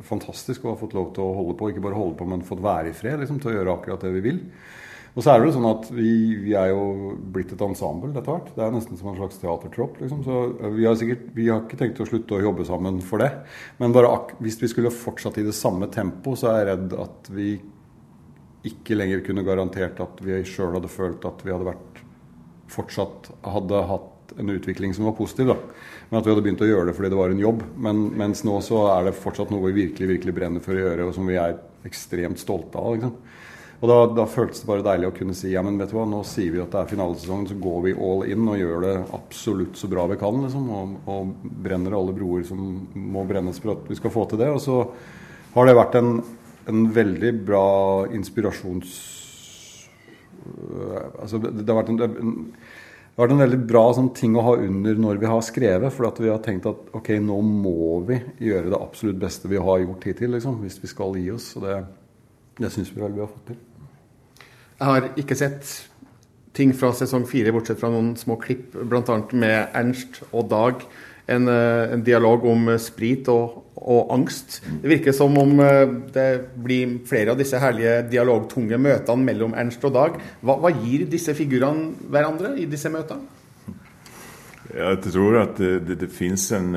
fantastisk 0.08 0.66
å 0.66 0.74
ha 0.74 0.80
fått 0.80 0.96
lov 0.96 1.10
til 1.16 1.24
å 1.24 1.34
holde 1.38 1.56
på, 1.58 1.72
ikke 1.72 1.84
bare 1.84 1.98
holde 1.98 2.18
på, 2.18 2.28
men 2.28 2.44
fått 2.46 2.62
være 2.64 2.92
i 2.92 2.96
fred 2.96 3.22
liksom, 3.22 3.40
til 3.40 3.52
å 3.52 3.58
gjøre 3.58 3.76
akkurat 3.78 4.04
det 4.04 4.12
vi 4.18 4.24
vil. 4.28 4.40
Og 5.12 5.20
så 5.20 5.32
er 5.32 5.40
det 5.40 5.50
jo 5.50 5.56
sånn 5.58 5.68
at 5.68 5.88
vi, 5.92 6.12
vi 6.40 6.54
er 6.56 6.70
jo 6.70 7.12
blitt 7.34 7.50
et 7.52 7.64
ensemble 7.64 8.14
etter 8.14 8.32
hvert. 8.32 8.52
Det 8.56 8.62
er 8.64 8.72
nesten 8.72 8.96
som 8.96 9.10
en 9.10 9.18
slags 9.18 9.40
teatertropp. 9.42 9.98
Liksom. 10.00 10.22
Så 10.24 10.38
vi 10.72 10.86
har, 10.88 10.96
sikkert, 10.96 11.26
vi 11.36 11.50
har 11.50 11.60
ikke 11.60 11.80
tenkt 11.82 12.00
å 12.00 12.06
slutte 12.08 12.38
å 12.38 12.44
jobbe 12.46 12.64
sammen 12.64 13.00
for 13.04 13.20
det. 13.20 13.28
Men 13.80 13.92
bare 13.92 14.14
hvis 14.40 14.56
vi 14.62 14.70
skulle 14.72 14.92
fortsatt 14.92 15.36
i 15.40 15.44
det 15.44 15.56
samme 15.56 15.90
tempo, 15.92 16.32
så 16.32 16.54
er 16.54 16.62
jeg 16.62 16.70
redd 16.70 16.96
at 17.04 17.28
vi 17.36 17.50
ikke 18.72 18.96
lenger 18.96 19.24
kunne 19.26 19.44
garantert 19.44 20.00
at 20.00 20.20
vi 20.24 20.40
sjøl 20.48 20.78
hadde 20.78 20.88
følt 20.92 21.24
at 21.28 21.44
vi 21.44 21.52
hadde 21.52 21.66
vært 21.66 22.02
fortsatt 22.72 23.30
hadde 23.52 23.84
hatt 23.90 24.11
en 24.38 24.54
utvikling 24.54 24.94
som 24.94 25.08
var 25.08 25.16
positiv. 25.18 25.52
da. 25.52 25.56
Men 26.10 26.20
at 26.20 26.26
vi 26.26 26.32
hadde 26.32 26.44
begynt 26.44 26.64
å 26.64 26.68
gjøre 26.70 26.90
det 26.90 26.96
fordi 26.96 27.12
det 27.12 27.20
var 27.20 27.34
en 27.34 27.44
jobb. 27.44 27.62
Men, 27.76 28.02
mens 28.20 28.44
nå 28.48 28.58
så 28.64 28.86
er 28.94 29.08
det 29.08 29.18
fortsatt 29.18 29.52
noe 29.52 29.68
vi 29.70 29.86
virkelig 29.86 30.16
virkelig 30.16 30.36
brenner 30.36 30.64
for 30.64 30.76
å 30.76 30.84
gjøre, 30.84 31.06
og 31.08 31.16
som 31.16 31.28
vi 31.28 31.38
er 31.40 31.58
ekstremt 31.88 32.40
stolte 32.42 32.78
av. 32.78 32.96
liksom. 32.96 33.16
Og 33.82 33.90
da, 33.90 33.96
da, 34.14 34.24
føltes 34.30 34.60
det 34.62 34.68
bare 34.68 34.84
deilig 34.86 35.08
å 35.08 35.14
kunne 35.16 35.34
si 35.34 35.48
ja, 35.50 35.62
men 35.66 35.74
vet 35.80 35.90
du 35.90 35.96
hva, 35.96 36.04
nå 36.06 36.20
sier 36.26 36.52
vi 36.54 36.60
at 36.62 36.70
det 36.70 36.84
er 36.84 36.90
finalesesongen, 36.92 37.48
så 37.50 37.56
går 37.58 37.80
vi 37.88 37.94
all 37.98 38.20
in 38.30 38.46
og 38.46 38.60
gjør 38.60 38.84
det 38.84 38.92
absolutt 39.18 39.80
så 39.80 39.90
bra 39.90 40.04
vi 40.12 40.18
kan. 40.20 40.38
liksom, 40.44 40.68
Og, 40.70 40.92
og 41.10 41.48
brenner 41.64 41.96
alle 41.98 42.14
broer 42.14 42.44
som 42.46 42.60
må 42.94 43.24
brennes 43.26 43.58
for 43.58 43.74
at 43.74 43.90
vi 43.90 43.98
skal 43.98 44.14
få 44.14 44.28
til 44.30 44.38
det. 44.44 44.52
Og 44.54 44.62
så 44.62 44.78
har 45.56 45.66
det 45.66 45.74
vært 45.80 45.98
en, 45.98 46.14
en 46.70 46.86
veldig 46.94 47.32
bra 47.42 47.66
inspirasjons... 48.14 48.94
Altså, 51.22 51.38
det, 51.42 51.66
har 51.66 51.76
vært 51.78 51.90
en, 51.92 52.00
en 52.02 52.32
det 53.12 53.20
har 53.20 53.26
vært 53.26 53.34
en 53.34 53.42
veldig 53.42 53.64
bra 53.68 53.80
sånn, 53.92 54.06
ting 54.16 54.36
å 54.40 54.42
ha 54.46 54.52
under 54.56 55.00
når 55.04 55.18
vi 55.20 55.28
har 55.28 55.42
skrevet. 55.44 55.92
For 55.92 56.16
vi 56.16 56.30
har 56.32 56.38
tenkt 56.40 56.64
at 56.70 56.94
ok, 56.96 57.10
nå 57.20 57.42
må 57.44 57.98
vi 58.08 58.16
gjøre 58.40 58.72
det 58.72 58.78
absolutt 58.78 59.18
beste 59.20 59.50
vi 59.52 59.60
har 59.60 59.82
gjort 59.82 60.06
hittil. 60.08 60.32
Liksom, 60.32 60.56
hvis 60.64 60.78
vi 60.80 60.88
skal 60.88 61.18
gi 61.20 61.26
oss. 61.34 61.50
Og 61.58 61.66
det, 61.66 61.74
det 62.56 62.70
syns 62.72 62.88
vi 62.94 63.02
vel 63.04 63.12
vi 63.12 63.20
har 63.20 63.28
fått 63.28 63.50
til. 63.50 63.58
Jeg 64.78 64.88
har 64.88 65.10
ikke 65.20 65.36
sett 65.36 65.74
ting 66.56 66.72
fra 66.72 66.94
sesong 66.96 67.28
fire, 67.28 67.52
bortsett 67.52 67.80
fra 67.84 67.92
noen 67.92 68.14
små 68.16 68.38
klipp, 68.40 68.72
bl.a. 68.72 69.18
med 69.36 69.76
Ernst 69.76 70.22
og 70.30 70.48
Dag. 70.48 70.80
En, 71.30 71.46
en 71.46 72.02
dialog 72.02 72.42
om 72.50 72.66
sprit 72.82 73.28
og, 73.30 73.60
og, 73.78 74.08
angst. 74.10 74.56
Det 74.82 74.90
virker 74.90 75.14
som 75.14 75.36
om 75.38 75.52
det 76.12 76.26
blir 76.58 76.96
flere 77.06 77.30
av 77.30 77.38
disse 77.38 77.60
herlige 77.62 78.00
dialogtunge 78.10 78.78
møtene 78.82 79.28
mellom 79.28 79.54
Ernst 79.54 79.86
og 79.86 79.94
Dag. 79.94 80.18
Hva, 80.42 80.58
hva 80.58 80.72
gir 80.82 81.06
disse 81.06 81.36
figurene 81.38 82.10
hverandre 82.10 82.56
i 82.58 82.66
disse 82.66 82.90
møtene? 82.90 83.30
Jeg 84.72 84.98
tror 85.06 85.38
at 85.44 85.56
det, 85.62 85.72
det, 85.86 86.00
det 86.02 86.10
fins 86.10 86.48
en 86.58 86.74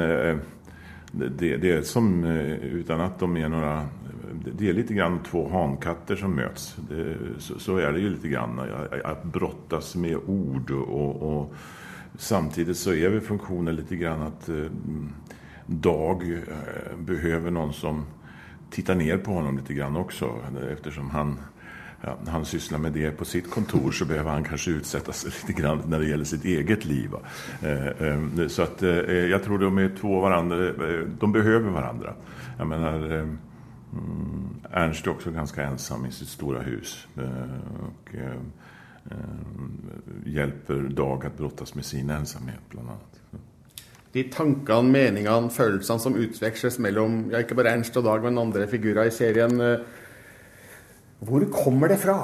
det, 1.16 1.58
det, 1.62 1.70
er 1.72 1.86
som, 1.88 2.10
uten 2.22 3.02
at 3.02 3.22
de 3.22 3.46
er 3.46 3.52
noen 3.52 3.94
det 4.46 4.70
er 4.70 4.76
litt 4.78 4.92
grann 4.94 5.22
två 5.26 5.46
hankatter 5.50 6.20
som 6.20 6.36
møtes. 6.36 6.76
så, 7.40 7.60
så, 7.60 7.78
er 7.80 7.94
det 7.94 8.00
ju 8.00 8.10
lite 8.10 8.28
grann 8.28 8.60
att 9.04 9.24
brottas 9.24 9.96
med 9.96 10.18
ord 10.28 10.72
og 10.72 11.24
och 11.24 11.54
samtidigt 12.18 12.78
så 12.78 12.94
er 12.94 13.10
vi 13.10 13.20
funktionen 13.20 13.76
lite 13.76 13.96
grann 13.96 14.22
att 14.22 14.50
eh, 14.50 14.66
Dag 15.68 16.32
eh, 16.32 16.98
behöver 16.98 17.52
någon 17.52 17.74
som 17.74 18.06
tittar 18.70 18.96
ner 18.96 19.18
på 19.18 19.32
honom 19.32 19.58
lite 19.58 19.74
grann 19.74 19.96
också 19.96 20.36
eftersom 20.72 21.10
han 21.10 21.40
ja, 22.02 22.18
han 22.28 22.46
sysslar 22.46 22.80
med 22.80 22.92
det 22.92 23.12
på 23.12 23.26
sitt 23.26 23.52
kontor 23.52 23.92
så 23.92 24.06
behöver 24.06 24.32
han 24.32 24.44
kanske 24.44 24.72
utsätta 24.72 25.12
sig 25.12 25.32
lite 25.32 25.62
grann 25.62 25.82
när 25.88 26.00
det 26.00 26.06
gäller 26.06 26.24
sitt 26.24 26.46
eget 26.46 26.86
liv. 26.86 27.12
Eh, 27.62 28.48
så 28.48 28.62
att 28.62 28.82
jag 29.30 29.44
tror 29.44 29.60
de 29.60 29.78
är 29.78 29.92
två 30.02 30.20
varandra, 30.20 30.72
de 31.20 31.32
behöver 31.32 31.70
varandra. 31.70 32.14
Jag 32.58 32.68
menar, 32.68 32.96
mm, 32.96 33.40
Ernst 34.72 35.08
är 35.08 35.12
också 35.12 35.32
ganska 35.32 35.64
ensam 35.64 36.06
i 36.06 36.12
sitt 36.12 36.28
stora 36.28 36.62
hus. 36.62 37.08
och 37.80 38.16
hjelper 40.26 40.88
Dag 40.98 41.28
å 41.28 41.34
brottes 41.38 41.76
med 41.78 41.86
sin 41.86 42.10
ensomhet, 42.10 42.74
annet. 42.80 43.22
De 44.16 44.24
tankene, 44.32 44.92
meningene, 44.94 45.52
følelsene 45.52 46.02
som 46.02 46.16
utveksles 46.18 46.80
mellom 46.84 47.26
ja, 47.34 47.44
ikke 47.44 47.58
bare 47.60 47.76
Ernst 47.76 47.98
og 48.00 48.08
Dag, 48.08 48.24
men 48.24 48.40
andre 48.40 48.68
figurer 48.72 49.10
i 49.10 49.14
serien, 49.14 49.60
hvor 51.26 51.46
kommer 51.52 51.92
det 51.92 52.00
fra? 52.00 52.20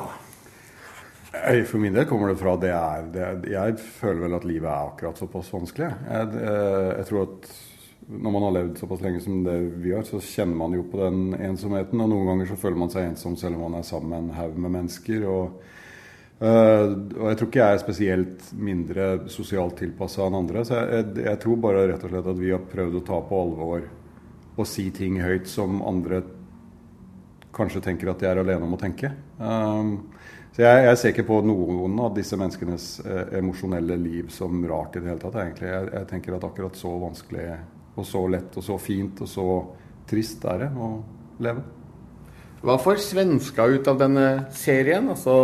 For 1.32 1.80
min 1.80 1.96
del 1.96 2.08
kommer 2.10 2.32
det 2.32 2.40
fra 2.42 2.58
det 2.60 2.72
er, 2.76 3.04
det 3.12 3.22
er 3.24 3.46
Jeg 3.54 3.76
føler 3.80 4.26
vel 4.26 4.34
at 4.36 4.48
livet 4.48 4.68
er 4.68 4.90
akkurat 4.90 5.20
såpass 5.20 5.52
vanskelig. 5.54 5.88
Jeg, 6.10 6.42
jeg, 6.98 7.06
tror 7.08 7.22
at 7.24 7.52
når 8.12 8.34
man 8.36 8.46
har 8.48 8.56
levd 8.58 8.82
såpass 8.82 9.04
lenge 9.06 9.22
som 9.24 9.44
det 9.46 9.56
vi 9.84 9.94
har, 9.96 10.04
så 10.08 10.20
kjenner 10.20 10.60
man 10.60 10.76
jo 10.76 10.84
på 10.92 11.00
den 11.00 11.36
ensomheten. 11.40 12.04
Og 12.04 12.12
noen 12.12 12.34
ganger 12.34 12.52
så 12.52 12.60
føler 12.60 12.82
man 12.84 12.92
seg 12.92 13.08
ensom 13.08 13.38
selv 13.40 13.58
om 13.60 13.70
man 13.70 13.80
er 13.80 13.88
sammen 13.88 14.12
med 14.12 14.26
en 14.26 14.42
haug 14.42 14.60
med 14.60 14.76
mennesker. 14.76 15.28
og 15.32 15.62
og 16.42 17.26
jeg 17.30 17.38
tror 17.38 17.48
ikke 17.48 17.60
jeg 17.62 17.78
er 17.78 17.82
spesielt 17.84 18.46
mindre 18.58 19.08
sosialt 19.30 19.76
tilpassa 19.78 20.26
enn 20.26 20.40
andre. 20.40 20.64
Så 20.66 20.80
jeg, 20.80 21.08
jeg, 21.22 21.40
tror 21.44 21.60
bare 21.62 21.88
rett 21.92 22.06
og 22.08 22.14
slett 22.14 22.30
at 22.32 22.40
vi 22.40 22.54
har 22.54 22.64
prøvd 22.72 22.98
å 22.98 23.04
ta 23.06 23.20
på 23.28 23.42
alvor 23.46 23.84
og 24.52 24.68
si 24.68 24.88
ting 24.94 25.20
høyt 25.22 25.46
som 25.50 25.80
andre 25.86 26.24
kanskje 27.54 27.84
tenker 27.84 28.10
at 28.12 28.22
de 28.22 28.30
er 28.30 28.42
alene 28.42 28.66
om 28.66 28.74
å 28.74 28.80
tenke. 28.80 29.12
Um, 29.38 29.94
så 30.52 30.66
jeg, 30.66 30.86
jeg, 30.86 30.98
ser 31.00 31.14
ikke 31.14 31.28
på 31.30 31.38
noen 31.48 32.00
av 32.04 32.16
disse 32.16 32.36
menneskenes 32.40 32.88
eh, 33.06 33.38
emosjonelle 33.40 33.96
liv 34.00 34.32
som 34.36 34.66
rart 34.68 34.98
i 34.98 35.04
det 35.04 35.08
hele 35.08 35.22
tatt. 35.22 35.38
egentlig. 35.40 35.70
Jeg, 35.70 35.92
jeg, 35.94 36.08
tenker 36.10 36.36
at 36.36 36.48
akkurat 36.48 36.80
så 36.80 36.92
vanskelig 37.00 37.46
og 37.96 38.08
så 38.08 38.24
lett 38.32 38.58
og 38.60 38.66
så 38.66 38.76
fint 38.80 39.22
og 39.24 39.30
så 39.32 39.46
trist 40.10 40.44
er 40.52 40.66
det 40.66 40.72
å 40.76 40.90
leve. 41.44 41.64
Hva 42.62 42.76
får 42.82 43.00
svenska 43.02 43.66
ut 43.72 43.88
av 43.88 44.02
denne 44.02 44.26
serien? 44.54 45.08
Altså 45.14 45.36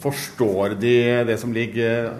Forstår 0.00 0.76
de 0.80 1.24
det 1.24 1.38
som 1.40 1.52
ligger, 1.52 2.10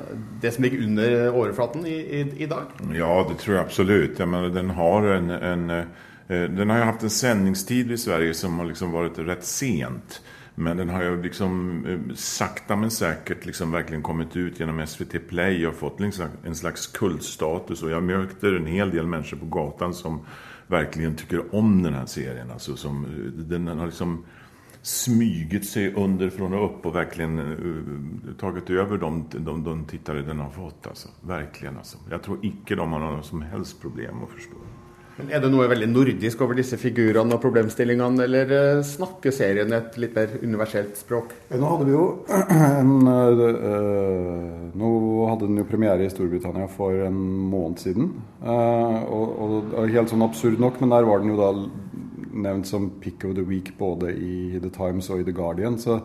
det 0.41 0.55
som 0.55 0.65
ligger 0.65 0.83
under 0.87 1.31
overflaten 1.31 1.87
i, 1.87 1.97
i, 2.21 2.21
i, 2.37 2.47
dag? 2.47 2.73
Ja, 2.95 3.27
det 3.29 3.37
tror 3.43 3.57
jeg 3.57 3.65
absolutt. 3.65 4.19
Jeg 4.19 4.29
mener, 4.33 4.49
den 4.55 4.73
har 4.79 5.11
en, 5.19 5.31
en 5.31 5.71
eh, 5.71 6.47
den 6.51 6.73
har 6.73 6.81
jo 6.81 6.89
hatt 6.89 7.05
en 7.07 7.13
sendingstid 7.13 7.93
i 7.93 8.01
Sverige 8.01 8.35
som 8.35 8.57
har 8.59 8.71
liksom 8.71 8.97
vært 8.97 9.21
rett 9.29 9.45
sent. 9.47 10.21
Men 10.59 10.81
den 10.81 10.89
har 10.89 11.05
jo 11.05 11.17
liksom 11.21 11.59
sakte, 11.85 12.17
sakta, 12.17 12.77
men 12.81 12.91
sikkert 12.91 13.45
liksom 13.45 13.77
kommet 14.03 14.37
ut 14.37 14.61
gjennom 14.61 14.81
SVT 14.81 15.19
Play 15.29 15.67
og 15.69 15.77
fått 15.77 16.01
en 16.01 16.57
slags 16.57 16.87
kultstatus. 16.97 17.83
Og 17.83 17.93
jeg 17.93 18.03
møter 18.03 18.57
en 18.57 18.67
hel 18.67 18.91
del 18.91 19.07
mennesker 19.07 19.37
på 19.37 19.51
gatan 19.53 19.93
som 19.95 20.23
virkelig 20.73 21.13
tykker 21.21 21.55
om 21.55 21.83
denne 21.85 22.07
serien. 22.09 22.51
Altså, 22.51 22.77
som, 22.77 23.05
den 23.37 23.69
har 23.69 23.87
liksom 23.87 24.23
smyget 24.87 25.67
seg 25.67 25.99
underifrån 25.99 26.55
og 26.55 26.65
opp 26.69 26.89
og 26.91 26.97
virkelig 27.01 27.27
uh, 27.35 28.33
tagit 28.39 28.71
over 28.79 29.01
de, 29.03 29.13
de, 29.35 29.55
de 29.67 29.77
tittare 29.91 30.23
den 30.27 30.43
har 30.45 30.53
fått. 30.55 30.87
Alltså. 30.87 31.11
Verkligen. 31.27 31.81
Alltså. 31.83 31.99
Jeg 32.11 32.23
tror 32.23 32.45
ikke 32.47 32.79
de 32.79 32.91
har 32.95 33.03
noe 33.03 33.23
som 33.27 33.43
helst 33.51 33.81
problem 33.83 34.23
å 34.23 34.31
forstå. 34.31 34.67
Men 35.17 35.31
Er 35.33 35.41
det 35.41 35.49
noe 35.49 35.65
veldig 35.71 35.89
nordisk 35.89 36.43
over 36.45 36.59
disse 36.59 36.77
figurene 36.77 37.33
og 37.33 37.41
problemstillingene, 37.41 38.27
eller 38.27 38.51
eh, 38.53 38.83
snakker 38.85 39.33
serien 39.33 39.73
et 39.73 39.97
litt 40.01 40.13
mer 40.17 40.35
universelt 40.43 40.99
språk? 41.01 41.33
Nå 41.49 41.71
hadde 41.71 41.87
vi 41.89 41.95
jo 41.95 42.05
en 42.83 42.93
øh, 43.09 44.75
Nå 44.77 44.91
hadde 45.31 45.49
den 45.49 45.63
jo 45.63 45.67
premiere 45.71 46.05
i 46.05 46.13
Storbritannia 46.13 46.69
for 46.69 47.01
en 47.07 47.17
måned 47.49 47.81
siden. 47.81 48.13
Uh, 48.43 49.01
og, 49.09 49.25
og, 49.25 49.55
og, 49.73 49.89
helt 49.89 50.13
sånn 50.13 50.27
absurd 50.27 50.61
nok, 50.61 50.83
men 50.83 50.93
der 50.93 51.09
var 51.09 51.25
den 51.25 51.33
jo 51.33 51.41
da 51.41 51.51
nevnt 52.43 52.69
som 52.69 52.91
pick 53.01 53.25
of 53.25 53.37
the 53.37 53.45
week 53.47 53.73
både 53.79 54.13
i 54.13 54.61
The 54.61 54.71
Times 54.75 55.11
og 55.11 55.21
i 55.23 55.27
The 55.27 55.35
Guardian. 55.37 55.79
Så 55.79 56.01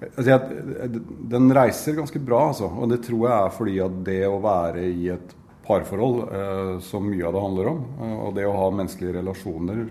altså, 0.00 0.30
jeg, 0.30 1.02
den 1.30 1.50
reiser 1.54 1.98
ganske 1.98 2.22
bra, 2.22 2.48
altså. 2.52 2.70
Og 2.70 2.90
det 2.92 3.02
tror 3.06 3.26
jeg 3.26 3.36
er 3.36 3.56
fordi 3.56 3.76
at 3.84 4.00
det 4.06 4.22
å 4.28 4.40
være 4.44 4.86
i 4.88 5.10
et 5.14 5.36
parforhold, 5.68 6.20
eh, 6.32 6.74
som 6.80 7.04
mye 7.04 7.26
av 7.26 7.34
det 7.36 7.44
handler 7.44 7.72
om. 7.74 7.80
Eh, 8.00 8.16
og 8.26 8.36
det 8.38 8.46
å 8.48 8.56
ha 8.56 8.68
menneskelige 8.72 9.18
relasjoner. 9.18 9.82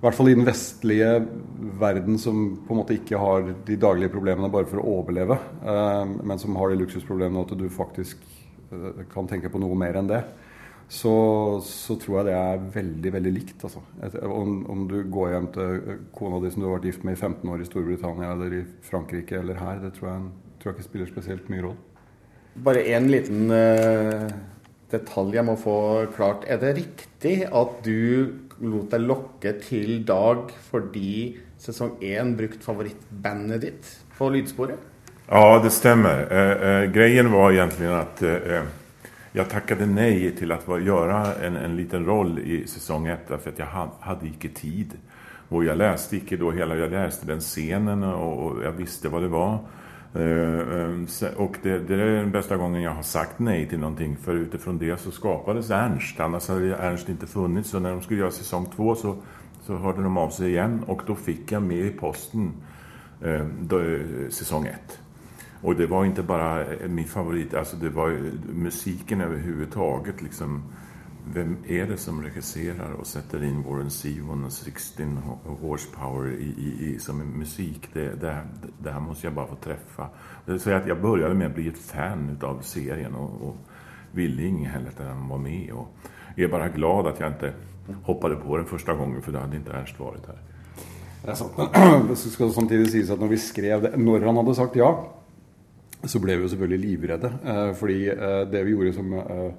I 0.00 0.02
hvert 0.02 0.16
fall 0.16 0.30
i 0.32 0.36
den 0.36 0.48
vestlige 0.48 1.10
verden 1.80 2.16
som 2.18 2.44
på 2.64 2.72
en 2.72 2.80
måte 2.80 2.96
ikke 2.96 3.20
har 3.20 3.50
de 3.66 3.76
daglige 3.76 4.12
problemene 4.14 4.48
bare 4.52 4.68
for 4.68 4.80
å 4.80 4.94
overleve, 5.00 5.36
eh, 5.62 6.14
men 6.24 6.40
som 6.40 6.56
har 6.56 6.70
de 6.70 6.80
luksusproblemene 6.80 7.44
at 7.44 7.58
du 7.58 7.68
faktisk 7.68 8.22
kan 9.10 9.26
tenke 9.26 9.50
på 9.50 9.58
noe 9.58 9.74
mer 9.74 9.96
enn 9.98 10.06
det. 10.06 10.20
Så, 10.90 11.12
så, 11.62 11.94
tror 12.02 12.16
jeg 12.18 12.26
det 12.26 12.32
er 12.34 12.62
veldig 12.74 13.10
veldig 13.14 13.32
likt. 13.32 13.62
Altså. 13.62 13.80
Om, 14.26 14.54
om, 14.72 14.80
du 14.90 14.96
går 15.06 15.36
hjem 15.36 15.46
til 15.54 16.00
kona 16.16 16.40
di 16.42 16.50
som 16.50 16.64
du 16.64 16.66
har 16.66 16.80
vært 16.80 16.88
gift 16.90 17.04
med 17.06 17.14
i 17.14 17.20
15 17.20 17.52
år 17.52 17.62
i 17.62 17.66
Storbritannia 17.68 18.32
eller 18.34 18.56
i 18.58 18.62
Frankrike 18.88 19.38
eller 19.38 19.60
her, 19.60 19.78
det 19.84 19.92
tror 19.94 20.08
jeg, 20.10 20.24
tror 20.58 20.70
jeg 20.72 20.76
ikke 20.76 20.88
spiller 20.88 21.12
spesielt 21.12 21.52
mye 21.52 21.62
rolle. 21.68 22.02
Bare 22.66 22.82
én 22.90 23.06
liten 23.06 23.54
uh, 23.54 24.26
detalj 24.90 25.38
jeg 25.38 25.46
må 25.46 25.54
få 25.62 25.76
klart. 26.16 26.48
Er 26.50 26.58
det 26.58 26.74
riktig 26.80 27.36
at 27.46 27.78
du 27.86 28.34
lot 28.58 28.90
deg 28.90 29.06
lokke 29.06 29.54
til 29.62 30.02
Dag 30.08 30.50
fordi 30.72 31.36
sesong 31.62 32.00
én 32.02 32.34
brukte 32.34 32.66
favorittbandet 32.66 33.62
ditt 33.62 33.94
på 34.18 34.32
lydsporet? 34.34 34.90
Ja, 35.30 35.62
det 35.62 35.70
stemmer. 35.70 36.26
Uh, 36.26 36.66
uh, 36.66 36.84
greien 36.90 37.30
var 37.30 37.54
egentlig 37.54 37.94
at 37.94 38.26
eh, 39.34 39.38
jeg 39.38 39.86
nej 39.86 39.86
nei 39.86 40.30
til 40.36 40.52
å 40.52 40.78
gjøre 40.78 41.20
en, 41.46 41.56
en 41.56 41.76
liten 41.76 42.06
roll 42.06 42.38
i 42.38 42.66
sesong 42.66 43.08
ett, 43.08 43.28
for 43.28 43.52
jeg 43.56 43.66
hadde 44.00 44.26
ikke 44.26 44.48
tid. 44.48 44.96
Och 45.50 45.64
jeg 45.64 45.76
läste 45.76 46.16
ikke 46.16 46.36
då 46.36 46.50
hele, 46.50 46.74
jag 46.74 46.90
läste 46.90 47.26
den 47.26 47.40
scenen, 47.40 48.04
og 48.04 48.62
jeg 48.62 48.78
visste 48.78 49.08
hva 49.08 49.20
det 49.20 49.30
var. 49.30 49.58
Uh, 50.16 51.06
och 51.36 51.56
det, 51.62 51.78
det, 51.78 51.94
är 51.94 52.16
den 52.16 52.30
bästa 52.30 52.56
gången 52.56 52.82
jag 52.82 52.90
har 52.90 53.02
sagt 53.02 53.38
nej 53.38 53.68
till 53.68 53.78
någonting 53.78 54.16
för 54.16 54.34
utifrån 54.34 54.78
det 54.78 55.00
så 55.00 55.10
skapades 55.10 55.70
Ernst. 55.70 56.20
Annars 56.20 56.48
hade 56.48 56.76
Ernst 56.76 57.08
inte 57.08 57.26
funnits. 57.26 57.70
Så 57.70 57.78
när 57.78 57.90
de 57.90 58.02
skulle 58.02 58.20
göra 58.20 58.30
säsong 58.30 58.66
två 58.76 58.94
så, 58.94 59.16
så 59.62 59.76
hörde 59.76 60.02
de 60.02 60.16
av 60.16 60.30
sig 60.30 60.48
igen 60.48 60.84
och 60.86 61.02
då 61.06 61.14
fick 61.14 61.52
jag 61.52 61.62
med 61.62 61.86
i 61.86 61.90
posten 61.90 62.52
uh, 63.26 63.46
då, 63.60 63.80
säsong 64.30 64.66
ett. 64.66 64.98
Och 65.62 65.76
det 65.76 65.86
var 65.86 66.04
inte 66.04 66.22
bara 66.22 66.64
min 66.88 67.04
favorit, 67.04 67.54
alltså 67.54 67.76
det 67.76 67.90
var 67.90 68.18
musiken 68.52 69.20
överhuvudtaget 69.20 70.22
liksom 70.22 70.62
vem 71.34 71.56
är 71.68 71.86
det 71.86 71.96
som 71.96 72.22
regisserar 72.22 72.92
och 72.92 73.06
sätter 73.06 73.44
in 73.44 73.62
Warren 73.62 73.90
Zevon 73.90 74.44
och 74.44 74.52
16 74.52 75.18
horsepower 75.60 76.30
i, 76.32 76.44
i, 76.44 76.94
i, 76.94 76.98
som 76.98 77.18
musik? 77.18 77.88
Det, 77.92 78.20
det, 78.20 78.36
det, 78.78 78.90
här 78.90 79.00
måste 79.00 79.26
jag 79.26 79.34
bara 79.34 79.46
få 79.46 79.54
träffa. 79.54 80.08
Så 80.58 80.70
att 80.70 80.86
jag 80.86 81.02
började 81.02 81.34
med 81.34 81.46
att 81.46 81.54
bli 81.54 81.68
ett 81.68 81.78
fan 81.78 82.38
av 82.42 82.60
serien 82.60 83.14
och, 83.14 83.48
och 83.48 83.56
ville 84.12 84.42
inget 84.42 84.72
heller 84.72 84.88
att 84.88 85.06
han 85.06 85.28
var 85.28 85.38
med. 85.38 85.72
Och 85.72 85.88
jag 86.36 86.44
är 86.44 86.48
bara 86.48 86.68
glad 86.68 87.06
att 87.06 87.20
jag 87.20 87.28
inte 87.28 87.52
hoppade 88.04 88.36
på 88.36 88.56
den 88.56 88.66
första 88.66 88.94
gången 88.94 89.22
för 89.22 89.32
då 89.32 89.38
hade 89.38 89.56
inte 89.56 89.72
Ernst 89.72 90.00
varit 90.00 90.26
her. 90.26 90.38
Det 91.22 91.30
er 91.30 91.34
sant. 91.34 91.52
Det 92.08 92.16
skal 92.16 92.52
samtidig 92.52 92.90
sies 92.90 93.10
at 93.10 93.20
når 93.20 93.28
vi 93.28 93.38
skrev 93.38 93.82
det, 93.82 93.90
når 93.96 94.24
han 94.24 94.36
hadde 94.36 94.54
sagt 94.54 94.76
ja, 94.76 95.19
så 96.08 96.20
ble 96.20 96.36
vi 96.36 96.46
jo 96.46 96.52
selvfølgelig 96.52 96.84
livredde. 96.84 97.32
Eh, 97.44 97.66
fordi 97.76 97.98
eh, 98.12 98.38
det 98.50 98.62
vi 98.64 98.76
gjorde 98.76 98.96
som 98.96 99.18
eh, 99.18 99.50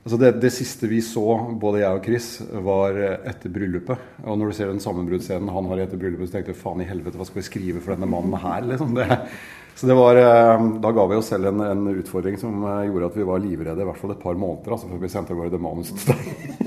Altså 0.00 0.16
det, 0.16 0.30
det, 0.40 0.48
siste 0.48 0.88
vi 0.88 1.02
så, 1.04 1.22
både 1.60 1.82
jeg 1.82 1.92
og 1.92 2.06
Chris, 2.06 2.26
var 2.64 2.96
etter 2.96 3.52
bryllupet. 3.52 4.06
Og 4.24 4.38
når 4.40 4.48
du 4.48 4.56
ser 4.56 4.70
den 4.70 4.80
sammenbruddsscenen 4.80 5.50
han 5.52 5.68
har 5.68 5.82
etter 5.84 6.00
bryllupet, 6.00 6.30
så 6.30 6.38
tenkte 6.38 6.54
jeg 6.54 6.58
faen 6.62 6.80
i 6.80 6.86
helvete, 6.88 7.20
hva 7.20 7.26
skal 7.28 7.42
vi 7.42 7.44
skrive 7.44 7.82
for 7.84 7.92
denne 7.92 8.08
mannen 8.08 8.32
her? 8.40 8.64
Liksom. 8.64 8.96
Det, 8.96 9.18
så 9.76 9.90
det 9.90 9.98
var, 10.00 10.22
da 10.80 10.94
ga 10.96 11.06
vi 11.12 11.20
oss 11.20 11.28
selv 11.34 11.52
en, 11.52 11.60
en, 11.66 11.84
utfordring 11.92 12.40
som 12.40 12.64
gjorde 12.64 13.12
at 13.12 13.20
vi 13.20 13.28
var 13.28 13.44
livredde 13.44 13.84
i 13.84 13.90
hvert 13.90 14.00
fall 14.00 14.16
et 14.16 14.24
par 14.24 14.40
måneder 14.40 14.78
altså, 14.78 14.88
før 14.88 15.04
vi 15.04 15.12
sendte 15.12 15.36
av 15.36 15.42
gårde 15.42 15.52
det 15.58 15.64
manuset 15.68 16.00
til 16.00 16.16
deg. 16.16 16.59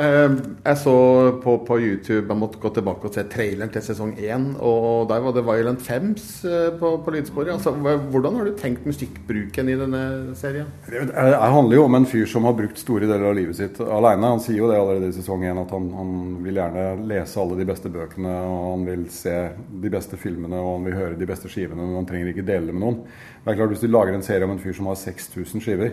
Ehm, 0.00 0.36
jeg 0.64 0.78
så 0.80 0.94
på, 1.42 1.58
på, 1.66 1.76
YouTube 1.76 2.30
Jeg 2.30 2.38
måtte 2.40 2.60
gå 2.62 2.70
tilbake 2.72 3.04
og 3.04 3.12
se 3.12 3.24
traileren 3.28 3.72
til 3.72 3.82
sesong 3.84 4.14
én. 4.16 4.46
Og 4.56 5.08
der 5.10 5.20
var 5.24 5.34
det 5.36 5.44
Violent 5.44 5.82
Femmes 5.84 6.26
eh, 6.48 6.70
på, 6.80 6.94
på 7.04 7.14
lydsporet. 7.14 7.52
Altså, 7.52 7.74
hvordan 7.74 8.38
har 8.38 8.48
du 8.48 8.54
tenkt 8.56 8.86
musikkbruken 8.88 9.68
i 9.68 9.76
denne 9.76 10.02
serien? 10.38 10.70
Det, 10.88 11.10
handler 11.12 11.76
jo 11.76 11.84
om 11.84 11.98
en 11.98 12.08
fyr 12.08 12.24
som 12.30 12.48
har 12.48 12.56
brukt 12.56 12.80
store 12.80 13.08
deler 13.10 13.28
av 13.28 13.36
livet 13.36 13.58
sitt 13.58 13.80
alene. 13.84 14.32
Han 14.36 14.44
sier 14.44 14.62
jo 14.62 14.70
det 14.70 14.78
allerede 14.80 15.10
i 15.10 15.16
sesong 15.18 15.44
én 15.44 15.60
at 15.60 15.74
han, 15.76 15.90
han, 15.96 16.14
vil 16.40 16.60
gjerne 16.62 16.86
lese 17.10 17.42
alle 17.42 17.58
de 17.58 17.68
beste 17.68 17.92
bøkene, 17.92 18.36
og 18.46 18.62
han 18.70 18.86
vil 18.88 19.02
se 19.12 19.34
de 19.82 19.92
beste 19.92 20.16
filmene 20.20 20.60
og 20.60 20.78
han 20.78 20.86
vil 20.88 20.96
høre 20.96 21.18
de 21.20 21.28
beste 21.28 21.50
skivene, 21.50 21.82
men 21.82 21.98
han 22.00 22.08
trenger 22.08 22.32
ikke 22.32 22.46
dele 22.46 22.70
det 22.70 22.76
med 22.76 22.84
noen. 22.86 23.02
Det 23.44 23.52
er 23.52 23.58
klart 23.58 23.74
Hvis 23.74 23.84
du 23.84 23.90
lager 23.90 24.16
en 24.16 24.24
serie 24.24 24.46
om 24.48 24.54
en 24.54 24.62
fyr 24.62 24.76
som 24.76 24.88
har 24.88 24.98
6000 25.00 25.64
skiver, 25.64 25.92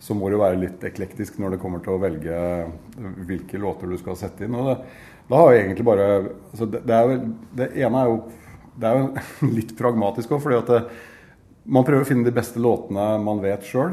så 0.00 0.16
må 0.16 0.30
du 0.32 0.38
være 0.40 0.58
litt 0.62 0.84
eklektisk 0.88 1.38
når 1.40 1.54
det 1.54 1.60
kommer 1.62 1.82
til 1.84 1.94
å 1.94 2.00
velge 2.00 2.36
hvilke 3.28 3.60
låter 3.60 3.90
du 3.90 3.98
skal 4.00 4.16
sette 4.16 4.46
inn. 4.46 4.56
Og 4.56 4.70
det, 4.70 4.76
da 5.30 5.42
har 5.42 5.52
jeg 5.52 5.66
egentlig 5.66 5.86
bare 5.86 6.06
altså 6.50 6.68
det, 6.72 6.82
det, 6.88 6.96
er, 6.96 7.26
det, 7.58 7.72
ene 7.84 8.00
er 8.00 8.08
jo 8.08 8.20
det 8.80 8.88
er 8.90 9.02
jo 9.02 9.50
litt 9.58 9.74
pragmatisk 9.78 10.32
òg, 10.32 10.44
fordi 10.46 10.60
at 10.60 10.72
det, 10.72 10.80
man 11.70 11.84
prøver 11.86 12.06
å 12.06 12.08
finne 12.08 12.26
de 12.26 12.34
beste 12.34 12.62
låtene 12.62 13.12
man 13.22 13.42
vet 13.44 13.66
sjøl. 13.68 13.92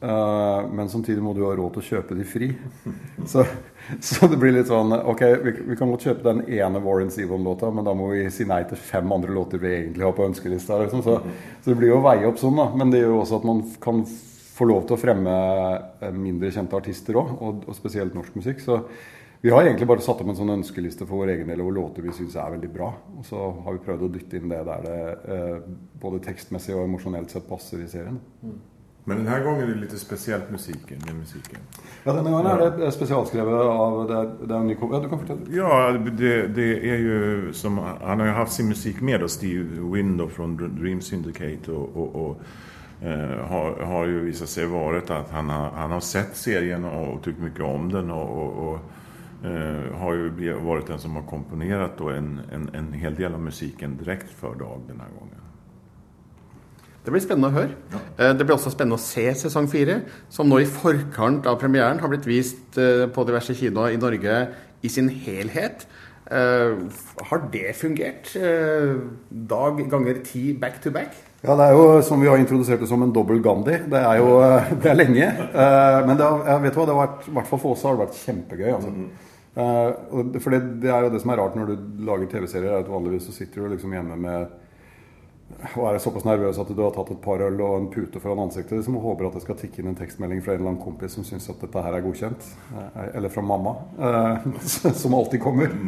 Eh, 0.00 0.66
men 0.76 0.90
samtidig 0.92 1.22
må 1.24 1.32
du 1.32 1.40
ha 1.46 1.54
råd 1.56 1.78
til 1.78 1.82
å 1.82 1.86
kjøpe 1.86 2.18
de 2.18 2.26
fri. 2.28 2.50
Så, 3.32 3.42
så 4.02 4.26
det 4.28 4.36
blir 4.38 4.52
litt 4.54 4.68
sånn 4.68 4.92
Ok, 4.92 5.22
vi, 5.42 5.52
vi 5.70 5.76
kan 5.78 5.88
godt 5.90 6.04
kjøpe 6.06 6.26
den 6.26 6.42
ene 6.52 6.82
Warren 6.82 7.08
Zevon-låta, 7.10 7.70
men 7.74 7.86
da 7.86 7.94
må 7.96 8.10
vi 8.12 8.24
si 8.34 8.44
nei 8.46 8.60
til 8.68 8.78
fem 8.78 9.12
andre 9.14 9.34
låter 9.34 9.62
vi 9.62 9.72
egentlig 9.72 10.04
har 10.04 10.14
på 10.14 10.26
ønskelista. 10.26 10.78
Liksom. 10.82 11.02
Så, 11.06 11.16
så, 11.62 11.70
det 11.70 11.76
blir 11.80 11.94
jo 11.94 12.00
å 12.00 12.04
veie 12.04 12.26
opp 12.28 12.38
sånn, 12.42 12.58
da. 12.60 12.68
Men 12.76 12.92
det 12.92 13.00
gjør 13.00 13.14
jo 13.14 13.20
også 13.24 13.40
at 13.40 13.48
man 13.48 13.62
kan 13.82 14.04
få 14.56 14.66
lov 14.68 14.86
til 14.86 14.96
å 14.96 15.00
fremme 15.00 15.36
eh, 16.00 16.12
mindre 16.16 16.52
kjente 16.54 16.78
artister 16.78 17.18
òg, 17.20 17.32
og, 17.36 17.64
og, 17.66 17.76
spesielt 17.76 18.16
norsk 18.16 18.38
musikk. 18.38 18.62
Så 18.64 18.78
vi 19.42 19.52
har 19.52 19.66
egentlig 19.66 19.88
bare 19.90 20.04
satt 20.04 20.22
opp 20.22 20.30
en 20.32 20.38
sånn 20.38 20.54
ønskeliste 20.56 21.06
for 21.06 21.22
vår 21.22 21.34
egen 21.34 21.50
del 21.52 21.60
over 21.64 21.76
låter 21.76 22.06
vi 22.06 22.14
syns 22.16 22.38
er 22.40 22.54
veldig 22.56 22.70
bra. 22.72 22.92
Og 23.18 23.26
så 23.28 23.42
har 23.66 23.76
vi 23.76 23.84
prøvd 23.84 24.06
å 24.06 24.14
dytte 24.14 24.40
inn 24.40 24.48
det 24.52 24.62
der 24.68 24.86
det 24.86 25.02
eh, 25.34 25.68
både 26.00 26.24
tekstmessig 26.24 26.74
og 26.76 26.86
emosjonelt 26.86 27.34
sett 27.34 27.46
passer 27.50 27.84
i 27.84 27.90
serien. 27.90 28.18
Mm. 28.42 28.56
Men 29.06 29.20
denne 29.20 29.36
gangen 29.38 29.60
er 29.62 29.68
det 29.70 29.82
litt 29.84 29.92
spesielt 30.00 30.48
musikken, 30.50 30.98
med 31.06 31.20
musikken. 31.20 31.60
Ja, 32.02 32.10
denne 32.16 32.32
gangen 32.32 32.48
er 32.50 32.72
det 32.80 32.88
spesialskrevet 32.96 33.68
av 33.70 33.98
det, 34.08 34.22
det 34.40 34.48
er 34.48 34.56
en 34.56 34.66
ny 34.66 34.74
Ja, 34.74 34.98
du 35.04 35.06
kan 35.12 35.20
fortelle. 35.20 35.46
Ja, 35.54 35.76
det, 35.94 36.32
det 36.56 36.70
er 36.90 37.04
jo 37.04 37.52
som 37.54 37.78
Han 37.78 38.24
har 38.24 38.32
jo 38.32 38.38
hatt 38.40 38.56
sin 38.56 38.72
musikk 38.72 38.98
med, 39.06 39.22
oss, 39.22 39.36
Steve 39.38 39.84
Window 39.92 40.32
fra 40.32 40.48
Dream 40.56 41.04
Syndicate. 41.04 41.70
og, 41.70 41.94
og, 41.94 42.16
og 42.24 42.74
Eh, 42.75 42.75
har, 43.00 43.84
har 43.84 44.06
ju 44.06 44.20
visat 44.20 44.48
sig 44.48 44.66
varit 44.66 45.10
att 45.10 45.30
han 45.30 45.50
har, 45.50 45.70
han 45.70 45.90
har 45.90 46.00
sett 46.00 46.36
serien 46.36 46.84
och 46.84 47.22
tyckt 47.22 47.38
mycket 47.38 47.60
om 47.60 47.92
den 47.92 48.10
och, 48.10 48.42
och, 48.42 48.68
och 48.68 48.78
eh, 49.44 49.98
har 49.98 50.14
ju 50.14 50.52
varit 50.52 50.86
den 50.86 50.98
som 50.98 51.16
har 51.16 51.22
komponerat 51.22 51.98
då 51.98 52.08
en, 52.08 52.40
en, 52.52 52.70
en 52.74 52.92
hel 52.92 53.14
del 53.14 53.34
av 53.34 53.40
musiken 53.40 53.96
direkt 53.96 54.30
för 54.30 54.54
Dag 54.54 54.80
den 54.88 55.00
här 55.00 55.08
gången. 55.18 55.42
Det 57.04 57.12
blir 57.14 57.22
spennende 57.22 57.52
å 57.52 57.54
høre. 57.54 57.76
Ja. 57.92 58.00
Eh, 58.18 58.32
det 58.34 58.46
blir 58.46 58.56
også 58.56 58.72
spennende 58.74 58.98
å 58.98 59.02
se 59.04 59.28
sesong 59.38 59.68
fire, 59.70 60.00
som 60.28 60.48
nå 60.50 60.58
i 60.62 60.66
forkant 60.66 61.46
av 61.46 61.60
premieren 61.60 62.00
har 62.02 62.10
blitt 62.10 62.26
vist 62.26 62.80
eh, 62.80 63.04
på 63.06 63.26
diverse 63.28 63.54
kinoer 63.54 63.94
i 63.94 64.00
Norge 64.00 64.40
i 64.82 64.90
sin 64.90 65.08
helhet. 65.08 65.86
Har 66.26 67.44
det 67.52 67.68
fungert? 67.78 68.32
Dag 69.30 69.78
ganger 69.90 70.18
ti 70.26 70.48
back 70.58 70.80
to 70.82 70.90
back? 70.90 71.14
Ja, 71.46 71.54
det 71.54 71.66
er 71.68 71.76
jo 71.76 72.00
som 72.02 72.18
vi 72.18 72.26
har 72.26 72.40
introdusert 72.42 72.80
det 72.82 72.88
som 72.90 73.02
en 73.04 73.12
dobbel 73.14 73.38
Gandhi. 73.42 73.76
Det 73.86 74.00
er 74.00 74.18
jo 74.18 74.32
eh, 74.42 74.72
det 74.82 74.90
er 74.90 74.98
lenge. 74.98 75.28
Uh, 75.54 75.98
men 76.08 76.18
det 76.18 76.26
har, 76.26 76.40
jeg 76.50 76.64
vet 76.64 76.78
hva, 76.78 76.86
det 76.88 76.96
har 76.96 77.02
vært, 77.04 77.28
i 77.28 77.34
hvert 77.36 77.50
fall 77.52 77.60
for 77.62 77.76
oss 77.76 77.84
har 77.86 77.94
det 77.94 78.02
vært 78.02 78.18
kjempegøy. 78.24 78.70
Altså. 78.74 78.94
Uh, 79.56 80.40
for 80.42 80.56
det, 80.56 80.60
det, 80.82 80.90
er 80.90 81.06
jo 81.06 81.12
det 81.14 81.20
som 81.22 81.32
er 81.32 81.40
rart 81.40 81.54
når 81.58 81.70
du 81.70 82.02
lager 82.08 82.32
TV-serier, 82.32 82.72
er 82.72 82.82
at 82.82 82.90
vanligvis 82.90 83.28
så 83.30 83.36
sitter 83.36 83.62
du 83.62 83.76
liksom 83.76 83.94
hjemme 83.94 84.18
med 84.24 84.56
og 85.76 85.86
er 85.88 85.98
såpass 86.02 86.24
nervøs 86.26 86.58
at 86.60 86.68
du 86.68 86.80
har 86.82 86.92
tatt 86.94 87.10
et 87.14 87.20
par 87.24 87.40
øl 87.40 87.60
og 87.64 87.76
en 87.78 87.86
pute 87.92 88.20
foran 88.20 88.42
ansiktet, 88.44 88.84
som 88.84 88.98
håper 89.00 89.28
at 89.28 89.36
det 89.38 89.42
skal 89.44 89.56
tikke 89.60 89.80
inn 89.82 89.88
en 89.92 89.98
tekstmelding 89.98 90.42
fra 90.44 90.52
en 90.54 90.60
eller 90.60 90.72
annen 90.74 90.82
kompis 90.82 91.16
som 91.16 91.24
syns 91.24 91.48
at 91.52 91.62
dette 91.64 91.82
her 91.86 91.96
er 91.96 92.04
godkjent. 92.04 92.48
Eh, 92.76 93.08
Eller 93.16 93.32
fra 93.32 93.42
mamma, 93.42 93.72
eh, 93.96 94.46
som 95.02 95.14
alltid 95.16 95.42
kommer. 95.42 95.72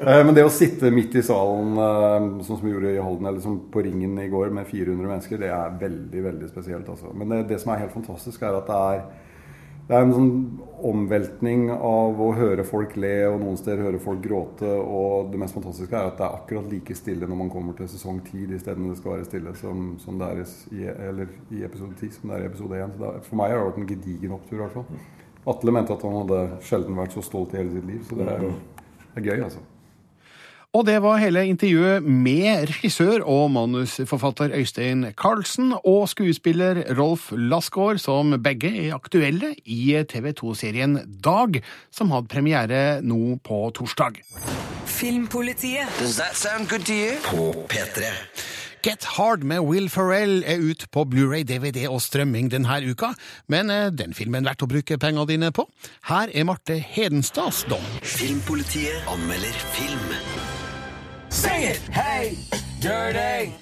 Eh, 0.00 0.24
Men 0.24 0.32
det 0.34 0.44
å 0.46 0.52
sitte 0.52 0.88
midt 0.94 1.14
i 1.20 1.22
salen, 1.24 1.74
sånn 2.40 2.56
som 2.56 2.62
vi 2.64 2.70
gjorde 2.72 2.94
i 2.94 3.02
Halden, 3.02 3.26
eller 3.28 3.42
som 3.44 3.58
på 3.72 3.82
Ringen 3.84 4.14
i 4.22 4.30
går 4.32 4.48
med 4.56 4.64
400 4.68 4.96
mennesker, 5.10 5.40
det 5.42 5.50
er 5.52 5.74
veldig, 5.80 6.22
veldig 6.24 6.48
spesielt. 6.48 6.88
Altså. 6.88 7.12
Men 7.12 7.34
det, 7.34 7.42
det 7.50 7.58
som 7.60 7.74
er 7.74 7.82
helt 7.82 7.92
fantastisk, 7.92 8.40
er 8.42 8.56
at 8.56 8.70
det 8.70 8.78
er 8.80 9.02
det 9.90 9.96
er 9.98 10.04
en 10.06 10.12
sånn 10.14 10.34
omveltning 10.86 11.64
av 11.74 12.20
å 12.22 12.28
høre 12.38 12.62
folk 12.64 12.92
le, 13.02 13.14
og 13.26 13.40
noen 13.42 13.56
steder 13.58 13.82
høre 13.88 13.98
folk 14.00 14.20
gråte. 14.22 14.68
Og 14.70 15.32
det 15.32 15.40
mest 15.42 15.56
fantastiske 15.56 15.96
er 15.98 16.12
at 16.12 16.20
det 16.20 16.28
er 16.28 16.36
akkurat 16.36 16.68
like 16.70 16.94
stille 16.94 17.26
når 17.26 17.40
man 17.40 17.50
kommer 17.50 17.74
til 17.74 17.90
sesong 17.90 18.20
10, 18.22 18.44
de 18.52 18.60
stedene 18.62 18.92
det 18.92 19.00
skal 19.00 19.16
være 19.16 19.26
stille, 19.26 19.54
som, 19.58 19.88
som 19.98 20.20
det 20.20 20.28
er 20.30 20.44
i, 20.78 20.84
eller 21.10 21.34
i 21.50 21.64
episode 21.66 21.98
10, 21.98 22.14
som 22.20 22.30
det 22.30 22.38
er 22.38 22.46
i 22.46 22.52
episode 22.52 22.78
1. 22.86 22.94
Så 22.94 23.02
det 23.02 23.10
er, 23.10 23.26
for 23.26 23.40
meg 23.42 23.50
har 23.50 23.58
det 23.58 23.66
vært 23.72 23.82
en 23.82 23.90
gedigen 23.90 24.36
opptur, 24.38 24.60
i 24.60 24.62
hvert 24.62 24.78
fall. 24.78 25.02
Atle 25.50 25.74
mente 25.74 25.96
at 25.96 26.06
han 26.06 26.18
hadde 26.20 26.40
sjelden 26.70 27.02
vært 27.02 27.18
så 27.18 27.26
stolt 27.26 27.56
i 27.56 27.60
hele 27.60 27.74
sitt 27.74 27.90
liv, 27.90 28.06
så 28.06 28.20
det 28.20 28.30
er 28.30 28.46
det 29.10 29.24
er 29.24 29.26
gøy, 29.26 29.44
altså. 29.48 29.66
Og 30.70 30.84
det 30.86 31.00
var 31.02 31.18
hele 31.18 31.40
intervjuet 31.50 32.04
med 32.06 32.68
regissør 32.70 33.24
og 33.26 33.48
manusforfatter 33.50 34.52
Øystein 34.54 35.08
Carlsen 35.18 35.72
og 35.82 36.04
skuespiller 36.12 36.84
Rolf 36.94 37.32
Lassgaard, 37.34 37.98
som 37.98 38.36
begge 38.38 38.70
er 38.84 38.94
aktuelle 38.94 39.56
i 39.66 39.98
TV 40.06 40.30
2-serien 40.38 40.94
Dag, 41.24 41.58
som 41.90 42.14
hadde 42.14 42.30
premiere 42.30 42.82
nå 43.02 43.40
på 43.42 43.58
torsdag. 43.74 44.22
Filmpolitiet. 44.86 45.90
Does 45.98 46.22
that 46.22 46.38
sound 46.38 46.70
good 46.70 46.86
to 46.86 46.94
you? 46.94 47.18
På 47.26 47.66
P3. 47.66 48.06
Get 48.86 49.04
Hard 49.16 49.42
med 49.42 49.66
Will 49.66 49.90
Ferrell 49.90 50.44
er 50.46 50.62
ut 50.62 50.86
på 50.92 51.02
Blu-ray, 51.04 51.42
DVD 51.42 51.88
og 51.88 51.98
strømming 52.00 52.46
denne 52.54 52.78
uka, 52.86 53.10
men 53.50 53.74
er 53.74 53.90
den 53.90 54.14
filmen 54.14 54.46
verdt 54.46 54.62
å 54.62 54.70
bruke 54.70 55.02
pengene 55.02 55.26
dine 55.26 55.50
på? 55.50 55.66
Her 56.06 56.30
er 56.30 56.46
Marte 56.46 56.78
Hedenstads 56.78 57.66
dom. 57.66 57.84
Filmpolitiet 58.06 59.10
anmelder 59.10 59.60
film. 59.74 60.16
Sing 61.30 61.62
it! 61.62 61.78
Hey, 61.94 62.36
dirty. 62.80 63.54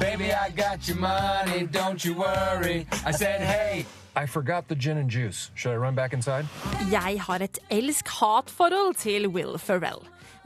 Baby, 0.00 0.32
I 0.32 0.48
got 0.50 0.88
your 0.88 0.96
money, 0.96 1.66
don't 1.66 2.02
you 2.04 2.14
worry. 2.14 2.86
I 3.04 3.12
said, 3.12 3.40
hey. 3.42 3.84
I 4.16 4.26
forgot 4.26 4.68
the 4.68 4.74
gin 4.74 4.96
and 4.96 5.10
juice. 5.10 5.50
Should 5.54 5.72
I 5.72 5.76
run 5.76 5.94
back 5.94 6.12
inside? 6.14 6.46
Jeg 6.90 7.20
har 7.20 7.42
et 7.42 7.58
elsk-hat-forhold 7.70 8.94
til 8.94 9.28
Will 9.28 9.58
Ferrell. 9.58 10.00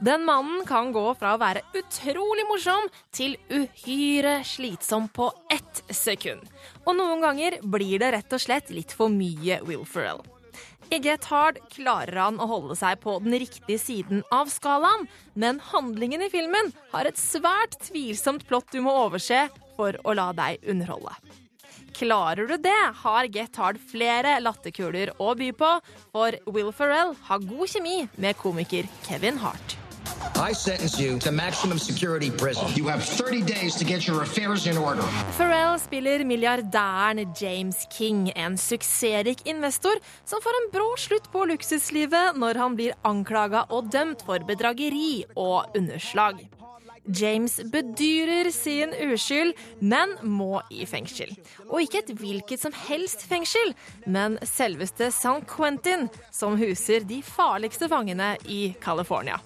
Den 0.05 0.25
mannen 0.25 0.65
kan 0.65 0.91
gå 0.91 1.13
fra 1.19 1.35
å 1.35 1.39
være 1.39 1.61
utrolig 1.75 2.45
morsom 2.49 2.87
til 3.11 3.37
uhyre 3.51 4.39
slitsom 4.43 5.09
på 5.11 5.31
ett 5.51 5.83
sekund. 5.91 6.43
Og 6.85 6.95
noen 6.95 7.23
ganger 7.23 7.59
blir 7.63 7.99
det 7.99 8.13
rett 8.15 8.35
og 8.35 8.43
slett 8.43 8.71
litt 8.71 8.91
for 8.95 9.11
mye 9.11 9.61
Will 9.67 9.85
Ferrell. 9.87 10.23
I 10.89 10.97
Get 10.97 11.25
Hard 11.29 11.59
klarer 11.69 12.17
han 12.17 12.39
å 12.41 12.47
holde 12.49 12.73
seg 12.77 12.97
på 13.03 13.19
den 13.21 13.35
riktige 13.37 13.77
siden 13.77 14.23
av 14.33 14.49
skalaen, 14.49 15.05
men 15.37 15.59
handlingen 15.69 16.23
i 16.25 16.29
filmen 16.33 16.71
har 16.89 17.05
et 17.05 17.19
svært 17.21 17.77
tvilsomt 17.85 18.47
plott 18.49 18.73
du 18.73 18.79
må 18.81 18.95
overse 19.05 19.43
for 19.77 19.99
å 20.01 20.15
la 20.17 20.31
deg 20.33 20.65
underholde. 20.65 21.13
Klarer 21.93 22.49
du 22.49 22.55
det, 22.63 22.79
har 23.03 23.29
Get 23.29 23.59
Hard 23.61 23.77
flere 23.91 24.39
latterkuler 24.41 25.13
å 25.21 25.35
by 25.37 25.51
på, 25.61 25.69
for 26.09 26.39
Will 26.49 26.73
Ferrell 26.73 27.13
har 27.27 27.45
god 27.45 27.69
kjemi 27.69 27.99
med 28.17 28.39
komiker 28.41 28.89
Kevin 29.05 29.37
Hart. 29.43 29.77
I 30.35 30.53
sentence 30.53 30.99
you 30.99 31.19
to 31.19 31.31
maximum 31.31 31.79
security 31.79 32.31
prison. 32.31 32.67
You 32.75 32.87
have 32.87 33.03
30 33.03 33.41
days 33.41 33.75
to 33.75 33.85
get 33.85 34.07
your 34.07 34.21
affairs 34.21 34.67
in 34.67 34.77
order. 34.77 35.01
Pharrell 35.37 35.79
spiller 35.79 36.23
milliardæren 36.23 37.33
James 37.41 37.87
King, 37.97 38.31
en 38.35 38.57
suksessrik 38.57 39.47
investor 39.47 39.99
som 40.25 40.41
får 40.41 40.61
en 40.61 40.71
brå 40.71 40.95
slutt 40.97 41.31
på 41.31 41.45
luksuslivet 41.45 42.37
når 42.37 42.57
han 42.57 42.75
blir 42.75 42.95
anklaga 43.03 43.65
og 43.69 43.91
dømt 43.91 44.23
for 44.25 44.39
bedrageri 44.47 45.25
og 45.35 45.75
underslag. 45.75 46.47
James 47.09 47.59
bedyrer 47.71 48.51
sin 48.51 48.93
uskyld, 49.13 49.53
men 49.81 50.13
må 50.21 50.59
i 50.69 50.85
fengsel. 50.85 51.31
Og 51.69 51.81
ikke 51.81 52.03
et 52.03 52.11
hvilket 52.19 52.61
som 52.61 52.75
helst 52.87 53.25
fengsel, 53.29 53.73
men 54.05 54.37
selveste 54.45 55.09
San 55.15 55.41
Quentin, 55.49 56.09
som 56.31 56.57
huser 56.59 57.05
de 57.09 57.21
farligste 57.25 57.89
fangene 57.89 58.35
i 58.45 58.75
California. 58.81 59.39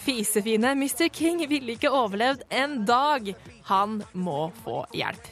Fisefine 0.00 0.74
Mr. 0.78 1.08
King 1.12 1.44
ville 1.48 1.76
ikke 1.76 1.92
overlevd 1.92 2.44
en 2.54 2.80
dag. 2.88 3.30
Han 3.70 4.00
må 4.12 4.48
få 4.64 4.84
hjelp. 4.94 5.30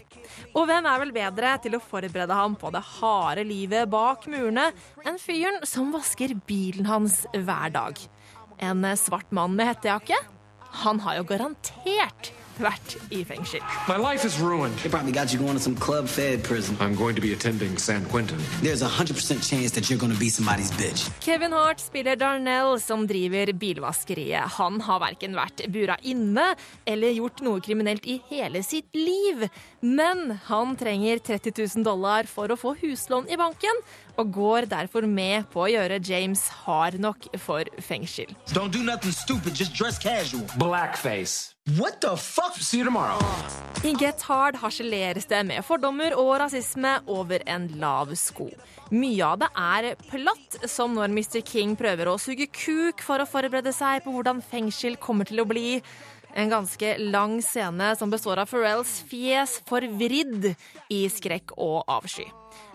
Og 0.56 0.66
hvem 0.68 0.86
er 0.88 1.00
vel 1.02 1.14
bedre 1.14 1.54
til 1.64 1.76
å 1.76 1.82
forberede 1.82 2.36
ham 2.36 2.54
på 2.58 2.70
det 2.72 2.82
harde 2.98 3.44
livet 3.48 3.90
bak 3.92 4.28
murene 4.30 4.68
enn 5.04 5.18
fyren 5.20 5.60
som 5.68 5.92
vasker 5.94 6.36
bilen 6.48 6.88
hans 6.88 7.22
hver 7.32 7.72
dag? 7.74 7.98
En 8.62 8.86
svart 8.98 9.32
mann 9.34 9.56
med 9.58 9.72
hettejakke? 9.72 10.18
Han 10.84 11.02
har 11.04 11.18
jo 11.18 11.28
garantert 11.28 12.32
vært 12.60 12.96
i 13.10 13.22
fengsel. 13.24 13.60
My 13.88 13.96
life 13.96 14.24
is 14.24 14.38
ruined. 14.40 14.76
They 14.82 14.90
probably 14.90 15.12
got 15.12 15.32
you 15.32 15.38
going 15.38 15.56
to 15.56 15.62
some 15.62 15.76
club 15.76 16.08
fed 16.08 16.42
prison. 16.42 16.76
I'm 16.80 16.94
going 16.94 17.14
to 17.14 17.22
be 17.22 17.32
attending 17.32 17.78
San 17.78 18.04
Quentin. 18.06 18.38
There's 18.62 18.82
a 18.82 18.88
100% 18.88 19.42
chance 19.42 19.72
that 19.72 19.88
you're 19.88 19.98
going 19.98 20.12
to 20.12 20.18
be 20.18 20.28
somebody's 20.28 20.70
bitch. 20.72 21.10
Kevin 21.20 21.52
Hart 21.52 21.80
spiller 21.80 22.16
Darnell, 22.16 22.80
som 22.80 23.06
driver 23.06 23.52
bilvaskeriet. 23.52 24.58
Han 24.58 24.80
har 24.80 25.00
verken 25.00 25.36
vært 25.36 25.64
bura 25.72 25.96
inne 26.02 26.52
eller 26.84 27.16
gjort 27.16 27.42
noe 27.44 27.60
kriminelt 27.64 28.06
i 28.06 28.20
hele 28.30 28.62
sitt 28.62 28.94
liv. 28.96 29.46
Men 29.80 30.38
han 30.48 30.76
trenger 30.76 31.18
30 31.18 31.56
000 31.76 31.84
dollar 31.86 32.28
for 32.30 32.52
å 32.52 32.58
få 32.58 32.76
huslån 32.82 33.30
i 33.32 33.38
banken, 33.40 33.82
og 34.18 34.32
går 34.34 34.68
derfor 34.70 35.06
med 35.08 35.48
på 35.52 35.64
å 35.64 35.70
gjøre 35.72 36.00
James 36.04 36.44
hard 36.64 36.98
nok 37.00 37.28
for 37.40 37.68
fengsel. 37.80 38.30
Don't 38.52 38.72
do 38.74 38.82
nothing 38.84 39.12
stupid, 39.12 39.54
just 39.54 39.74
dress 39.78 39.98
casual. 39.98 40.44
Blackface. 40.58 41.54
What 41.78 42.00
the 42.00 42.16
fuck? 42.16 42.56
See 42.58 42.78
you 42.78 42.84
tomorrow. 42.84 43.18
I 43.84 43.92
Get 43.94 44.22
Hard 44.22 44.56
harseleres 44.58 45.28
det 45.30 45.44
med 45.46 45.62
fordommer 45.62 46.14
og 46.18 46.40
rasisme 46.42 46.96
over 47.06 47.42
en 47.46 47.68
lav 47.78 48.10
sko. 48.18 48.48
Mye 48.90 49.22
av 49.24 49.38
det 49.44 49.48
er 49.54 49.88
platt, 50.10 50.58
som 50.66 50.92
når 50.98 51.14
Mr. 51.14 51.38
King 51.46 51.76
prøver 51.78 52.10
å 52.10 52.18
suge 52.18 52.48
kuk 52.50 53.02
for 53.06 53.22
å 53.22 53.28
forberede 53.30 53.72
seg 53.74 54.02
på 54.02 54.14
hvordan 54.14 54.42
fengsel 54.42 54.98
kommer 54.98 55.30
til 55.30 55.44
å 55.44 55.48
bli. 55.48 55.78
En 56.34 56.50
ganske 56.50 56.96
lang 56.98 57.38
scene 57.44 57.94
som 57.98 58.10
består 58.10 58.42
av 58.42 58.50
Pharrells 58.50 58.98
fjes 59.06 59.60
forvridd 59.68 60.54
i 60.90 61.04
skrekk 61.12 61.54
og 61.60 61.82
avsky. 61.86 62.26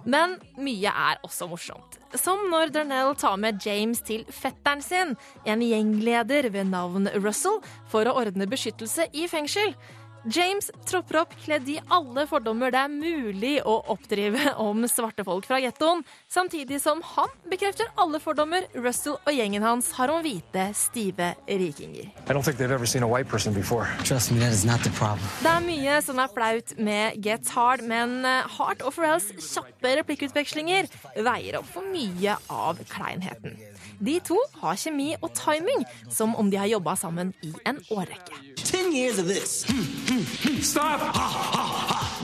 Men 0.07 0.37
mye 0.61 0.91
er 0.91 1.21
også 1.25 1.49
morsomt. 1.51 1.99
Som 2.15 2.47
når 2.51 2.71
Darnell 2.75 3.13
tar 3.19 3.37
med 3.41 3.59
James 3.65 4.01
til 4.07 4.23
fetteren 4.31 4.83
sin, 4.83 5.15
en 5.45 5.63
gjengleder 5.63 6.49
ved 6.53 6.71
navn 6.71 7.09
Russell, 7.19 7.59
for 7.91 8.07
å 8.07 8.15
ordne 8.21 8.47
beskyttelse 8.49 9.09
i 9.13 9.27
fengsel. 9.31 9.75
James 10.31 10.71
tropper 10.87 11.21
opp 11.23 11.35
kledd 11.43 11.67
i 11.69 11.77
alle 11.93 12.23
fordommer 12.29 12.71
det 12.73 12.81
er 12.85 12.93
mulig 12.93 13.55
å 13.67 13.75
oppdrive 13.93 14.53
om 14.67 14.85
svarte 14.87 15.25
folk 15.27 15.47
fra 15.49 15.59
gettoen, 15.63 16.03
samtidig 16.31 16.79
som 16.83 17.01
han 17.15 17.33
bekrefter 17.51 17.91
alle 17.99 18.21
fordommer 18.23 18.69
Russell 18.77 19.17
og 19.17 19.33
gjengen 19.33 19.65
hans 19.65 19.91
har 19.97 20.13
om 20.13 20.23
hvite, 20.23 20.69
stive 20.77 21.33
rikinger. 21.49 22.13
Det 25.43 25.51
er 25.51 25.67
mye 25.67 25.99
som 26.05 26.23
er 26.23 26.33
flaut 26.37 26.73
med 26.79 27.19
Get 27.25 27.51
Hard, 27.55 27.83
men 27.87 28.19
Heart 28.23 28.67
Hart 28.67 28.83
og 28.85 28.93
Pharrells 28.93 29.29
kjappe 29.41 29.93
replikkutvekslinger 30.01 30.89
veier 31.25 31.57
opp 31.59 31.69
for 31.71 31.87
mye 31.87 32.35
av 32.51 32.81
kleinheten. 32.91 33.57
De 34.03 34.19
to 34.27 34.37
har 34.61 34.77
kjemi 34.77 35.13
og 35.21 35.31
timing 35.37 35.85
som 36.13 36.35
om 36.37 36.51
de 36.51 36.59
har 36.61 36.69
jobba 36.69 36.97
sammen 36.99 37.33
i 37.41 37.53
en 37.65 37.81
årrekke. 37.89 38.43
Ten 38.67 38.93
years 38.93 39.19
of 39.19 39.27
this. 39.27 39.63
Stop! 39.63 40.16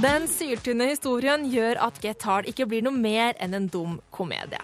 Den 0.03 0.27
syltynne 0.27 0.89
historien 0.89 1.45
gjør 1.51 1.79
at 1.87 1.99
Get 2.03 2.23
Hard 2.27 2.47
ikke 2.49 2.67
blir 2.69 2.85
noe 2.85 2.95
mer 2.95 3.37
enn 3.41 3.53
en 3.57 3.67
dum 3.71 3.99
komedie. 4.11 4.61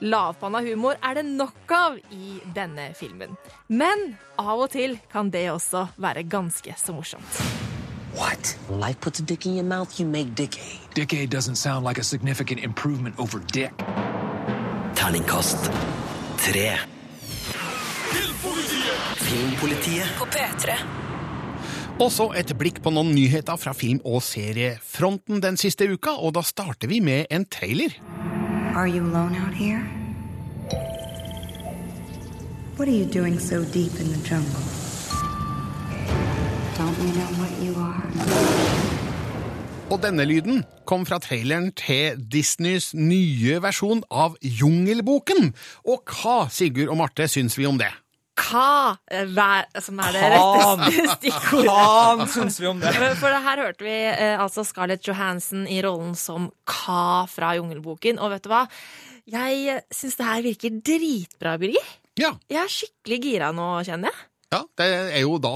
Lavpanna 0.00 0.60
humor 0.62 0.98
er 1.02 1.18
det 1.18 1.24
nok 1.26 1.72
av 1.74 1.96
i 2.14 2.38
denne 2.54 2.92
filmen. 2.94 3.34
Men 3.68 4.14
av 4.38 4.60
og 4.60 4.70
til 4.70 4.98
kan 5.10 5.32
det 5.34 5.48
også 5.50 5.88
være 5.98 6.22
ganske 6.30 6.74
så 6.78 6.94
morsomt. 6.94 7.40
What? 8.14 8.56
Life 8.70 9.00
puts 9.00 9.20
a 9.20 9.22
dick 9.22 9.46
in 9.46 9.54
your 9.56 9.64
mouth, 9.64 9.98
you 10.00 10.06
make 10.06 10.34
dickade. 10.34 10.78
Dickade 10.94 11.30
doesn't 11.30 11.56
sound 11.56 11.84
like 11.84 11.98
a 11.98 12.04
significant 12.04 12.60
improvement 12.60 13.18
over 13.18 13.38
dick. 13.52 13.72
Terningkast 14.94 15.70
tre. 16.38 16.78
Filmpolitiet. 19.18 20.08
På 20.18 20.24
P3. 20.24 21.07
Og 21.98 22.12
så 22.14 22.28
et 22.38 22.52
blikk 22.54 22.76
på 22.84 22.92
noen 22.94 23.08
nyheter 23.10 23.58
fra 23.58 23.72
film- 23.74 24.04
og 24.06 24.22
seriefronten 24.22 25.40
den 25.42 25.56
siste 25.58 25.88
uka, 25.90 26.14
og 26.14 26.36
da 26.36 26.44
starter 26.46 26.86
vi 26.86 27.00
med 27.02 27.26
en 27.30 27.44
trailer. 27.44 27.90
Are 28.76 28.86
you 28.86 29.02
alone 29.02 29.34
out 29.34 29.54
here? 29.54 29.82
What 32.78 32.86
are 32.86 32.94
you 32.94 33.04
doing 33.04 33.40
so 33.40 33.64
deep 33.74 33.98
in 33.98 34.12
the 34.14 34.20
jungle? 34.22 34.62
Don't 36.78 36.94
we 37.02 37.10
know 37.18 37.30
what 37.40 37.50
you 37.58 37.74
are? 37.74 38.02
Og 39.90 40.02
denne 40.02 40.24
lyden 40.24 40.64
kom 40.86 41.06
fra 41.06 41.18
traileren 41.18 41.72
til 41.72 42.20
Disneys 42.32 42.92
nye 42.94 43.58
versjon 43.64 44.04
av 44.10 44.36
Jungelboken. 44.42 45.54
Og 45.88 46.04
hva, 46.06 46.44
Sigurd 46.52 46.92
og 46.92 47.00
Marte, 47.02 47.26
syns 47.26 47.58
vi 47.58 47.66
om 47.66 47.80
det? 47.80 47.90
Hva 48.38 48.96
eh, 49.10 49.80
som 49.82 49.98
er 50.04 50.14
det 50.16 50.22
Kan. 50.22 50.84
rette 50.84 51.16
stikkordet? 51.16 51.74
Kan 52.22 52.32
syns 52.32 52.60
vi 52.62 52.70
om 52.70 52.80
det. 52.82 52.94
For- 53.20 53.38
her 53.48 53.62
hørte 53.64 53.84
vi 53.86 53.96
eh, 54.12 54.38
altså 54.40 54.64
Scarlett 54.66 55.06
Johansson 55.08 55.66
i 55.68 55.80
rollen 55.84 56.14
som 56.18 56.50
Ka 56.68 57.26
fra 57.30 57.54
Jungelboken. 57.58 58.20
Og 58.22 58.32
vet 58.34 58.46
du 58.46 58.50
hva? 58.52 58.64
Jeg 59.28 59.82
syns 59.92 60.16
det 60.16 60.26
her 60.30 60.42
virker 60.46 60.78
dritbra, 60.80 61.58
Birger. 61.60 61.94
Ja. 62.18 62.32
Jeg 62.50 62.62
er 62.64 62.72
skikkelig 62.72 63.20
gira 63.22 63.52
nå, 63.54 63.68
kjenner 63.86 64.10
jeg. 64.12 64.24
Ja, 64.48 64.62
Det 64.80 64.86
er 64.88 65.20
jo 65.20 65.34
da 65.44 65.50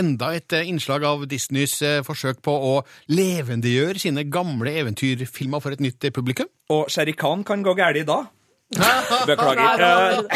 enda 0.00 0.32
et 0.34 0.50
eh, 0.58 0.66
innslag 0.66 1.04
av 1.06 1.22
Disneys 1.30 1.76
eh, 1.86 2.00
forsøk 2.02 2.40
på 2.42 2.50
å 2.50 2.72
levendegjøre 3.14 4.00
sine 4.02 4.24
gamle 4.26 4.72
eventyrfilmer 4.82 5.62
for 5.62 5.76
et 5.76 5.82
nytt 5.84 6.08
eh, 6.08 6.14
publikum. 6.14 6.48
Og 6.74 6.88
Sherry 6.90 7.14
Khan 7.14 7.44
kan 7.46 7.62
gå 7.62 7.76
galt 7.78 8.00
i 8.00 8.02
dag. 8.08 8.26
Beklager. 9.26 10.26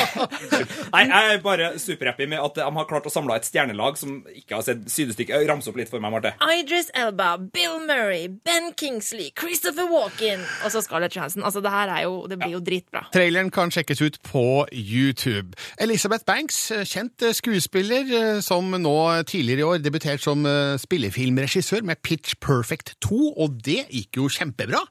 Eh, 0.51 0.67
Nei, 0.95 1.03
jeg 1.07 1.35
er 1.35 1.41
bare 1.43 1.67
superhappy 1.81 2.27
med 2.31 2.41
at 2.43 2.57
de 2.59 2.65
har 2.77 2.87
klart 2.89 3.07
å 3.09 3.13
samle 3.13 3.35
et 3.39 3.47
stjernelag 3.47 3.97
som 3.99 4.21
ikke 4.35 4.59
har 4.59 4.65
sett 4.67 4.85
sydestykket. 4.91 5.47
Ramse 5.49 5.71
opp 5.71 5.79
litt 5.79 5.91
for 5.91 6.03
meg, 6.03 6.13
Marte. 6.15 6.33
Idris 6.55 6.91
Elba, 6.99 7.33
Bill 7.41 7.79
Murray, 7.87 8.29
Ben 8.29 8.71
Kingsley, 8.79 9.31
Christopher 9.39 9.89
Walken 9.91 10.43
og 10.65 10.75
så 10.75 10.83
Scarlett 10.85 11.17
Johansson. 11.17 11.45
Altså, 11.47 11.63
det 11.65 11.73
her 11.75 11.93
er 11.95 12.05
jo, 12.07 12.15
det 12.31 12.39
blir 12.41 12.55
jo 12.57 12.63
dritbra. 12.65 13.05
Traileren 13.15 13.53
kan 13.55 13.73
sjekkes 13.75 14.03
ut 14.05 14.21
på 14.27 14.45
YouTube. 14.71 15.57
Elisabeth 15.81 16.27
Banks, 16.29 16.61
eh, 16.75 16.85
kjent 16.89 17.27
eh, 17.27 17.37
skuespiller, 17.37 18.43
som 18.45 18.71
nå 18.71 18.97
tidligere 19.31 19.65
i 19.65 19.69
år 19.71 19.85
debuterte 19.85 20.23
som 20.23 20.45
spillefilmregissør 20.81 21.87
med 21.87 22.03
Pitch 22.07 22.37
Perfect 22.43 22.97
2, 23.07 23.23
og 23.41 23.59
det 23.65 23.85
gikk 23.89 24.21
jo 24.21 24.31
kjempebra. 24.31 24.85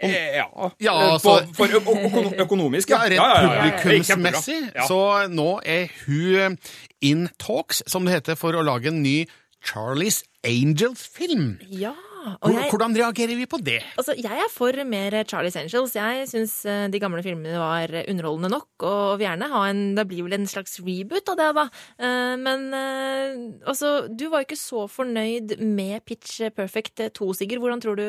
Eh, 0.00 0.36
ja. 0.36 0.44
Ja, 0.80 0.92
Eh, 0.94 1.12
altså- 1.12 1.54
for 1.54 1.64
ø 1.66 1.78
ø 1.78 2.42
økonomisk, 2.44 2.90
Ja, 2.90 2.96
ja. 2.96 3.04
rent 3.04 3.14
Ja, 3.14 3.28
ja, 3.28 3.42
ja, 3.42 3.64
ja. 3.66 3.82
publikumsmessig. 3.82 4.70
Ja. 4.74 4.86
Så 4.86 5.28
nå 5.28 5.60
er 5.66 5.86
hun 6.06 6.58
in 7.02 7.28
talks, 7.38 7.82
som 7.86 8.04
det 8.04 8.14
heter, 8.14 8.34
for 8.36 8.52
å 8.52 8.62
lage 8.62 8.86
en 8.88 9.02
ny 9.02 9.26
Charlies 9.64 10.22
Angels-film. 10.44 11.58
Ja, 11.70 11.92
jeg, 12.26 12.70
Hvordan 12.72 12.94
reagerer 12.96 13.36
vi 13.38 13.46
på 13.50 13.58
det? 13.64 13.78
altså, 13.98 14.14
jeg 14.18 14.38
er 14.44 14.50
for 14.52 14.72
mer 14.88 15.16
Charlie's 15.28 15.56
Angels. 15.58 15.94
Jeg 15.96 16.28
syns 16.30 16.54
eh, 16.68 16.86
de 16.92 17.00
gamle 17.02 17.22
filmene 17.24 17.58
var 17.60 17.92
underholdende 18.08 18.50
nok, 18.52 18.68
og 18.86 19.18
vil 19.18 19.26
gjerne 19.28 19.48
ha 19.52 19.62
en 19.70 19.82
Det 19.98 20.04
blir 20.10 20.24
vel 20.26 20.36
en 20.38 20.46
slags 20.50 20.78
reboot 20.84 21.28
av 21.32 21.38
det, 21.40 21.48
da. 21.58 21.64
Eh, 21.98 22.34
Men 22.42 22.66
eh, 22.74 23.36
altså, 23.68 24.08
du 24.10 24.28
var 24.32 24.42
jo 24.42 24.48
ikke 24.48 24.58
så 24.60 24.84
fornøyd 24.90 25.56
med 25.62 26.04
Pitch 26.08 26.40
Perfect 26.56 27.02
2, 27.14 27.30
Sigurd. 27.38 27.62
Hvordan 27.62 27.82
tror 27.82 27.98
du 27.98 28.06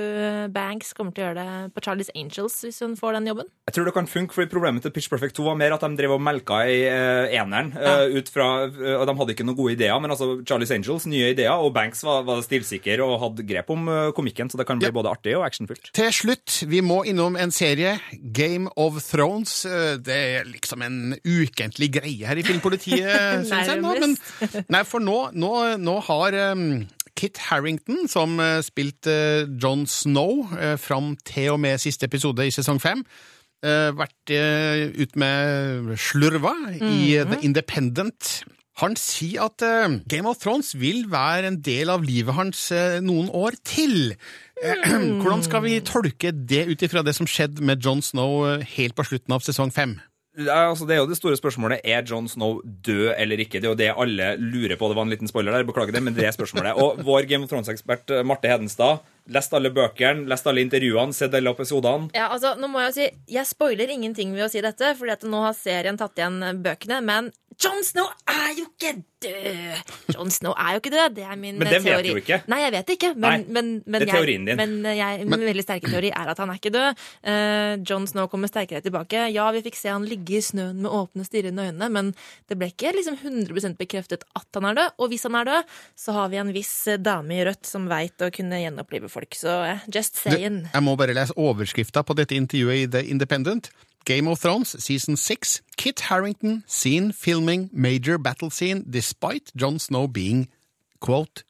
Banks 0.53 0.93
kommer 0.97 1.13
til 1.15 1.23
å 1.23 1.29
gjøre 1.29 1.43
det 1.43 1.73
på 1.75 1.83
Charlie's 1.85 2.11
Angels 2.15 2.59
hvis 2.65 2.79
hun 2.83 2.95
får 2.99 3.17
den 3.19 3.29
jobben? 3.31 3.49
Jeg 3.69 3.75
tror 3.77 3.89
det 3.89 3.95
kan 3.97 4.09
funke, 4.09 4.33
fordi 4.35 4.49
Problemet 4.49 4.81
til 4.85 4.91
Pitch 4.95 5.09
Perfect 5.11 5.35
2 5.37 5.45
var 5.45 5.57
mer 5.59 5.75
at 5.75 5.83
de 5.85 5.91
drev 5.99 6.15
og 6.15 6.21
melka 6.25 6.61
i 6.69 6.79
eneren. 7.37 7.71
Ja. 7.77 7.97
ut 8.09 8.29
fra, 8.33 8.47
og 8.67 9.05
De 9.09 9.13
hadde 9.19 9.33
ikke 9.35 9.45
noen 9.45 9.57
gode 9.57 9.75
ideer, 9.75 9.97
men 10.01 10.11
altså 10.13 10.39
Charlies 10.47 10.71
Angels, 10.73 11.05
nye 11.09 11.31
ideer, 11.33 11.53
og 11.61 11.73
Banks 11.75 12.01
var, 12.05 12.23
var 12.27 12.41
stilsikker 12.45 13.01
og 13.05 13.17
hadde 13.23 13.45
grep 13.49 13.69
om 13.73 13.87
komikken, 14.17 14.49
så 14.51 14.57
det 14.59 14.65
kan 14.69 14.79
bli 14.81 14.89
både 14.95 15.11
artig 15.11 15.33
og 15.37 15.45
actionfylt. 15.47 15.91
Til 15.95 16.11
slutt, 16.15 16.59
vi 16.71 16.81
må 16.85 17.01
innom 17.09 17.37
en 17.39 17.51
serie, 17.55 17.95
Game 18.35 18.69
of 18.79 18.99
Thrones. 19.09 19.63
Eh, 19.69 19.97
Det 20.03 20.15
er 20.39 20.47
liksom 20.49 20.81
en 20.85 20.99
ukentlig 21.25 21.91
greie 21.99 22.25
her 22.29 22.39
i 22.39 22.45
Filmpolitiet, 22.47 23.09
syns 23.49 23.67
jeg. 23.73 23.81
nå, 23.83 23.95
Men, 23.99 24.15
nei, 24.69 24.83
for 24.87 24.99
nå, 25.03 25.17
nå, 25.33 25.53
nå 25.81 25.97
har 26.09 26.37
um, 26.51 26.85
Kit 27.19 27.37
Harrington, 27.49 28.05
som 28.07 28.37
uh, 28.39 28.59
spilte 28.63 29.11
uh, 29.43 29.49
John 29.59 29.85
Snow 29.89 30.45
uh, 30.53 30.75
fram 30.79 31.13
til 31.27 31.51
og 31.55 31.59
med 31.59 31.81
siste 31.83 32.07
episode 32.07 32.45
i 32.47 32.53
sesong 32.55 32.79
fem, 32.79 33.01
uh, 33.65 33.89
vært 33.99 34.31
uh, 34.31 34.85
ut 35.03 35.17
med 35.19 35.91
slurva 35.99 36.53
i 36.79 37.17
uh, 37.19 37.25
The 37.33 37.41
Independent. 37.49 38.39
Han 38.79 38.95
sier 38.99 39.49
at 39.49 39.63
uh, 39.65 39.99
Game 40.07 40.29
of 40.29 40.39
Thrones 40.39 40.71
vil 40.79 41.05
være 41.11 41.49
en 41.51 41.59
del 41.65 41.91
av 41.91 42.05
livet 42.05 42.35
hans 42.37 42.69
uh, 42.71 42.99
noen 43.03 43.27
år 43.35 43.57
til. 43.67 44.13
Mm. 44.59 45.19
Hvordan 45.23 45.43
skal 45.47 45.65
vi 45.65 45.79
tolke 45.83 46.31
det 46.31 46.65
ut 46.71 46.85
ifra 46.85 47.03
det 47.03 47.15
som 47.17 47.27
skjedde 47.27 47.65
med 47.65 47.83
John 47.83 48.03
Snow 48.05 48.61
helt 48.75 48.95
på 48.95 49.07
slutten 49.07 49.35
av 49.35 49.43
sesong 49.43 49.73
fem? 49.75 49.99
Altså, 50.39 50.85
det 50.87 50.95
er 50.95 51.01
jo 51.01 51.09
det 51.09 51.17
store 51.17 51.35
spørsmålet. 51.35 51.81
Er 51.83 52.05
Jon 52.07 52.29
Snow 52.31 52.61
død 52.63 53.15
eller 53.17 53.41
ikke? 53.43 53.59
Det 53.59 53.67
er 53.67 53.73
jo 53.73 53.79
det 53.79 53.89
alle 53.91 54.27
lurer 54.39 54.77
på. 54.79 54.87
Det 54.87 54.95
var 54.95 55.07
en 55.07 55.11
liten 55.11 55.27
spoiler 55.27 55.51
der, 55.51 55.65
beklager 55.67 55.91
det, 55.95 56.03
men 56.05 56.15
det 56.15 56.27
er 56.29 56.35
spørsmålet. 56.35 56.79
Og 56.79 57.01
vår 57.03 57.27
Game 57.27 57.43
of 57.43 57.51
Thrones-ekspert 57.51 58.13
Marte 58.23 58.47
Hedenstad 58.47 59.01
lest 59.29 59.53
alle 59.53 59.73
bøkene, 59.73 60.23
lest 60.29 60.47
alle 60.47 60.63
intervjuene, 60.63 61.13
sett 61.17 61.35
alle 61.35 61.51
episodene. 61.51 62.11
Ja, 62.15 62.29
altså, 62.29 62.55
nå 62.61 62.69
må 62.71 62.85
Jeg 62.85 62.93
jo 62.93 62.95
si, 62.95 63.09
jeg 63.35 63.49
spoiler 63.49 63.91
ingenting 63.91 64.31
ved 64.37 64.47
å 64.47 64.51
si 64.53 64.63
dette, 64.63 64.93
fordi 64.97 65.17
at 65.17 65.27
nå 65.27 65.43
har 65.43 65.57
serien 65.57 65.99
tatt 65.99 66.17
igjen 66.17 66.63
bøkene. 66.63 67.01
Men 67.05 67.33
Jon 67.59 67.81
Snow 67.83 68.07
er 68.29 68.53
jo 68.55 68.65
ikke 68.69 68.93
død! 69.19 69.89
John 70.13 70.29
Snow 70.31 70.53
er 70.55 70.77
jo 70.77 70.79
ikke 70.79 70.91
død. 70.93 71.15
Det 71.17 71.25
er 71.27 71.35
min 71.35 71.57
Men 71.59 71.67
det 71.67 71.81
vet 71.83 72.05
du 72.07 72.19
ikke. 72.21 72.37
Nei, 72.47 72.59
jeg 72.63 72.71
vet 72.71 72.91
ikke. 72.93 73.09
Men, 73.17 73.25
Nei, 73.43 73.55
men, 73.57 73.71
men 73.83 73.99
det 73.99 74.07
er 74.07 74.15
teorien 74.15 74.45
din. 74.47 74.59
Men 74.61 74.95
jeg, 74.95 75.25
min 75.27 75.43
veldig 75.43 75.65
sterke 75.65 75.91
teori 75.91 76.11
er 76.15 76.31
at 76.31 76.39
han 76.39 76.53
er 76.53 76.59
ikke 76.61 76.71
død. 76.71 77.01
Uh, 77.27 77.73
John 77.83 78.07
Snow 78.07 78.29
kommer 78.31 78.47
sterkere 78.51 78.79
tilbake. 78.85 79.25
Ja, 79.35 79.49
vi 79.55 79.63
fikk 79.65 79.75
se 79.79 79.91
han 79.91 80.07
ligge 80.07 80.37
i 80.39 80.43
snøen 80.45 80.79
med 80.85 80.93
åpne, 81.01 81.27
stirrende 81.27 81.67
øyne, 81.67 81.91
men 81.91 82.13
det 82.47 82.59
ble 82.61 82.71
ikke 82.71 82.93
liksom 82.95 83.19
100% 83.19 83.75
bekreftet 83.81 84.23
at 84.39 84.47
han 84.55 84.69
er 84.71 84.79
død. 84.79 84.95
Og 85.03 85.11
hvis 85.11 85.27
han 85.27 85.35
er 85.41 85.51
død, 85.51 85.75
så 85.99 86.15
har 86.15 86.31
vi 86.31 86.39
en 86.39 86.55
viss 86.55 86.73
eh, 86.87 87.01
dame 87.03 87.41
i 87.41 87.43
rødt 87.49 87.67
som 87.67 87.91
veit 87.91 88.23
å 88.23 88.31
kunne 88.35 88.63
gjenopplive 88.63 89.11
folk. 89.11 89.35
Så 89.35 89.59
uh, 89.67 89.83
just 89.91 90.15
Du, 90.23 90.29
saying. 90.31 90.63
jeg 90.71 90.87
må 90.87 90.95
bare 90.99 91.17
lese 91.17 91.35
overskrifta 91.35 92.07
på 92.07 92.15
dette 92.15 92.39
intervjuet 92.39 92.85
i 92.85 92.89
The 92.95 93.03
Independent. 93.11 93.71
Game 94.09 94.27
of 94.27 94.39
Thrones 94.41 94.73
season 94.83 95.15
6. 95.15 95.61
Kit 95.77 95.99
Harrington 96.09 96.63
seen 96.65 97.11
filming 97.11 97.69
major 97.71 98.17
battle 98.17 98.49
scene 98.49 98.83
despite 98.89 99.51
Jon 99.55 99.77
Snow 99.77 100.07
being, 100.07 100.47
quote, 100.99 101.43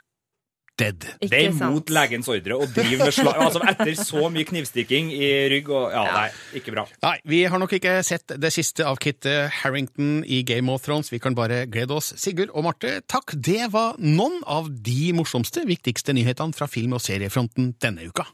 dead. 0.80 1.06
Det 1.22 1.32
er 1.32 1.50
imot 1.54 1.91
legens 1.93 2.28
ordre 2.32 2.58
å 2.60 2.67
drive 2.67 3.06
med 3.06 3.15
slag 3.15 3.39
altså, 3.45 3.62
Etter 3.63 3.93
så 4.00 4.28
mye 4.34 4.48
knivstikking 4.48 5.12
i 5.15 5.30
rygg 5.54 5.72
og 5.72 5.95
Ja, 5.95 6.04
nei, 6.12 6.28
ikke 6.60 6.76
bra. 6.76 6.86
Nei, 7.06 7.15
vi 7.32 7.41
har 7.48 7.62
nok 7.62 7.78
ikke 7.80 8.00
sett 8.08 8.36
det 8.36 8.52
siste 8.56 8.88
av 8.88 9.00
Kit 9.02 9.28
eh, 9.30 9.48
Harrington 9.62 10.22
i 10.28 10.41
Game 10.48 10.72
of 10.74 10.84
Thrones. 10.86 11.13
Vi 11.13 11.22
kan 11.24 11.38
bare 11.38 11.63
glede 11.72 11.95
oss. 11.95 12.12
Sigurd 12.19 12.54
og 12.54 12.67
Marte, 12.67 13.00
takk. 13.08 13.36
Det 13.36 13.72
var 13.74 14.00
noen 14.04 14.41
av 14.48 14.67
de 14.67 15.13
morsomste, 15.15 15.63
viktigste 15.69 16.15
nyhetene 16.17 16.56
fra 16.56 16.67
film- 16.67 17.00
og 17.00 17.04
seriefronten 17.04 17.74
denne 17.80 18.12
uka. 18.12 18.28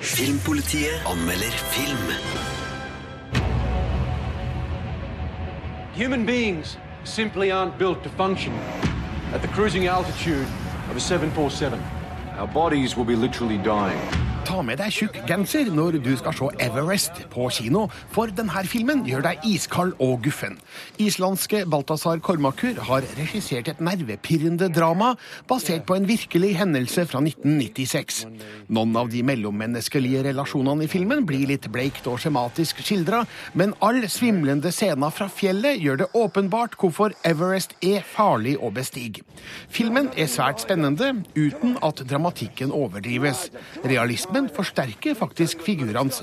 Filmpolitiet 0.00 1.08
anmelder 1.08 1.60
film. 1.74 2.49
Human 6.00 6.24
beings 6.24 6.78
simply 7.04 7.50
aren't 7.50 7.76
built 7.76 8.02
to 8.04 8.08
function 8.08 8.54
at 9.34 9.42
the 9.42 9.48
cruising 9.48 9.86
altitude 9.86 10.46
of 10.88 10.96
a 10.96 10.98
747. 11.00 11.78
Our 12.38 12.46
bodies 12.46 12.96
will 12.96 13.04
be 13.04 13.14
literally 13.14 13.58
dying. 13.58 14.29
Ta 14.50 14.64
med 14.66 14.80
deg 14.80 14.90
tjukk 14.90 15.14
genser 15.28 15.68
når 15.70 16.00
du 16.02 16.08
skal 16.18 16.34
se 16.34 16.46
Everest 16.64 17.20
på 17.30 17.44
kino, 17.54 17.84
for 18.10 18.32
denne 18.34 18.62
filmen 18.66 19.04
gjør 19.06 19.22
deg 19.22 19.44
iskald 19.46 19.92
og 20.02 20.24
guffen. 20.24 20.56
Islandske 20.98 21.60
Balthazar 21.70 22.18
Kormakur 22.18 22.80
har 22.88 23.06
regissert 23.14 23.70
et 23.70 23.78
nervepirrende 23.78 24.66
drama 24.74 25.12
basert 25.46 25.84
på 25.86 25.94
en 25.94 26.08
virkelig 26.08 26.56
hendelse 26.58 27.04
fra 27.06 27.20
1996. 27.22 28.24
Noen 28.74 28.98
av 28.98 29.12
de 29.12 29.22
mellommenneskelige 29.28 30.24
relasjonene 30.26 30.88
i 30.88 30.90
filmen 30.90 31.22
blir 31.30 31.46
litt 31.52 31.70
bleikt 31.70 32.10
og 32.10 32.18
skjematisk 32.24 32.82
skildra, 32.82 33.22
men 33.54 33.76
all 33.86 34.02
svimlende 34.10 34.74
scener 34.74 35.14
fra 35.14 35.30
fjellet 35.30 35.78
gjør 35.78 36.02
det 36.02 36.10
åpenbart 36.18 36.74
hvorfor 36.80 37.14
Everest 37.22 37.78
er 37.86 38.02
farlig 38.02 38.56
å 38.58 38.72
bestige. 38.74 39.22
Filmen 39.70 40.10
er 40.18 40.26
svært 40.26 40.66
spennende, 40.66 41.14
uten 41.38 41.78
at 41.86 42.02
dramatikken 42.02 42.74
overdrives. 42.74 43.46
Realismen 43.86 44.39
forsterker 44.48 45.14
faktisk 45.18 45.60
figurenes 45.66 46.22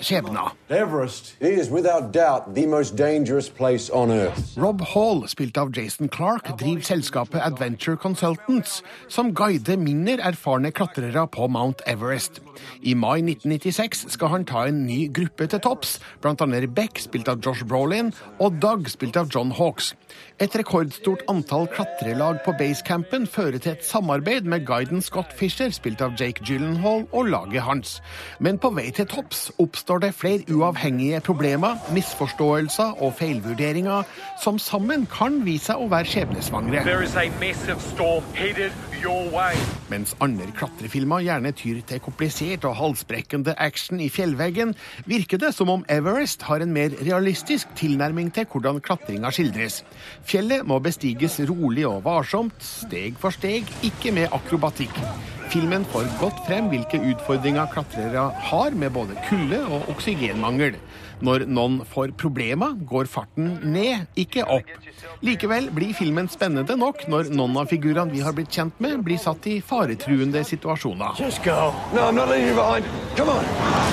earth. 4.15 4.57
Rob 4.57 4.81
Hall, 4.93 5.27
spilt 5.27 5.57
av 5.57 5.69
Jason 5.77 6.09
Clark, 6.09 6.49
driver 6.59 6.81
selskapet 6.81 7.41
Adventure 7.43 7.97
Consultants, 7.97 8.81
som 9.07 9.33
guider 9.35 9.77
mindre 9.77 10.17
erfarne 10.25 10.71
klatrere 10.71 11.27
på 11.27 11.47
Mount 11.47 11.83
Everest. 11.85 12.41
I 12.81 12.95
mai 12.97 13.19
1996 13.21 14.07
skal 14.15 14.33
han 14.33 14.45
ta 14.45 14.65
en 14.65 14.85
ny 14.87 15.05
gruppe 15.13 15.47
til 15.47 15.61
topps, 15.61 15.99
annet 16.25 16.73
Beck, 16.73 16.99
spilt 16.99 17.27
av 17.27 17.43
Josh 17.45 17.65
Brolin, 17.65 18.13
og 18.39 18.57
Doug, 18.61 18.89
spilt 18.89 19.17
av 19.17 19.29
John 19.33 19.51
Hawks. 19.51 19.93
Et 20.37 20.53
rekordstort 20.53 21.23
antall 21.31 21.63
klatrelag 21.73 22.43
på 22.45 22.53
basecampen 22.59 23.23
fører 23.25 23.57
til 23.57 23.71
et 23.71 23.85
samarbeid 23.85 24.45
med 24.45 24.67
guiden 24.67 25.01
Scott 25.01 25.31
Fisher, 25.33 25.71
spilt 25.73 26.03
av 26.05 26.13
Jake 26.19 26.45
Gyllenhaal, 26.45 27.07
og 27.09 27.31
laget 27.31 27.65
hans. 27.65 27.95
Men 28.37 28.59
på 28.61 28.69
vei 28.77 28.91
til 28.93 29.07
topps 29.09 29.47
oppstår 29.57 30.03
det 30.03 30.11
flere 30.13 30.45
uavhengige 30.53 31.23
problemer, 31.25 31.81
misforståelser 31.89 33.01
og 33.01 33.15
feilvurderinger, 33.17 34.05
som 34.43 34.61
sammen 34.61 35.07
kan 35.09 35.41
vise 35.47 35.71
seg 35.71 35.81
å 35.81 35.89
være 35.89 36.05
skjebnesvangre. 36.11 36.85
Mens 39.91 40.15
andre 40.23 40.47
klatrefilmer 40.57 41.21
gjerne 41.25 41.51
tyr 41.55 41.83
til 41.85 42.01
komplisert 42.01 42.65
og 42.65 42.75
halsbrekkende 42.79 43.53
action 43.61 44.01
i 44.01 44.09
fjellveggen, 44.09 44.73
virker 45.05 45.41
det 45.41 45.53
som 45.55 45.69
om 45.69 45.85
Everest 45.91 46.47
har 46.49 46.65
en 46.65 46.73
mer 46.73 46.95
realistisk 47.05 47.71
tilnærming 47.77 48.33
til 48.33 48.49
hvordan 48.49 48.81
klatringa 48.81 49.31
skildres. 49.31 49.83
Fjellet 50.25 50.65
må 50.65 50.81
bestiges 50.83 51.39
rolig 51.49 51.85
og 51.87 52.03
varsomt, 52.07 52.57
steg 52.63 53.19
for 53.21 53.35
steg, 53.35 53.69
ikke 53.85 54.15
med 54.17 54.33
akrobatikk. 54.33 55.03
Filmen 55.47 55.85
får 55.87 56.07
godt 56.19 56.39
frem 56.43 56.67
hvilke 56.71 56.99
utfordringer 57.13 57.69
klatrere 57.71 58.25
har 58.49 58.75
med 58.75 58.91
både 58.95 59.15
kulde 59.29 59.61
og 59.71 59.87
oksygenmangel. 59.93 60.75
Når 61.23 61.47
noen 61.49 61.79
får 61.87 62.11
problemer, 62.19 62.75
går 62.89 63.07
farten 63.09 63.55
ned, 63.63 64.05
ikke 64.19 64.43
opp. 64.53 64.67
Likevel 65.25 65.71
blir 65.73 65.95
filmen 65.97 66.27
spennende 66.29 66.75
nok 66.77 67.07
når 67.09 67.31
noen 67.33 67.57
av 67.63 67.71
figurene 67.71 68.13
vi 68.13 68.21
har 68.25 68.35
blitt 68.37 68.53
kjent 68.53 68.77
med, 68.83 68.99
blir 69.07 69.17
satt 69.21 69.47
i 69.49 69.57
faretruende 69.65 70.43
situasjoner. 70.45 71.17
No. 71.95 73.37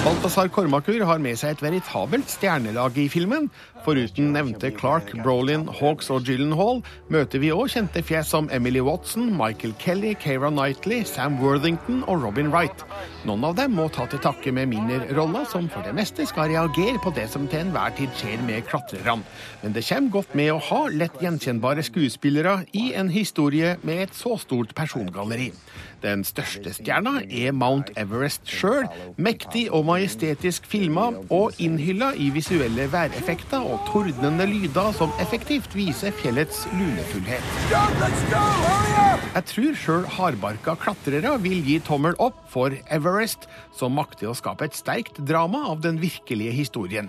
Balthazar 0.04 0.50
Kormakur 0.52 1.06
har 1.08 1.22
med 1.22 1.38
seg 1.40 1.54
et 1.54 1.64
veritabelt 1.64 2.28
stjernelag 2.34 2.98
i 3.00 3.06
filmen. 3.12 3.48
Foruten 3.84 4.32
nevnte 4.32 4.70
Clark, 4.72 5.10
Brolin, 5.20 5.66
Hawks 5.68 6.06
og 6.08 6.24
Gyllenhaal 6.24 6.78
møter 7.12 7.42
vi 7.42 7.50
òg 7.52 7.68
kjente 7.74 8.00
fjes 8.00 8.30
som 8.32 8.46
Emily 8.54 8.80
Watson, 8.80 9.26
Michael 9.36 9.74
Kelly, 9.82 10.14
Keira 10.16 10.48
Knightley, 10.48 11.02
Sam 11.04 11.36
Worthington 11.42 12.00
og 12.08 12.24
Robin 12.24 12.48
Wright. 12.48 12.84
Noen 13.28 13.44
av 13.44 13.58
dem 13.58 13.76
må 13.76 13.90
ta 13.92 14.06
til 14.08 14.22
takke 14.24 14.54
med 14.56 14.70
minner 14.72 15.04
roller 15.18 15.44
som 15.50 15.68
for 15.68 15.84
det 15.84 15.92
meste 15.96 16.24
skal 16.28 16.48
reagere 16.54 16.96
på 17.04 17.12
det 17.16 17.26
som 17.32 17.44
til 17.50 17.66
enhver 17.66 17.92
tid 17.98 18.12
skjer 18.16 18.40
med 18.48 18.64
klatrerne. 18.70 19.20
Men 19.60 19.76
det 19.76 19.84
kommer 19.84 20.16
godt 20.16 20.38
med 20.40 20.54
å 20.54 20.62
ha 20.70 20.80
lett 20.88 21.20
gjenkjennbare 21.20 21.84
skuespillere 21.84 22.62
i 22.72 22.90
en 22.96 23.12
historie 23.12 23.76
med 23.84 24.06
et 24.06 24.16
så 24.16 24.38
stort 24.40 24.72
persongalleri. 24.76 25.50
Den 26.04 26.20
største 26.26 26.68
stjerna 26.76 27.22
er 27.32 27.54
Mount 27.56 27.88
Everest 27.96 28.50
sjøl, 28.50 28.84
mektig 29.16 29.62
og 29.72 29.86
majestetisk 29.88 30.66
filma 30.68 31.06
og 31.32 31.56
innhylla 31.62 32.10
i 32.20 32.26
visuelle 32.34 32.90
væreffekter 32.92 33.64
og 33.64 33.86
tordnende 33.88 34.44
lyder 34.50 34.92
som 34.98 35.14
effektivt 35.24 35.72
viser 35.72 36.12
fjellets 36.20 36.66
lunefullhet. 36.74 37.48
Jeg 39.34 39.48
tror 39.54 39.80
sjøl 39.80 40.04
hardbarka 40.18 40.76
klatrere 40.84 41.38
vil 41.40 41.64
gi 41.64 41.80
tommel 41.88 42.20
opp 42.20 42.44
for 42.52 42.76
Everest, 42.92 43.48
som 43.72 43.96
makter 43.96 44.28
å 44.28 44.36
skape 44.36 44.68
et 44.68 44.76
sterkt 44.76 45.24
drama 45.24 45.64
av 45.72 45.80
den 45.86 46.02
virkelige 46.04 46.52
historien. 46.52 47.08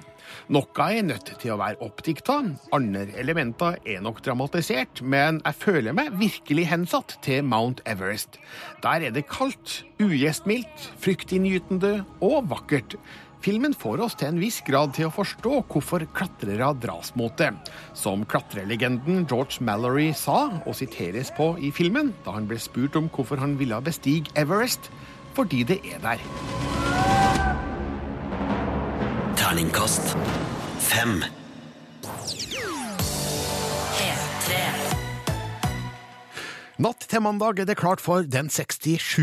Noe 0.53 0.87
er 0.91 1.05
nødt 1.07 1.33
til 1.41 1.53
å 1.53 1.59
være 1.59 1.81
oppdikta, 1.85 2.37
andre 2.75 3.05
elementer 3.19 3.79
er 3.85 4.01
nok 4.05 4.21
dramatisert, 4.25 5.01
men 5.01 5.41
jeg 5.45 5.59
føler 5.61 5.95
meg 5.97 6.15
virkelig 6.19 6.67
hensatt 6.71 7.17
til 7.25 7.45
Mount 7.47 7.83
Everest. 7.89 8.39
Der 8.85 9.07
er 9.07 9.15
det 9.15 9.27
kaldt, 9.31 9.83
ugjestmildt, 10.03 10.89
fryktinngytende 11.01 11.99
og 12.23 12.49
vakkert. 12.51 12.97
Filmen 13.45 13.75
får 13.77 14.01
oss 14.01 14.15
til 14.17 14.31
en 14.31 14.39
viss 14.41 14.57
grad 14.65 14.95
til 14.97 15.05
å 15.05 15.13
forstå 15.13 15.59
hvorfor 15.69 16.07
klatrere 16.17 16.71
dras 16.81 17.11
mot 17.19 17.35
det. 17.37 17.51
Som 17.93 18.23
klatrelegenden 18.25 19.27
George 19.29 19.61
Mallory 19.61 20.09
sa, 20.17 20.47
og 20.65 20.79
siteres 20.79 21.29
på 21.37 21.51
i 21.61 21.69
filmen, 21.75 22.15
da 22.25 22.33
han 22.39 22.49
ble 22.49 22.57
spurt 22.61 22.97
om 22.97 23.11
hvorfor 23.13 23.43
han 23.43 23.59
ville 23.61 23.81
bestige 23.85 24.33
Everest, 24.33 24.89
fordi 25.37 25.61
det 25.67 25.83
er 25.93 26.01
der. 26.01 26.94
Terningkast 29.55 30.17
fem. 30.79 31.23
Natt 36.75 37.05
til 37.07 37.21
mandag 37.23 37.61
er 37.61 37.67
det 37.69 37.77
klart 37.79 38.01
for 38.03 38.25
den 38.27 38.49
67. 38.51 39.15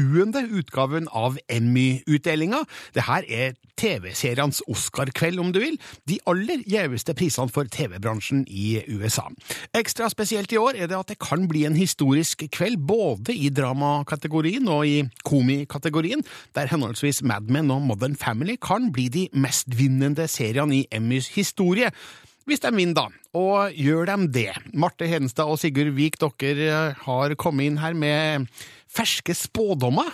utgaven 0.56 1.04
av 1.12 1.34
Emmy-utdelinga. 1.52 2.62
Det 2.96 3.04
her 3.04 3.26
er 3.28 3.58
TV-serienes 3.76 4.62
Oscar-kveld, 4.72 5.36
om 5.42 5.50
du 5.52 5.58
vil. 5.60 5.76
De 6.08 6.16
aller 6.32 6.62
gjeveste 6.64 7.12
prisene 7.18 7.52
for 7.52 7.68
TV-bransjen 7.68 8.46
i 8.48 8.80
USA. 8.88 9.26
Ekstra 9.76 10.08
spesielt 10.08 10.54
i 10.56 10.60
år 10.62 10.80
er 10.80 10.88
det 10.88 10.96
at 10.96 11.12
det 11.12 11.18
kan 11.20 11.44
bli 11.50 11.66
en 11.68 11.76
historisk 11.76 12.46
kveld 12.56 12.80
både 12.88 13.36
i 13.36 13.52
dramakategorien 13.52 14.72
og 14.72 14.88
i 14.88 15.02
komikategorien, 15.28 16.24
der 16.56 16.72
henholdsvis 16.72 17.20
Mad 17.20 17.52
Men 17.52 17.68
og 17.74 17.84
Modern 17.84 18.16
Family 18.16 18.56
kan 18.56 18.88
bli 18.96 19.10
de 19.12 19.28
mestvinnende 19.36 20.24
seriene 20.24 20.80
i 20.80 20.86
Emmys 20.88 21.28
historie. 21.36 21.92
Hvis 22.48 22.62
de 22.62 22.72
vinner, 22.74 22.96
da. 22.96 23.06
Og 23.38 23.76
gjør 23.78 24.08
de 24.10 24.28
det? 24.34 24.50
Marte 24.74 25.06
Hedenstad 25.06 25.50
og 25.50 25.60
Sigurd 25.62 25.94
Vik, 25.94 26.18
dere 26.42 26.94
har 27.04 27.34
kommet 27.38 27.70
inn 27.70 27.78
her 27.82 27.94
med 27.94 28.48
ferske 28.90 29.36
spådommer. 29.36 30.10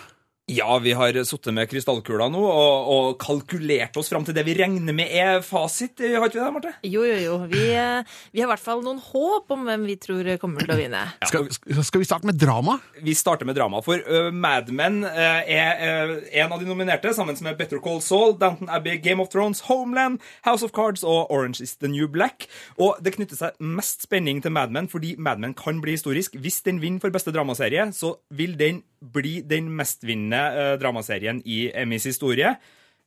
Ja, 0.49 0.79
vi 0.81 0.95
har 0.97 1.13
sittet 1.29 1.53
med 1.53 1.69
krystallkula 1.69 2.31
nå 2.33 2.41
og, 2.41 2.87
og 2.89 3.09
kalkulert 3.21 3.97
oss 4.01 4.09
fram 4.09 4.25
til 4.25 4.33
det 4.33 4.47
vi 4.47 4.55
regner 4.57 4.95
med 4.97 5.11
er 5.13 5.43
fasit. 5.45 6.01
Har 6.01 6.25
ikke 6.25 6.39
vi 6.39 6.41
det, 6.41 6.53
Marte? 6.55 6.73
Jo, 6.89 7.03
jo, 7.05 7.19
jo. 7.21 7.35
Vi, 7.51 7.67
eh, 7.77 8.17
vi 8.33 8.41
har 8.41 8.49
i 8.49 8.53
hvert 8.55 8.65
fall 8.65 8.81
noen 8.87 8.97
håp 9.11 9.53
om 9.53 9.67
hvem 9.69 9.85
vi 9.85 9.99
tror 10.01 10.31
kommer 10.41 10.65
til 10.65 10.73
å 10.73 10.79
vinne. 10.79 11.03
Skal, 11.29 11.51
skal 11.53 12.01
vi 12.01 12.09
starte 12.09 12.31
med 12.31 12.41
drama? 12.41 12.79
Vi 13.05 13.13
starter 13.19 13.45
med 13.45 13.59
drama, 13.61 13.83
for 13.85 14.01
uh, 14.09 14.31
Mad 14.33 14.73
Men 14.73 15.03
uh, 15.05 15.45
er 15.45 15.85
uh, 15.85 16.17
en 16.41 16.57
av 16.57 16.65
de 16.65 16.71
nominerte, 16.71 17.13
sammen 17.13 17.37
med 17.45 17.61
Better 17.61 17.85
Call 17.85 18.01
Saul, 18.01 18.33
Downton 18.41 18.73
Abbey, 18.73 18.97
Game 19.05 19.21
of 19.21 19.29
Thrones, 19.29 19.67
Homeland, 19.69 20.25
House 20.49 20.65
of 20.65 20.73
Cards 20.73 21.05
og 21.05 21.29
Orange 21.29 21.61
is 21.61 21.77
the 21.77 21.93
New 21.93 22.09
Black. 22.09 22.49
Og 22.81 22.97
det 23.05 23.19
knytter 23.19 23.37
seg 23.37 23.61
mest 23.61 24.09
spenning 24.09 24.41
til 24.41 24.57
Mad 24.57 24.73
Men, 24.73 24.89
fordi 24.89 25.13
Mad 25.21 25.45
Men 25.45 25.53
kan 25.59 25.85
bli 25.85 25.99
historisk. 25.99 26.41
Hvis 26.41 26.63
den 26.65 26.81
vinner 26.81 27.05
for 27.05 27.13
beste 27.13 27.37
dramaserie, 27.37 27.91
så 27.93 28.17
vil 28.33 28.57
den 28.57 28.87
bli 29.01 29.39
den 29.47 29.71
mestvinnende 29.79 30.43
uh, 30.55 30.75
dramaserien 30.81 31.43
i 31.47 31.69
Emmys 31.75 32.09
historie. 32.09 32.57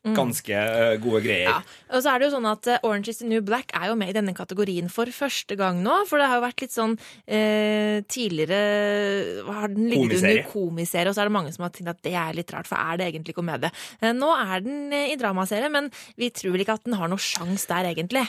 Mm. 0.01 0.15
Ganske 0.17 0.57
uh, 0.57 0.95
gode 0.97 1.19
greier. 1.21 1.51
Ja, 1.51 1.57
og 1.93 2.01
så 2.01 2.09
er 2.09 2.17
det 2.17 2.25
jo 2.25 2.33
sånn 2.33 2.47
at 2.49 2.67
eh, 2.73 2.85
Orange 2.87 3.11
is 3.11 3.19
the 3.19 3.27
New 3.29 3.43
Black 3.45 3.69
er 3.77 3.91
jo 3.91 3.97
med 3.99 4.09
i 4.09 4.15
denne 4.15 4.33
kategorien 4.33 4.87
for 4.89 5.09
første 5.13 5.53
gang 5.59 5.83
nå. 5.85 5.99
For 6.09 6.17
det 6.17 6.29
har 6.31 6.39
jo 6.39 6.45
vært 6.47 6.63
litt 6.63 6.73
sånn 6.73 6.95
eh, 7.29 8.01
tidligere 8.09 9.43
har 9.45 9.69
den 9.69 9.91
ligget 9.91 10.15
Komiserie. 10.15 10.39
under 10.39 10.49
komiserie, 10.55 11.11
og 11.11 11.13
så 11.13 11.21
er 11.21 11.29
det 11.29 11.35
mange 11.37 11.53
som 11.53 11.67
har 11.67 11.75
tenkt 11.75 11.93
at 11.93 12.01
det 12.07 12.15
er 12.17 12.39
litt 12.39 12.55
rart, 12.55 12.69
for 12.71 12.81
er 12.81 12.97
det 12.97 13.11
egentlig 13.11 13.37
komedie? 13.37 13.69
Eh, 14.01 14.15
nå 14.17 14.31
er 14.39 14.65
den 14.65 14.97
eh, 14.97 15.13
i 15.13 15.19
dramaserie, 15.21 15.69
men 15.69 15.91
vi 16.17 16.31
tror 16.33 16.57
vel 16.57 16.65
ikke 16.65 16.79
at 16.81 16.89
den 16.89 16.97
har 16.97 17.11
noe 17.11 17.21
sjans 17.21 17.67
der, 17.69 17.91
egentlig. 17.93 18.25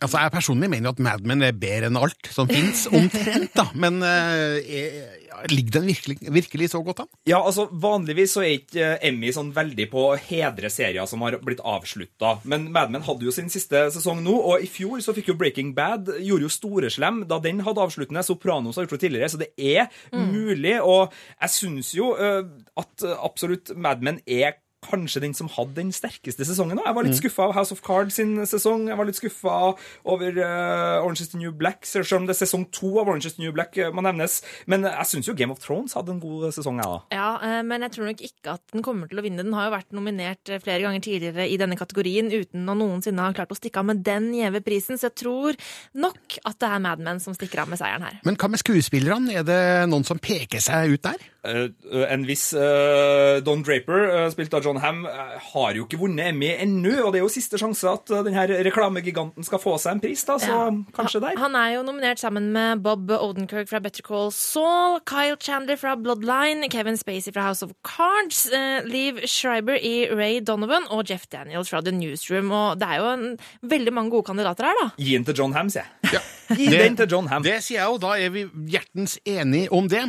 Altså, 0.00 0.20
Jeg 0.22 0.32
personlig 0.32 0.70
mener 0.72 0.88
jo 0.88 0.94
at 0.94 1.02
Mad 1.04 1.26
Men 1.28 1.44
er 1.44 1.56
bedre 1.56 1.90
enn 1.90 1.98
alt 2.00 2.30
som 2.32 2.48
fins, 2.48 2.86
omtrent, 2.96 3.52
da. 3.56 3.66
Men 3.76 4.00
eh, 4.06 4.70
er, 4.80 5.50
ligger 5.52 5.78
den 5.78 5.90
virkelig, 5.90 6.16
virkelig 6.32 6.70
så 6.72 6.80
godt 6.84 7.02
an? 7.04 7.10
Ja, 7.28 7.40
altså 7.44 7.66
Vanligvis 7.70 8.34
så 8.36 8.44
er 8.44 8.56
ikke 8.58 8.86
eh, 8.86 9.08
Emmy 9.10 9.32
sånn 9.34 9.52
veldig 9.56 9.86
på 9.92 10.06
å 10.08 10.16
hedre 10.16 10.70
serier 10.72 11.08
som 11.10 11.24
har 11.26 11.36
blitt 11.44 11.60
avslutta. 11.60 12.38
Men 12.48 12.70
Mad 12.72 12.94
Men 12.94 13.04
hadde 13.06 13.28
jo 13.28 13.34
sin 13.34 13.52
siste 13.52 13.86
sesong 13.94 14.24
nå, 14.24 14.34
og 14.34 14.64
i 14.64 14.70
fjor 14.70 15.04
så 15.04 15.14
fikk 15.16 15.32
jo 15.32 15.38
Breaking 15.40 15.74
Bad 15.76 16.08
gjorde 16.16 16.48
jo 16.48 16.54
storeslem 16.54 17.22
da 17.28 17.40
den 17.42 17.60
hadde 17.66 17.84
avsluttende. 17.84 18.24
Sopranos 18.26 18.80
har 18.80 18.86
gjort 18.86 18.96
det 18.96 19.04
tidligere, 19.04 19.30
så 19.32 19.40
det 19.40 19.52
er 19.56 19.88
mulig. 20.16 20.78
Og 20.80 21.12
jeg 21.36 21.54
syns 21.54 21.92
jo 21.96 22.12
uh, 22.16 22.42
at 22.80 23.06
absolutt 23.20 23.72
Mad 23.76 24.04
Men 24.04 24.20
er 24.24 24.56
kanskje 24.80 25.20
den 25.20 25.34
som 25.36 25.48
hadde 25.52 25.74
den 25.76 25.90
sterkeste 25.92 26.44
sesongen. 26.46 26.76
da. 26.76 26.82
Jeg 26.86 26.94
var 26.94 27.04
litt 27.04 27.12
Mm. 27.14 27.20
skuffa 27.20 27.42
av 27.48 27.52
House 27.54 27.72
of 27.72 27.82
Cards 27.82 28.14
sin 28.14 28.36
sesong. 28.46 28.88
Jeg 28.88 28.96
var 28.96 29.04
litt 29.04 29.16
skuffa 29.16 29.76
over 30.04 30.30
uh, 30.38 31.04
Orange 31.04 31.20
is 31.20 31.28
the 31.28 31.38
New 31.38 31.52
Black, 31.52 31.84
selv 31.84 32.10
om 32.16 32.26
det 32.26 32.34
er 32.36 32.46
sesong 32.46 32.64
to 32.72 32.98
av 33.00 33.08
Orange 33.08 33.26
is 33.26 33.34
the 33.34 33.42
New 33.42 33.52
Black 33.52 33.76
eh, 33.76 33.90
må 33.92 34.00
nevnes. 34.02 34.40
Men 34.66 34.82
jeg 34.88 35.06
syns 35.06 35.26
jo 35.28 35.34
Game 35.34 35.52
of 35.52 35.58
Thrones 35.60 35.92
hadde 35.94 36.14
en 36.14 36.20
god 36.20 36.52
sesong, 36.54 36.80
jeg, 36.80 36.86
da. 36.88 37.00
Ja, 37.12 37.28
eh, 37.42 37.62
men 37.62 37.82
jeg 37.82 37.92
tror 37.92 38.08
nok 38.08 38.20
ikke 38.24 38.54
at 38.54 38.62
den 38.72 38.82
kommer 38.86 39.08
til 39.10 39.20
å 39.20 39.24
vinne. 39.26 39.44
Den 39.44 39.52
har 39.52 39.68
jo 39.68 39.74
vært 39.76 39.92
nominert 39.92 40.52
flere 40.64 40.80
ganger 40.80 41.00
tidligere 41.04 41.48
i 41.50 41.58
denne 41.60 41.76
kategorien 41.76 42.30
uten 42.32 42.64
å 42.64 42.76
noensinne 42.78 43.20
ha 43.20 43.32
klart 43.36 43.52
å 43.52 43.58
stikke 43.58 43.82
av 43.82 43.84
med 43.90 44.02
den 44.06 44.30
gjeve 44.34 44.62
prisen, 44.64 44.96
så 44.96 45.10
jeg 45.10 45.18
tror 45.24 45.56
nok 45.94 46.38
at 46.44 46.58
det 46.60 46.68
er 46.70 46.78
Mad 46.80 47.00
Men 47.00 47.20
som 47.20 47.34
stikker 47.34 47.60
av 47.64 47.68
med 47.68 47.78
seieren 47.80 48.02
her. 48.06 48.20
Men 48.24 48.36
hva 48.36 48.48
med 48.48 48.60
skuespillerne? 48.62 49.34
Er 49.40 49.44
det 49.44 49.60
noen 49.90 50.04
som 50.06 50.18
peker 50.18 50.60
seg 50.60 50.96
ut 50.96 51.02
der? 51.02 51.20
Uh, 51.40 51.68
en 52.12 52.26
viss 52.28 52.50
Don 52.52 53.62
Draper, 53.64 54.28
spilt 54.30 54.52
av 54.54 54.62
John 54.64 54.69
Hamm, 54.78 55.06
eh, 55.06 55.38
har 55.52 55.74
jo 55.74 55.84
ikke 55.86 55.98
vunnet 55.98 56.28
Emmy 56.30 56.52
ennå, 56.54 56.92
og 57.06 57.12
det 57.12 57.18
er 57.20 57.24
jo 57.24 57.28
siste 57.32 57.58
sjanse 57.58 57.88
at 57.90 58.10
uh, 58.10 58.20
denne 58.22 58.44
reklamegiganten 58.66 59.42
skal 59.46 59.58
få 59.58 59.74
seg 59.80 59.96
en 59.96 60.00
pris, 60.00 60.22
da, 60.24 60.36
så 60.38 60.46
Ja. 60.46 60.70
kanskje 60.92 61.20
der. 61.20 61.36
Han 61.40 61.54
er 61.56 61.74
jo 61.74 61.82
nominert 61.82 62.18
sammen 62.22 62.52
med 62.52 62.82
Bob 62.82 63.10
Odenkirk 63.10 63.68
fra 63.68 63.80
Better 63.80 64.02
Call 64.06 64.30
Saul, 64.30 65.00
Kyle 65.06 65.36
Chandler 65.40 65.76
fra 65.76 65.96
Bloodline, 65.96 66.68
Kevin 66.70 66.96
Spacey 66.96 67.32
fra 67.32 67.42
House 67.48 67.62
of 67.64 67.70
Cards, 67.82 68.46
eh, 68.52 68.84
Liv 68.84 69.20
Schreiber 69.26 69.74
i 69.74 70.06
Ray 70.12 70.40
Donovan 70.40 70.86
og 70.90 71.08
Jeff 71.10 71.26
Daniels 71.32 71.70
fra 71.70 71.80
The 71.80 71.92
Newsroom. 71.92 72.50
Og 72.52 72.78
det 72.78 72.88
er 72.88 72.96
jo 73.02 73.10
en, 73.12 73.38
veldig 73.62 73.92
mange 73.92 74.10
gode 74.10 74.24
kandidater 74.30 74.64
her, 74.64 74.74
da. 74.84 74.90
Gi 74.98 75.16
den 75.16 75.24
til 75.24 75.34
John 75.34 75.52
Ham, 75.52 75.68
sier 75.70 75.84
jeg. 76.04 76.20
Gi 76.56 76.66
den 76.72 76.96
til 76.98 77.06
John 77.12 77.28
Hamm. 77.30 77.44
Det 77.46 77.58
sier 77.62 77.78
jeg 77.82 77.88
jo, 77.92 77.98
da 78.02 78.10
er 78.18 78.30
vi 78.34 78.42
hjertens 78.72 79.18
enige 79.28 79.68
om 79.76 79.84
det. 79.90 80.02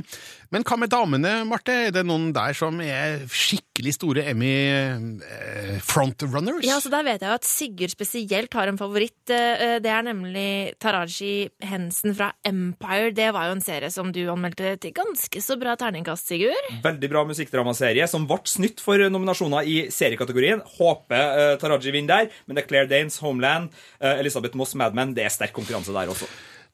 Men 0.51 0.63
hva 0.67 0.75
med 0.81 0.89
damene, 0.91 1.31
Marte? 1.47 1.71
Er 1.87 1.91
det 1.95 2.03
noen 2.07 2.31
der 2.35 2.53
som 2.57 2.79
er 2.83 3.21
skikkelig 3.31 3.93
store 3.95 4.21
Emmy-frontrunners? 4.33 6.65
Ja, 6.67 6.79
så 6.83 6.89
Der 6.91 7.03
vet 7.07 7.21
jeg 7.23 7.29
jo 7.29 7.35
at 7.37 7.45
Sigurd 7.47 7.91
spesielt 7.93 8.53
har 8.57 8.67
en 8.67 8.77
favoritt. 8.79 9.29
Eh, 9.31 9.77
Det 9.81 9.89
er 9.91 10.03
nemlig 10.03 10.73
Taraji 10.81 11.49
Hensen 11.63 12.13
fra 12.17 12.31
Empire. 12.45 13.11
Det 13.15 13.29
var 13.33 13.45
jo 13.47 13.51
en 13.55 13.61
serie 13.63 13.89
som 13.91 14.11
du 14.11 14.19
anmeldte 14.31 14.73
til 14.81 14.91
ganske 14.97 15.41
så 15.41 15.55
bra 15.59 15.75
terningkast, 15.79 16.27
Sigurd. 16.27 16.71
Veldig 16.83 17.09
bra 17.09 17.23
musikkdramaserie 17.25 18.07
som 18.11 18.27
ble 18.27 18.37
snytt 18.45 18.79
for 18.83 18.97
nominasjoner 19.09 19.63
i 19.67 19.87
seriekategorien. 19.93 20.61
Håper 20.77 21.55
Taraji 21.61 21.91
vinner 21.95 22.25
der, 22.25 22.29
men 22.47 22.55
det 22.57 22.63
er 22.65 22.67
Claire 22.67 22.87
Danes, 22.91 23.19
Homeland, 23.23 23.69
eh, 24.01 24.19
Elisabeth 24.19 24.55
Moss, 24.57 24.75
Mad 24.75 24.93
Men. 24.95 25.13
Det 25.13 25.23
er 25.25 25.29
sterk 25.29 25.53
konkurranse 25.53 25.93
der 25.95 26.07
også. 26.11 26.25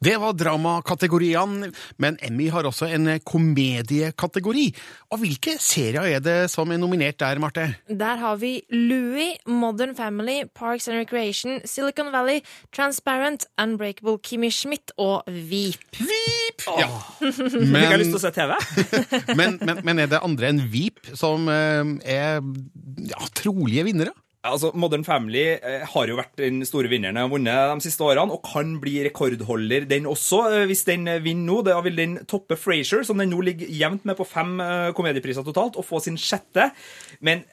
Det 0.04 0.14
var 0.22 0.36
dramakategoriene, 0.38 1.72
men 1.98 2.18
Emmy 2.22 2.50
har 2.54 2.68
også 2.70 2.90
en 2.94 3.10
komediekategori. 3.26 4.68
Og 5.12 5.22
hvilke 5.24 5.56
serier 5.62 6.06
er 6.06 6.22
det 6.24 6.38
som 6.54 6.70
er 6.72 6.82
nominert 6.82 7.20
der, 7.20 7.40
Marte? 7.42 7.68
Der 7.90 8.22
har 8.22 8.38
vi 8.42 8.62
Louie, 8.70 9.38
Modern 9.48 9.96
Family, 9.96 10.44
Parks 10.56 10.88
and 10.88 11.00
Recreation, 11.00 11.62
Silicon 11.66 12.12
Valley, 12.14 12.44
Transparent, 12.76 13.48
Unbreakable 13.58 14.20
Kimmy 14.24 14.52
Schmidt 14.52 14.94
og 14.98 15.24
Veep. 15.28 15.82
Veep! 15.98 16.68
Ja. 16.78 16.90
Fikk 17.22 17.90
jeg 17.90 18.02
lyst 18.04 18.14
til 18.14 18.20
å 18.20 18.24
se 18.28 18.34
TV? 18.36 18.54
men, 19.40 19.58
men, 19.66 19.82
men 19.88 20.06
er 20.06 20.14
det 20.14 20.22
andre 20.26 20.54
enn 20.54 20.64
Veep 20.72 21.10
som 21.18 21.50
eh, 21.50 21.84
er 22.06 22.42
ja, 23.10 23.30
trolige 23.38 23.88
vinnere? 23.88 24.14
Altså, 24.46 24.70
Modern 24.78 25.04
Family 25.04 25.44
eh, 25.58 25.84
har 25.90 26.10
jo 26.10 26.18
vært 26.20 26.38
den 26.40 26.62
store 26.68 26.90
vinneren 26.92 27.18
og 27.24 27.34
vunnet 27.36 27.74
de 27.82 27.88
siste 27.88 28.06
årene, 28.06 28.36
og 28.36 28.46
kan 28.46 28.76
bli 28.82 29.00
rekordholder 29.08 29.88
den 29.90 30.08
også, 30.10 30.44
eh, 30.54 30.66
hvis 30.70 30.86
den 30.88 31.08
eh, 31.10 31.22
vinner 31.24 31.48
nå. 31.50 31.58
Da 31.66 31.80
vil 31.86 31.98
den 31.98 32.18
toppe 32.30 32.58
Frasier, 32.60 33.04
som 33.08 33.20
den 33.20 33.32
nå 33.34 33.42
ligger 33.44 33.70
jevnt 33.72 34.06
med 34.08 34.18
på 34.20 34.28
fem 34.28 34.58
komediepriser 34.98 35.46
totalt, 35.48 35.80
og 35.80 35.88
få 35.88 36.02
sin 36.04 36.20
sjette. 36.22 36.70
Men 37.26 37.44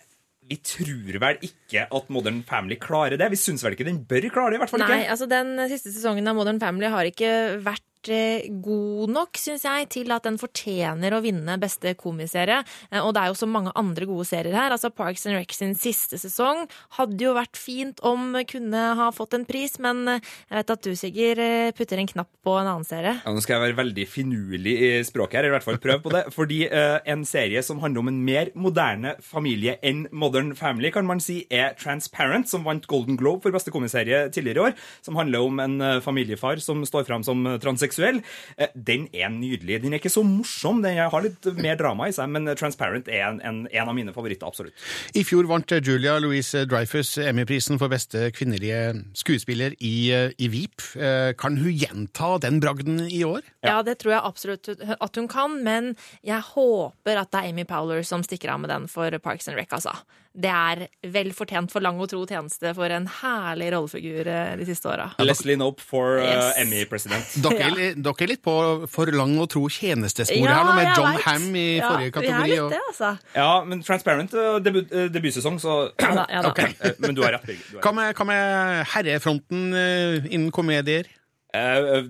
vi 0.45 0.59
tror 0.61 1.16
vel 1.22 1.41
ikke 1.47 1.87
at 1.89 2.12
Modern 2.12 2.43
Family 2.47 2.76
klarer 2.80 3.16
det? 3.20 3.30
Vi 3.32 3.41
syns 3.41 3.64
vel 3.64 3.78
ikke 3.78 3.89
den 3.89 4.03
bør 4.05 4.28
klare 4.28 4.53
det? 4.53 4.61
i 4.61 4.62
hvert 4.62 4.74
fall 4.74 4.85
Nei, 4.85 5.01
ikke. 5.01 5.14
altså 5.16 5.28
den 5.30 5.57
siste 5.72 5.93
sesongen 5.95 6.28
av 6.28 6.37
Modern 6.37 6.61
Family 6.61 6.91
har 6.93 7.09
ikke 7.09 7.32
vært 7.64 7.87
eh, 8.12 8.46
god 8.64 9.12
nok, 9.14 9.38
syns 9.40 9.64
jeg, 9.66 9.88
til 9.92 10.12
at 10.14 10.26
den 10.26 10.36
fortjener 10.40 11.14
å 11.16 11.22
vinne 11.24 11.57
beste 11.61 11.94
komiserie. 11.98 12.61
Eh, 12.90 13.00
Og 13.00 13.14
det 13.14 13.22
er 13.22 13.32
jo 13.32 13.38
så 13.38 13.48
mange 13.50 13.72
andre 13.78 14.07
gode 14.09 14.26
serier 14.28 14.55
her. 14.57 14.74
Altså 14.74 14.90
Parks 14.94 15.26
and 15.26 15.38
Rec 15.38 15.55
sin 15.57 15.74
siste 15.78 16.18
sesong 16.20 16.64
hadde 16.98 17.24
jo 17.24 17.34
vært 17.36 17.59
fint 17.59 18.00
om 18.05 18.36
kunne 18.48 18.82
ha 18.98 19.11
fått 19.14 19.34
en 19.38 19.46
pris, 19.48 19.78
men 19.82 20.05
eh, 20.16 20.32
jeg 20.50 20.59
vet 20.61 20.74
at 20.74 20.84
du, 20.84 20.92
Sigurd, 20.94 21.42
putter 21.78 22.00
en 22.00 22.11
knapp 22.11 22.30
på 22.44 22.57
en 22.61 22.68
annen 22.68 22.86
serie. 22.86 23.16
Ja, 23.24 23.32
nå 23.32 23.42
skal 23.44 23.57
jeg 23.57 23.64
være 23.68 23.80
veldig 23.82 24.07
finurlig 24.11 24.74
i 24.84 24.90
språket 25.07 25.40
her, 25.40 25.48
i 25.48 25.55
hvert 25.55 25.66
fall 25.66 25.80
prøve 25.82 26.05
på 26.05 26.14
det. 26.14 26.24
Fordi 26.36 26.61
uh, 26.70 26.98
en 27.09 27.24
serie 27.28 27.62
som 27.64 27.80
handler 27.82 28.05
om 28.05 28.11
en 28.12 28.20
mer 28.26 28.50
moderne 28.59 29.14
familie 29.24 29.76
enn 29.84 30.05
Modern 30.12 30.52
Family, 30.59 30.90
kan 30.94 31.07
man 31.09 31.22
si, 31.24 31.42
er 31.50 31.74
Transparent, 31.80 32.50
som 32.50 32.64
vant 32.66 32.86
Golden 32.90 33.18
Globe 33.20 33.42
for 33.44 33.55
beste 33.55 33.72
komiserie 33.74 34.26
tidligere 34.34 34.61
i 34.61 34.64
år. 34.68 34.78
Som 35.05 35.18
handler 35.18 35.44
om 35.46 35.62
en 35.62 35.76
familiefar 36.05 36.61
som 36.62 36.84
står 36.86 37.07
fram 37.09 37.24
som 37.26 37.42
transseksuell. 37.62 37.93
Eh, 37.99 38.68
den 38.74 39.07
er 39.12 39.30
nydelig. 39.32 39.80
Den 39.82 39.92
er 39.95 40.01
ikke 40.03 40.12
så 40.12 40.24
morsom, 40.26 40.82
den 40.84 40.99
har 40.99 41.24
litt 41.24 41.47
mer 41.59 41.76
drama 41.80 42.09
i 42.09 42.14
seg, 42.16 42.30
men 42.34 42.49
Transparent 42.59 43.09
er 43.09 43.26
en, 43.28 43.40
en, 43.45 43.61
en 43.70 43.88
av 43.90 43.95
mine 43.97 44.14
favoritter, 44.16 44.47
absolutt. 44.49 44.74
I 45.14 45.24
fjor 45.26 45.49
vant 45.51 45.76
Julia 45.84 46.16
Louise 46.22 46.64
Dreyfus 46.70 47.16
Emmy-prisen 47.22 47.78
for 47.80 47.92
beste 47.92 48.30
kvinnelige 48.34 48.80
skuespiller 49.16 49.76
i, 49.80 49.95
eh, 50.14 50.34
i 50.38 50.51
Veep. 50.53 50.82
Eh, 50.97 51.32
Kan 51.38 51.59
hun 51.61 51.72
gjenta 51.72 52.34
den 52.42 52.61
bragden 52.62 53.01
i 53.09 53.22
år? 53.26 53.42
Ja, 53.64 53.80
det 53.86 53.99
tror 54.03 54.16
jeg 54.16 54.24
absolutt 54.24 54.68
at 55.01 55.16
hun 55.20 55.28
kan, 55.28 55.61
men 55.64 55.95
jeg 56.24 56.40
håper 56.55 57.20
at 57.20 57.32
det 57.34 57.40
er 57.42 57.53
Amy 57.53 57.64
Powler 57.68 58.05
som 58.07 58.24
stikker 58.26 58.53
av 58.55 58.61
med 58.64 58.70
den 58.72 58.88
for 58.90 59.11
Parks 59.24 59.49
and 59.49 59.59
Rec, 59.59 59.72
altså. 59.74 59.95
Det 60.35 60.51
er 60.51 60.80
vel 61.14 61.28
fortjent 61.37 61.70
for 61.70 61.85
lang 61.85 62.01
og 62.03 62.09
tro 62.11 62.24
tjeneste 62.26 62.72
for 62.74 62.91
en 62.91 63.05
herlig 63.20 63.68
rollefigur 63.70 64.26
eh, 64.26 64.57
de 64.59 64.66
siste 64.66 64.89
åra. 64.91 65.07
Leslie 65.22 65.55
Knope 65.55 65.82
for 65.85 66.18
eh, 66.18 66.26
Yes. 66.26 66.57
Emmy-president. 66.64 67.37
Dere, 67.45 67.68
er 67.70 67.95
dere 68.03 68.26
er 68.26 68.32
litt 68.32 68.43
på 68.43 68.55
for 68.91 69.12
lang 69.14 69.37
og 69.39 69.47
tro 69.55 69.62
tjenestesporet 69.70 70.51
Ja, 70.51 70.57
her 70.59 70.66
nå, 70.66 70.74
med 70.80 70.91
John 70.99 71.12
vet. 71.14 71.24
Ham 71.28 71.47
i 71.55 71.64
Ja, 71.76 71.93
forrige 71.93 72.16
kategori. 72.18 72.51
Vi 72.51 72.57
er 72.59 72.64
litt 72.64 72.74
det, 72.74 72.82
altså. 72.91 73.12
Ja, 73.39 73.49
men 73.70 73.85
Transparent 73.87 74.35
eh, 74.35 74.53
debut, 74.66 74.91
debutsesong, 75.14 75.61
så 75.62 75.76
Ja 76.03 76.14
da, 76.18 76.26
ja 76.32 76.43
da. 76.43 76.51
Ok, 76.51 76.64
eh, 76.66 76.99
Men 76.99 77.14
du 77.14 77.22
har 77.22 77.37
rett, 77.39 77.47
Birgit. 77.47 77.76
Hva 77.78 77.95
med, 78.26 78.82
herrefronten 78.91 79.68
innen 79.74 80.51
komedier? 80.55 81.07
Eh, 81.55 82.05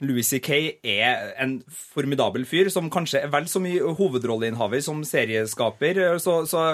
Louis 0.00 0.26
C.K. 0.26 0.80
er 0.82 1.32
en 1.42 1.58
formidabel 1.68 2.46
fyr 2.48 2.70
som 2.72 2.88
kanskje 2.92 3.20
er 3.24 3.32
vel 3.32 3.48
så 3.50 3.60
mye 3.62 3.92
hovedrolleinnehaver 3.98 4.80
som 4.84 5.02
serieskaper. 5.06 6.00
Så, 6.22 6.40
så 6.48 6.64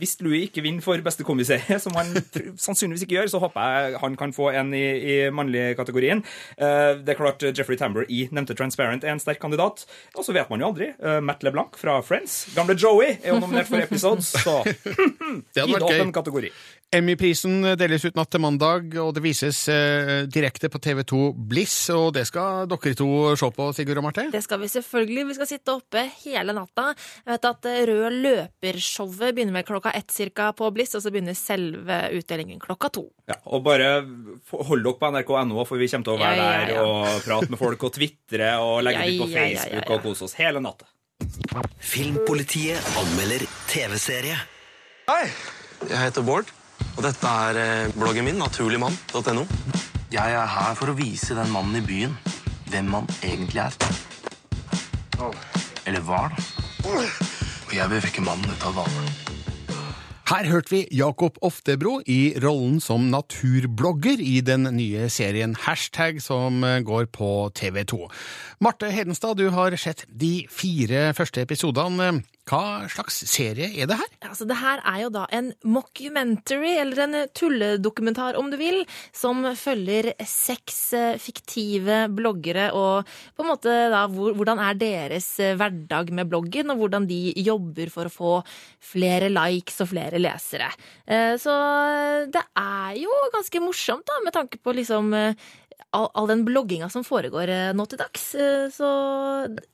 hvis 0.00 0.16
Louis 0.24 0.48
ikke 0.48 0.64
vinner 0.64 0.84
for 0.84 0.98
beste 1.04 1.26
komiserie, 1.26 1.78
som 1.82 1.94
han 1.98 2.10
sannsynligvis 2.58 3.06
ikke 3.06 3.18
gjør, 3.20 3.32
så 3.34 3.42
håper 3.44 3.76
jeg 3.76 4.02
han 4.02 4.18
kan 4.18 4.34
få 4.34 4.50
en 4.56 4.74
i, 4.76 4.84
i 5.14 5.16
mannlig 5.34 5.72
kategorien. 5.78 6.24
Eh, 6.56 6.98
det 7.02 7.14
er 7.14 7.20
klart 7.20 7.46
Jeffrey 7.52 7.78
Tambor 7.80 8.08
i 8.08 8.24
nevnte 8.32 8.56
Transparent 8.58 9.06
er 9.06 9.14
en 9.14 9.22
sterk 9.22 9.42
kandidat. 9.42 9.86
Og 10.16 10.26
så 10.26 10.34
vet 10.34 10.50
man 10.50 10.62
jo 10.62 10.72
aldri. 10.72 10.92
Uh, 11.02 11.20
Matt 11.24 11.44
LeBlanc 11.46 11.76
fra 11.78 12.00
Friends, 12.04 12.46
gamle 12.56 12.76
Joey, 12.78 13.16
er 13.22 13.32
jo 13.32 13.40
nominert 13.42 13.70
for 13.70 13.82
Episodes, 13.82 14.32
så 14.42 14.60
gi 14.66 15.66
det 15.72 15.82
opp 15.82 15.94
en 15.94 16.14
kategori. 16.14 16.52
Emmy-prisen 16.92 17.62
deles 17.80 18.02
ut 18.04 18.18
natt 18.18 18.28
til 18.34 18.42
mandag, 18.44 18.90
og 19.00 19.14
det 19.16 19.22
vises 19.24 19.62
eh, 19.72 20.26
direkte 20.28 20.68
på 20.68 20.76
TV2 20.84 21.20
Bliss. 21.48 21.76
Og 21.94 22.10
det 22.12 22.26
skal 22.28 22.66
dere 22.68 22.92
to 22.98 23.06
se 23.40 23.48
på, 23.56 23.68
Sigurd 23.72 24.02
og 24.02 24.04
Marte? 24.04 24.26
Det 24.34 24.42
skal 24.44 24.60
vi 24.60 24.68
selvfølgelig. 24.68 25.24
Vi 25.30 25.36
skal 25.38 25.48
sitte 25.48 25.72
oppe 25.72 26.02
hele 26.20 26.52
natta. 26.52 26.90
Jeg 27.24 27.30
vet 27.32 27.48
at 27.48 27.70
eh, 27.70 27.80
Rød 27.88 28.18
løper-showet 28.26 29.32
begynner 29.32 29.56
vel 29.56 29.66
klokka 29.70 29.94
ett 29.96 30.12
cirka 30.12 30.50
på 30.58 30.68
Bliss, 30.76 30.92
og 30.98 31.06
så 31.06 31.14
begynner 31.14 31.38
selve 31.38 32.02
utdelingen 32.18 32.60
klokka 32.60 32.92
to. 33.00 33.06
Ja, 33.32 33.40
og 33.48 33.64
bare 33.64 33.94
hold 34.52 34.84
dere 34.84 34.96
på 35.00 35.12
nrk.no, 35.16 35.64
for 35.64 35.80
vi 35.80 35.88
kommer 35.88 36.10
til 36.10 36.18
å 36.18 36.20
være 36.20 36.36
Ja, 36.36 36.44
ja, 36.44 36.60
ja. 36.60 36.70
der 36.76 36.92
og 36.92 37.24
prate 37.24 37.52
med 37.56 37.62
folk 37.64 37.88
og 37.88 37.96
tvitre 37.96 38.52
og 38.60 38.82
legge 38.84 39.00
Ja, 39.00 39.08
det 39.08 39.16
ut 39.16 39.24
på 39.24 39.32
ja, 39.32 39.36
ja, 39.40 39.48
ja, 39.48 39.62
Facebook 39.64 39.88
ja. 39.88 39.96
og 39.96 40.10
kose 40.10 40.28
oss 40.28 40.36
hele 40.36 40.60
natta. 40.60 40.92
Filmpolitiet 41.80 42.96
anmelder 43.00 43.48
TV-serie. 43.72 44.36
Hei, 45.08 45.24
jeg 45.88 45.98
heter 45.98 46.26
Bård, 46.26 46.52
og 46.96 47.02
dette 47.06 47.32
er 47.48 47.60
eh, 47.62 47.92
bloggen 47.96 48.26
min, 48.28 48.38
naturligmann.no. 48.40 49.44
Jeg 50.12 50.36
er 50.36 50.54
her 50.54 50.76
for 50.78 50.92
å 50.92 50.96
vise 50.98 51.36
den 51.38 51.50
mannen 51.54 51.80
i 51.80 51.84
byen 51.86 52.16
hvem 52.72 52.92
han 52.94 53.08
egentlig 53.22 53.64
er. 53.64 53.76
Eller 55.86 56.04
var, 56.06 56.32
da. 56.32 56.46
Og 56.88 57.76
jeg 57.76 57.88
vil 57.92 58.02
vekke 58.04 58.24
mannen 58.24 58.50
ut 58.52 58.66
av 58.68 58.76
dvale. 58.76 59.32
Her 60.32 60.46
hørte 60.48 60.72
vi 60.72 60.78
Jakob 60.96 61.36
Oftebro 61.44 61.98
i 62.08 62.32
rollen 62.40 62.78
som 62.80 63.10
naturblogger 63.12 64.22
i 64.22 64.38
den 64.40 64.64
nye 64.78 65.10
serien 65.12 65.52
Hashtag 65.66 66.22
som 66.24 66.62
eh, 66.64 66.78
går 66.86 67.10
på 67.12 67.50
TV2. 67.58 68.06
Marte 68.64 68.88
Hedenstad, 68.94 69.36
du 69.36 69.50
har 69.52 69.76
sett 69.76 70.06
de 70.08 70.46
fire 70.48 71.10
første 71.18 71.44
episodene. 71.44 72.22
Hva 72.42 72.88
slags 72.90 73.20
serie 73.30 73.68
er 73.70 73.86
det 73.86 73.96
her? 74.00 74.08
Altså, 74.26 74.46
det 74.50 74.56
her 74.58 74.80
er 74.82 74.96
jo 75.04 75.10
da 75.14 75.28
en 75.30 75.52
mockumentary, 75.62 76.72
eller 76.82 77.02
en 77.04 77.14
tulledokumentar 77.38 78.34
om 78.40 78.48
du 78.50 78.56
vil, 78.58 78.80
som 79.14 79.44
følger 79.54 80.10
seks 80.26 80.80
eh, 80.98 81.20
fiktive 81.22 82.00
bloggere 82.10 82.72
og 82.74 83.06
på 83.36 83.44
en 83.44 83.50
måte 83.52 83.76
da 83.92 84.02
hvor, 84.10 84.34
hvordan 84.34 84.58
er 84.58 84.80
deres 84.80 85.28
eh, 85.38 85.54
hverdag 85.54 86.10
med 86.18 86.32
bloggen, 86.32 86.74
og 86.74 86.82
hvordan 86.82 87.06
de 87.06 87.20
jobber 87.46 87.92
for 87.94 88.10
å 88.10 88.14
få 88.16 88.34
flere 88.92 89.30
likes 89.30 89.78
og 89.84 89.92
flere 89.94 90.18
lesere. 90.18 90.72
Eh, 91.06 91.38
Så 91.38 91.54
det 92.34 92.42
er 92.58 92.98
jo 93.04 93.22
ganske 93.38 93.62
morsomt 93.62 94.06
da, 94.10 94.18
med 94.26 94.34
tanke 94.34 94.58
på 94.58 94.74
liksom 94.82 95.14
all, 95.92 96.08
all 96.16 96.26
den 96.30 96.42
blogginga 96.46 96.88
som 96.92 97.04
foregår 97.04 97.50
eh, 97.52 97.72
nå 97.76 97.84
til 97.90 98.00
dags. 98.00 98.24
Eh, 98.34 98.66
Så 98.72 98.88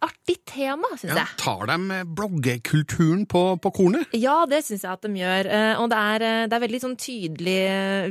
artig 0.04 0.38
tema, 0.48 0.88
syns 0.98 1.12
Ja, 1.14 1.22
jeg. 1.24 1.36
tar 1.40 1.66
de 1.70 1.76
eh, 1.98 2.04
bloggekulturen 2.18 3.24
på, 3.30 3.42
på 3.62 3.72
kornet? 3.76 4.08
Ja, 4.18 4.40
det 4.50 4.64
syns 4.66 4.82
jeg 4.86 4.92
at 4.92 5.06
de 5.06 5.12
gjør. 5.20 5.48
Og 5.82 5.88
det 5.92 5.98
er, 5.98 6.24
det 6.50 6.56
er 6.58 6.64
veldig 6.64 6.80
sånn 6.82 6.96
tydelig 6.98 7.56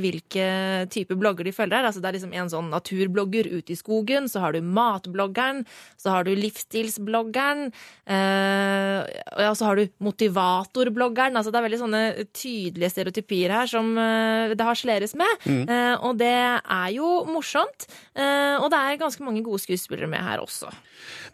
hvilke 0.02 0.46
type 0.94 1.16
blogger 1.18 1.46
de 1.48 1.52
følger. 1.54 1.84
Altså, 1.88 2.00
det 2.02 2.10
er 2.10 2.16
liksom 2.18 2.32
en 2.36 2.50
sånn 2.52 2.70
naturblogger 2.72 3.50
ute 3.52 3.74
i 3.74 3.78
skogen, 3.78 4.28
så 4.30 4.40
har 4.44 4.56
du 4.56 4.60
matbloggeren, 4.64 5.64
så 6.00 6.14
har 6.16 6.26
du 6.28 6.32
livsstilsbloggeren, 6.38 7.68
og 8.08 9.42
ja, 9.44 9.52
så 9.58 9.68
har 9.68 9.78
du 9.80 9.88
motivatorbloggeren. 10.04 11.36
Altså, 11.38 11.52
det 11.52 11.60
er 11.60 11.66
veldig 11.68 11.80
sånne 11.82 12.02
tydelige 12.36 12.92
stereotypier 12.94 13.54
her 13.58 13.70
som 13.70 13.92
det 13.98 14.64
harseleres 14.68 15.14
med. 15.18 15.46
Mm. 15.48 15.64
Og 16.08 16.18
det 16.20 16.32
er 16.34 16.90
jo 16.96 17.12
morsomt. 17.28 17.88
Eh, 18.14 18.56
Og 18.58 18.68
det 18.72 18.78
er 18.78 19.00
ganske 19.00 19.24
mange 19.24 19.42
gode 19.46 19.62
skuespillere 19.62 20.08
med 20.10 20.22
her 20.24 20.42
også. 20.42 20.70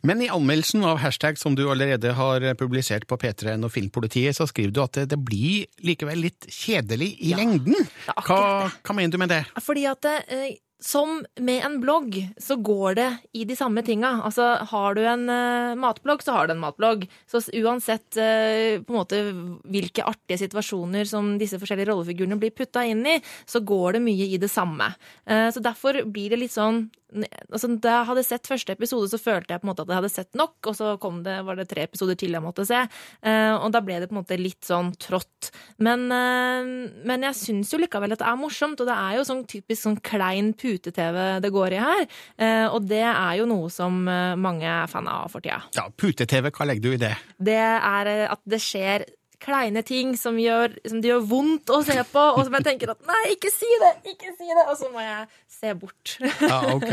Men 0.05 0.23
i 0.23 0.29
anmeldelsen 0.33 0.85
av 0.85 1.01
hashtag 1.03 1.39
som 1.41 1.57
du 1.57 1.65
allerede 1.71 2.12
har 2.17 2.45
publisert 2.61 3.07
på 3.09 3.19
P3N 3.21 3.65
og 3.65 3.73
Filmpolitiet, 3.73 4.37
så 4.37 4.47
skriver 4.51 4.75
du 4.75 4.83
at 4.85 4.99
det, 4.99 5.09
det 5.15 5.21
blir 5.25 5.65
likevel 5.85 6.27
litt 6.27 6.49
kjedelig 6.53 7.15
i 7.25 7.33
lengden. 7.39 7.89
Hva, 8.27 8.69
hva 8.69 8.97
mener 8.97 9.15
du 9.15 9.21
med 9.23 9.33
det? 9.33 9.43
Fordi 9.65 9.87
at 9.91 10.11
eh, 10.12 10.55
som 10.85 11.22
med 11.41 11.64
en 11.64 11.78
blogg, 11.80 12.16
så 12.37 12.57
går 12.61 12.97
det 12.99 13.07
i 13.32 13.47
de 13.49 13.57
samme 13.57 13.80
tinga. 13.87 14.11
Altså, 14.26 14.51
har 14.68 14.97
du 14.97 15.01
en 15.09 15.22
uh, 15.30 15.76
matblogg, 15.80 16.20
så 16.20 16.35
har 16.37 16.49
du 16.49 16.53
en 16.53 16.61
matblogg. 16.61 17.07
Så 17.30 17.41
uansett 17.57 18.18
uh, 18.20 18.82
på 18.85 18.93
en 18.93 18.99
måte 18.99 19.20
hvilke 19.64 20.05
artige 20.05 20.43
situasjoner 20.43 21.09
som 21.09 21.35
disse 21.41 21.57
forskjellige 21.62 21.89
rollefigurene 21.89 22.37
blir 22.41 22.53
putta 22.53 22.85
inn 22.85 23.01
i, 23.09 23.16
så 23.49 23.62
går 23.64 23.97
det 23.97 24.05
mye 24.05 24.28
i 24.37 24.41
det 24.43 24.53
samme. 24.53 24.91
Uh, 25.24 25.49
så 25.55 25.64
derfor 25.64 26.03
blir 26.05 26.35
det 26.35 26.43
litt 26.45 26.55
sånn 26.55 26.85
altså, 27.15 27.71
Da 27.81 27.99
jeg 27.99 28.09
hadde 28.11 28.25
sett 28.27 28.51
første 28.51 28.75
episode, 28.75 29.09
så 29.11 29.21
følte 29.21 29.55
jeg 29.55 29.62
på 29.62 29.69
en 29.69 29.73
måte 29.73 29.85
at 29.85 29.93
jeg 29.93 30.01
hadde 30.01 30.12
sett 30.12 30.39
nok, 30.39 30.57
og 30.71 30.77
så 30.79 30.95
kom 31.03 31.23
det, 31.27 31.37
var 31.47 31.59
det 31.59 31.69
tre 31.71 31.87
episoder 31.89 32.19
til 32.19 32.35
jeg 32.35 32.45
måtte 32.45 32.67
se. 32.69 32.81
Eh, 33.25 33.55
og 33.55 33.71
da 33.75 33.83
ble 33.85 34.01
det 34.03 34.11
på 34.11 34.17
en 34.17 34.21
måte 34.23 34.39
litt 34.41 34.67
sånn 34.67 34.93
trått. 35.01 35.51
Men, 35.85 36.07
eh, 36.12 36.71
men 37.07 37.27
jeg 37.29 37.39
syns 37.41 37.73
jo 37.75 37.81
likevel 37.83 38.17
at 38.17 38.23
det 38.23 38.29
er 38.31 38.41
morsomt, 38.41 38.81
og 38.81 38.91
det 38.91 38.99
er 38.99 39.19
jo 39.19 39.27
sånn 39.29 39.45
typisk 39.51 39.83
sånn 39.87 39.99
klein 40.05 40.53
pute-TV 40.59 41.41
det 41.45 41.53
går 41.55 41.77
i 41.77 41.83
her. 41.85 42.07
Eh, 42.39 42.67
og 42.69 42.89
det 42.91 43.05
er 43.05 43.35
jo 43.41 43.49
noe 43.51 43.71
som 43.73 44.05
mange 44.05 44.67
er 44.69 44.89
fan 44.91 45.09
av 45.09 45.31
for 45.33 45.45
tida. 45.45 45.62
Ja, 45.77 45.87
Pute-TV, 45.89 46.51
hva 46.55 46.67
legger 46.69 46.85
du 46.85 46.95
i 46.95 47.01
det? 47.01 47.15
Det 47.39 47.59
er 47.59 48.11
at 48.29 48.43
det 48.49 48.61
skjer 48.62 49.05
kleine 49.45 49.82
ting 49.86 50.14
som, 50.18 50.38
gjør, 50.40 50.74
som 50.88 51.01
det 51.03 51.11
gjør 51.11 51.24
vondt 51.28 51.72
å 51.72 51.80
se 51.86 51.97
på, 52.11 52.24
og 52.34 52.42
som 52.47 52.57
jeg 52.59 52.66
tenker 52.66 52.92
at 52.95 53.03
nei, 53.09 53.22
ikke 53.34 53.51
si 53.53 53.68
det, 53.82 53.92
ikke 54.14 54.32
si 54.38 54.49
det, 54.49 54.64
og 54.64 54.76
så 54.80 54.90
må 54.95 55.05
jeg 55.05 55.26
se 55.55 55.74
bort. 55.78 56.16
Ja, 56.55 56.59
ok. 56.74 56.90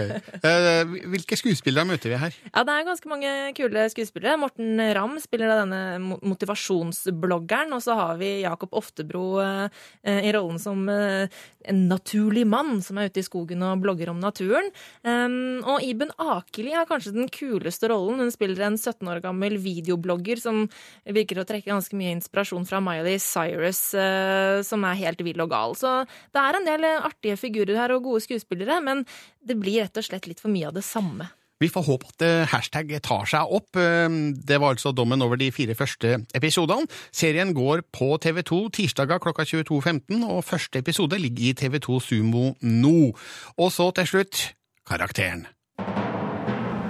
Eh, 0.47 0.93
Hvilke 1.11 1.37
skuespillere 1.39 1.87
møter 1.87 2.11
vi 2.13 2.19
her? 2.21 2.35
Ja, 2.51 2.63
det 2.67 2.75
er 2.75 2.87
ganske 2.87 3.09
mange 3.11 3.31
kule 3.57 3.85
skuespillere. 3.91 4.39
Morten 4.39 4.79
Ramm 4.95 5.17
spiller 5.21 5.51
da 5.51 5.57
denne 5.63 6.17
motivasjonsbloggeren, 6.21 7.73
og 7.75 7.83
så 7.83 7.97
har 7.99 8.19
vi 8.21 8.31
Jakob 8.43 8.73
Oftebro 8.77 9.25
eh, 9.43 9.81
i 10.21 10.31
rollen 10.35 10.59
som 10.61 10.83
eh, 10.91 11.41
en 11.69 11.83
naturlig 11.89 12.45
mann 12.49 12.79
som 12.85 12.97
er 12.97 13.11
ute 13.11 13.21
i 13.21 13.25
skogen 13.25 13.61
og 13.65 13.83
blogger 13.83 14.11
om 14.13 14.21
naturen. 14.21 14.71
Um, 15.05 15.61
og 15.67 15.83
Iben 15.85 16.09
Akeli 16.21 16.73
har 16.73 16.87
kanskje 16.89 17.13
den 17.15 17.29
kuleste 17.31 17.91
rollen. 17.91 18.23
Hun 18.23 18.33
spiller 18.33 18.65
en 18.65 18.79
17 18.79 19.05
år 19.11 19.21
gammel 19.23 19.59
videoblogger 19.61 20.41
som 20.41 20.63
virker 21.05 21.41
å 21.41 21.47
trekke 21.47 21.69
ganske 21.69 21.97
mye 21.97 22.15
inspirasjon 22.17 22.40
fra 22.69 22.79
Miley 22.81 23.17
Cyrus, 23.19 23.93
eh, 23.93 24.61
som 24.63 24.83
er 24.83 24.95
helt 25.01 25.21
vill 25.23 25.41
og 25.41 25.49
gal. 25.49 25.75
Så 25.75 26.05
det 26.33 26.41
er 26.41 26.57
en 26.57 26.65
del 26.65 26.83
artige 27.01 27.37
figurer 27.37 27.75
her 27.77 27.91
og 27.95 28.03
gode 28.03 28.21
skuespillere, 28.21 28.81
men 28.83 29.05
det 29.45 29.57
blir 29.59 29.83
rett 29.83 29.97
og 29.97 30.03
slett 30.03 30.27
litt 30.27 30.39
for 30.39 30.49
mye 30.49 30.67
av 30.67 30.73
det 30.73 30.83
samme. 30.83 31.29
Vi 31.61 31.67
får 31.69 31.83
håpe 31.85 32.07
at 32.09 32.23
eh, 32.25 32.45
hashtag 32.49 32.89
tar 33.05 33.27
seg 33.29 33.45
opp. 33.53 33.75
Eh, 33.77 34.09
Det 34.33 34.57
var 34.59 34.73
altså 34.73 34.89
dommen 34.97 35.21
over 35.21 35.37
de 35.37 35.51
fire 35.53 35.75
første 35.77 36.25
episodene. 36.33 36.87
Serien 37.13 37.53
går 37.53 37.83
på 37.93 38.17
TV2 38.17 38.71
tirsdager 38.73 39.19
klokka 39.21 39.45
22.15, 39.45 40.23
og 40.25 40.41
første 40.43 40.79
episode 40.81 41.19
ligger 41.21 41.51
i 41.51 41.53
TV2 41.53 41.99
Sumo 42.01 42.55
nå. 42.65 43.13
Og 43.61 43.69
så 43.71 43.91
til 43.93 44.09
slutt 44.09 44.47
karakteren. 44.89 45.45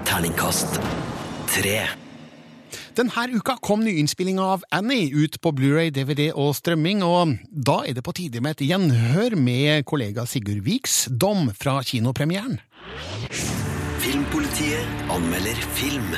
Terningkast 0.08 0.80
tre. 1.52 2.11
Denne 2.92 3.24
uka 3.32 3.54
kom 3.64 3.86
nyinnspillinga 3.86 4.44
av 4.44 4.64
Annie 4.70 5.14
ut 5.16 5.38
på 5.40 5.54
Blu-ray, 5.56 5.94
DVD 5.96 6.26
og 6.36 6.52
strømming, 6.58 7.00
og 7.08 7.38
da 7.48 7.78
er 7.88 7.96
det 7.96 8.04
på 8.04 8.12
tide 8.18 8.42
med 8.44 8.58
et 8.58 8.66
gjenhør 8.68 9.38
med 9.40 9.86
kollega 9.88 10.26
Sigurd 10.28 10.60
Viks 10.66 11.06
dom 11.08 11.54
fra 11.56 11.78
kinopremieren. 11.88 12.60
Filmpolitiet 14.04 15.08
anmelder 15.08 15.56
film. 15.78 16.12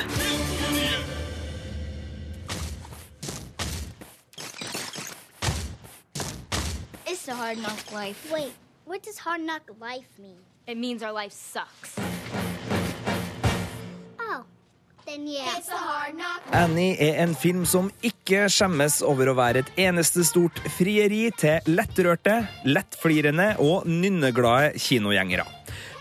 It's 7.06 7.28
a 7.28 7.34
hard 7.38 7.58
knock 7.62 7.92
life. 7.92 8.32
Wait, 8.32 8.52
what 8.84 9.04
does 9.04 9.18
hard 9.18 9.46
knock 9.46 9.62
life 9.78 10.10
mean? 10.18 10.42
It 10.66 10.76
means 10.76 11.04
our 11.04 11.12
life 11.12 11.32
sucks. 11.32 11.94
Annie 16.54 16.94
er 16.96 17.18
en 17.22 17.34
film 17.36 17.64
som 17.68 17.90
ikke 18.04 18.46
skjemmes 18.52 19.02
over 19.04 19.28
å 19.28 19.36
være 19.36 19.64
et 19.64 19.82
eneste 19.84 20.24
stort 20.24 20.60
frieri 20.78 21.26
til 21.36 21.60
lettrørte, 21.68 22.38
lettflirende 22.64 23.50
og 23.62 23.84
nynneglade 23.90 24.72
kinogjengere. 24.80 25.44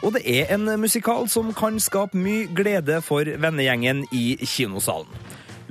Og 0.03 0.15
det 0.15 0.23
er 0.27 0.53
en 0.55 0.67
musikal 0.79 1.27
som 1.31 1.51
kan 1.55 1.79
skape 1.83 2.19
mye 2.19 2.47
glede 2.55 3.01
for 3.03 3.27
vennegjengen 3.27 4.05
i 4.15 4.37
kinosalen. 4.39 5.11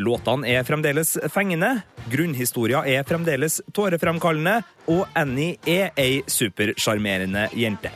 Låtene 0.03 0.49
er 0.49 0.65
fremdeles 0.65 1.19
fengende, 1.33 1.83
grunnhistoria 2.13 2.81
er 2.89 3.05
fremdeles 3.09 3.61
tårefremkallende, 3.77 4.63
og 4.89 5.05
Annie 5.17 5.59
er 5.69 5.93
ei 6.01 6.23
supersjarmerende 6.29 7.49
jente. 7.57 7.93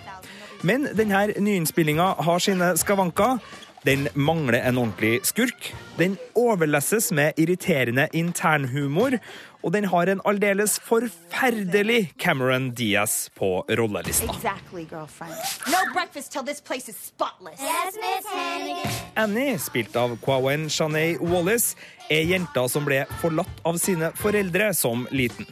Men 0.67 0.89
denne 0.97 1.27
nyinnspillinga 1.41 2.15
har 2.27 2.43
sine 2.43 2.73
skavanker. 2.81 3.41
Den 3.87 4.09
mangler 4.15 4.59
en 4.59 4.79
ordentlig 4.79 5.21
skurk. 5.27 5.75
Den 5.97 6.17
overlesses 6.35 7.13
med 7.13 7.39
irriterende 7.39 8.09
internhumor. 8.13 9.15
Og 9.63 9.73
den 9.73 9.87
har 9.87 10.11
en 10.11 10.21
aldeles 10.27 10.75
forferdelig 10.83 12.13
Cameron 12.19 12.73
Diaz 12.75 13.31
på 13.39 13.65
rollelista. 13.69 14.27
Exactly. 14.27 14.89
No 15.71 15.85
breakfast 15.95 16.33
till 16.33 16.43
this 16.47 16.61
place 16.61 16.91
is 16.91 16.99
spotless. 16.99 17.61
Yes, 17.61 17.95
Annie, 19.15 19.59
spilt 19.59 19.97
av 19.97 20.19
Kwawen 20.19 20.69
Shanay 20.71 21.17
Wallace, 21.21 21.77
er 22.11 22.27
jenta 22.27 22.67
som 22.69 22.85
ble 22.91 23.05
forlatt 23.23 23.63
av 23.63 23.79
sine 23.79 24.11
foreldre 24.19 24.73
som 24.75 25.07
liten. 25.15 25.47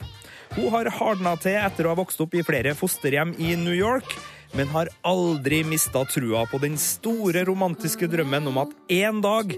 Hun 0.54 0.70
har 0.74 0.90
hardna 0.98 1.36
til 1.38 1.58
etter 1.58 1.86
å 1.86 1.94
ha 1.94 2.02
vokst 2.02 2.20
opp 2.22 2.34
i 2.34 2.42
flere 2.46 2.74
fosterhjem 2.78 3.34
i 3.42 3.54
New 3.58 3.74
York, 3.74 4.10
men 4.54 4.70
har 4.70 4.90
aldri 5.02 5.62
mista 5.66 6.04
trua 6.08 6.44
på 6.50 6.60
den 6.62 6.76
store 6.80 7.44
romantiske 7.48 8.08
drømmen 8.10 8.46
om 8.50 8.60
at 8.62 8.74
en 8.96 9.20
dag, 9.24 9.54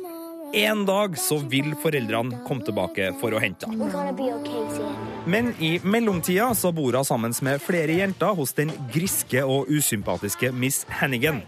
en 0.57 0.85
dag 0.89 1.19
så 1.21 1.39
vil 1.53 1.75
foreldrene 1.83 2.41
komme 2.47 2.65
tilbake 2.65 3.11
for 3.21 3.37
å 3.37 3.43
hente 3.43 3.69
henne. 3.69 4.93
Men 5.27 5.53
i 5.61 5.77
mellomtida 5.85 6.53
så 6.57 6.73
bor 6.73 6.97
hun 6.97 7.09
sammen 7.09 7.37
med 7.45 7.61
flere 7.65 7.99
jenter 8.01 8.37
hos 8.39 8.57
den 8.57 8.73
griske 8.95 9.45
og 9.45 9.69
usympatiske 9.69 10.53
Miss 10.57 10.85
Hannigan. 11.01 11.43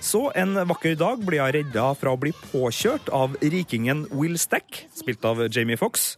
Så 0.00 0.30
en 0.32 0.56
vakker 0.64 0.94
dag 0.96 1.20
blir 1.20 1.42
hun 1.44 1.52
redda 1.52 1.90
fra 2.00 2.14
å 2.14 2.20
bli 2.20 2.32
påkjørt 2.32 3.10
av 3.12 3.34
rikingen 3.42 4.06
Will 4.16 4.38
Stack, 4.40 4.86
spilt 4.96 5.26
av 5.28 5.42
Jamie 5.52 5.76
Fox. 5.76 6.14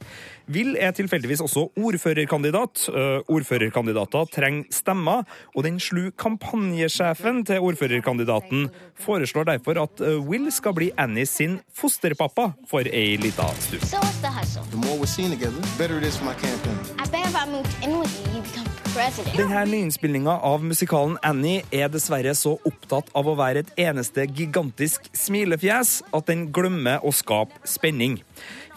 Will 0.51 0.77
er 0.81 0.91
tilfeldigvis 0.97 1.41
også 1.45 1.69
ordførerkandidat. 1.77 2.89
Eh, 2.89 3.21
Ordførerkandidater 3.33 4.27
trenger 4.35 4.65
stemmer, 4.71 5.23
og 5.55 5.65
den 5.65 5.79
slu 5.81 6.11
kampanjesjefen 6.19 7.45
til 7.47 7.61
ordførerkandidaten 7.61 8.69
foreslår 8.99 9.45
derfor 9.53 9.83
at 9.83 10.01
eh, 10.01 10.19
Will 10.29 10.51
skal 10.53 10.75
bli 10.75 10.91
Annie 10.99 11.27
sin 11.27 11.61
fosterpappa 11.75 12.53
for 12.71 12.83
ei 12.93 13.17
lita 13.17 13.47
stund. 13.61 13.83
So 13.87 13.97
what's 13.99 14.21
the 14.21 14.31
hustle? 14.31 14.65
The 14.71 14.77
more 14.87 14.99
we're 14.99 15.07
seen 15.07 15.31
together, 15.31 15.61
the 15.61 15.79
better 15.79 15.99
it 15.99 16.05
is 16.05 16.17
for 16.17 16.25
my 16.25 16.35
campaign. 16.35 16.79
I 16.99 17.07
bet 17.11 17.27
if 17.27 17.37
I 17.37 17.47
moved 17.51 17.73
in 17.85 17.99
with 18.01 18.13
you, 18.21 18.37
you 18.37 18.43
become 18.43 18.67
president. 18.95 19.37
Denne 19.37 19.65
nyinnspillinga 19.71 20.35
av 20.45 20.65
musikalen 20.65 21.17
Annie 21.25 21.63
er 21.73 21.89
dessverre 21.93 22.35
så 22.37 22.57
opptatt 22.69 23.09
av 23.17 23.29
å 23.31 23.37
være 23.39 23.65
et 23.65 23.73
eneste 23.89 24.27
gigantisk 24.27 25.09
smilefjes 25.17 26.01
at 26.13 26.29
den 26.29 26.49
glemmer 26.53 27.01
å 27.05 27.13
skape 27.15 27.57
spenning. 27.69 28.21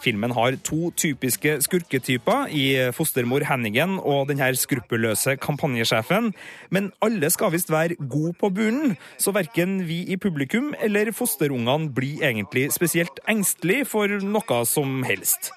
Filmen 0.06 0.34
har 0.36 0.54
to 0.62 0.92
typiske 0.94 1.56
skurketyper 1.64 2.52
i 2.54 2.66
fostermor 2.94 3.42
Hannigan 3.48 3.96
og 3.98 4.28
denne 4.30 4.52
skruppelløse 4.54 5.34
kampanjesjefen, 5.42 6.30
men 6.70 6.92
alle 7.02 7.30
skal 7.34 7.50
visst 7.56 7.72
være 7.74 7.98
gode 7.98 8.36
på 8.38 8.52
bunnen, 8.54 8.94
så 9.18 9.34
verken 9.34 9.80
vi 9.88 10.04
i 10.12 10.18
publikum 10.20 10.72
eller 10.78 11.10
fosterungene 11.16 11.90
blir 11.96 12.22
egentlig 12.22 12.68
spesielt 12.76 13.18
engstelige 13.28 13.88
for 13.90 14.10
noe 14.22 14.62
som 14.68 15.02
helst. 15.08 15.50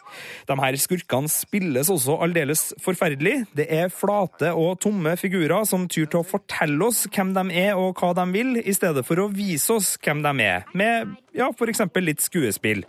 De 0.50 0.58
her 0.58 0.78
skurkene 0.82 1.30
spilles 1.30 1.92
også 1.94 2.18
aldeles 2.24 2.70
forferdelig. 2.82 3.44
Det 3.54 3.68
er 3.70 3.92
flate 3.94 4.56
og 4.58 4.80
tomme 4.82 5.14
figurer 5.20 5.68
som 5.70 5.86
tyr 5.86 6.10
til 6.10 6.24
å 6.24 6.28
fortelle 6.28 6.90
oss 6.90 7.06
hvem 7.14 7.36
de 7.38 7.46
er 7.62 7.78
og 7.78 8.00
hva 8.02 8.16
de 8.18 8.26
vil, 8.34 8.56
i 8.60 8.74
stedet 8.74 9.06
for 9.06 9.22
å 9.22 9.30
vise 9.30 9.78
oss 9.78 9.94
hvem 10.02 10.24
de 10.26 10.34
er, 10.48 10.66
med 10.74 11.14
ja, 11.38 11.52
f.eks. 11.54 11.86
litt 12.02 12.26
skuespill. 12.26 12.84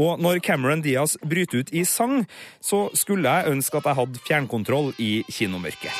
Og 0.00 0.20
når 0.22 0.40
Cameron 0.44 0.80
Diaz 0.84 1.18
bryter 1.20 1.62
ut 1.62 1.72
i 1.74 1.84
sang, 1.84 2.22
så 2.64 2.86
skulle 2.96 3.28
jeg 3.28 3.52
ønske 3.52 3.76
at 3.76 3.88
jeg 3.90 3.98
hadde 3.98 4.22
fjernkontroll 4.24 4.92
i 5.02 5.10
kinomørket. 5.28 5.92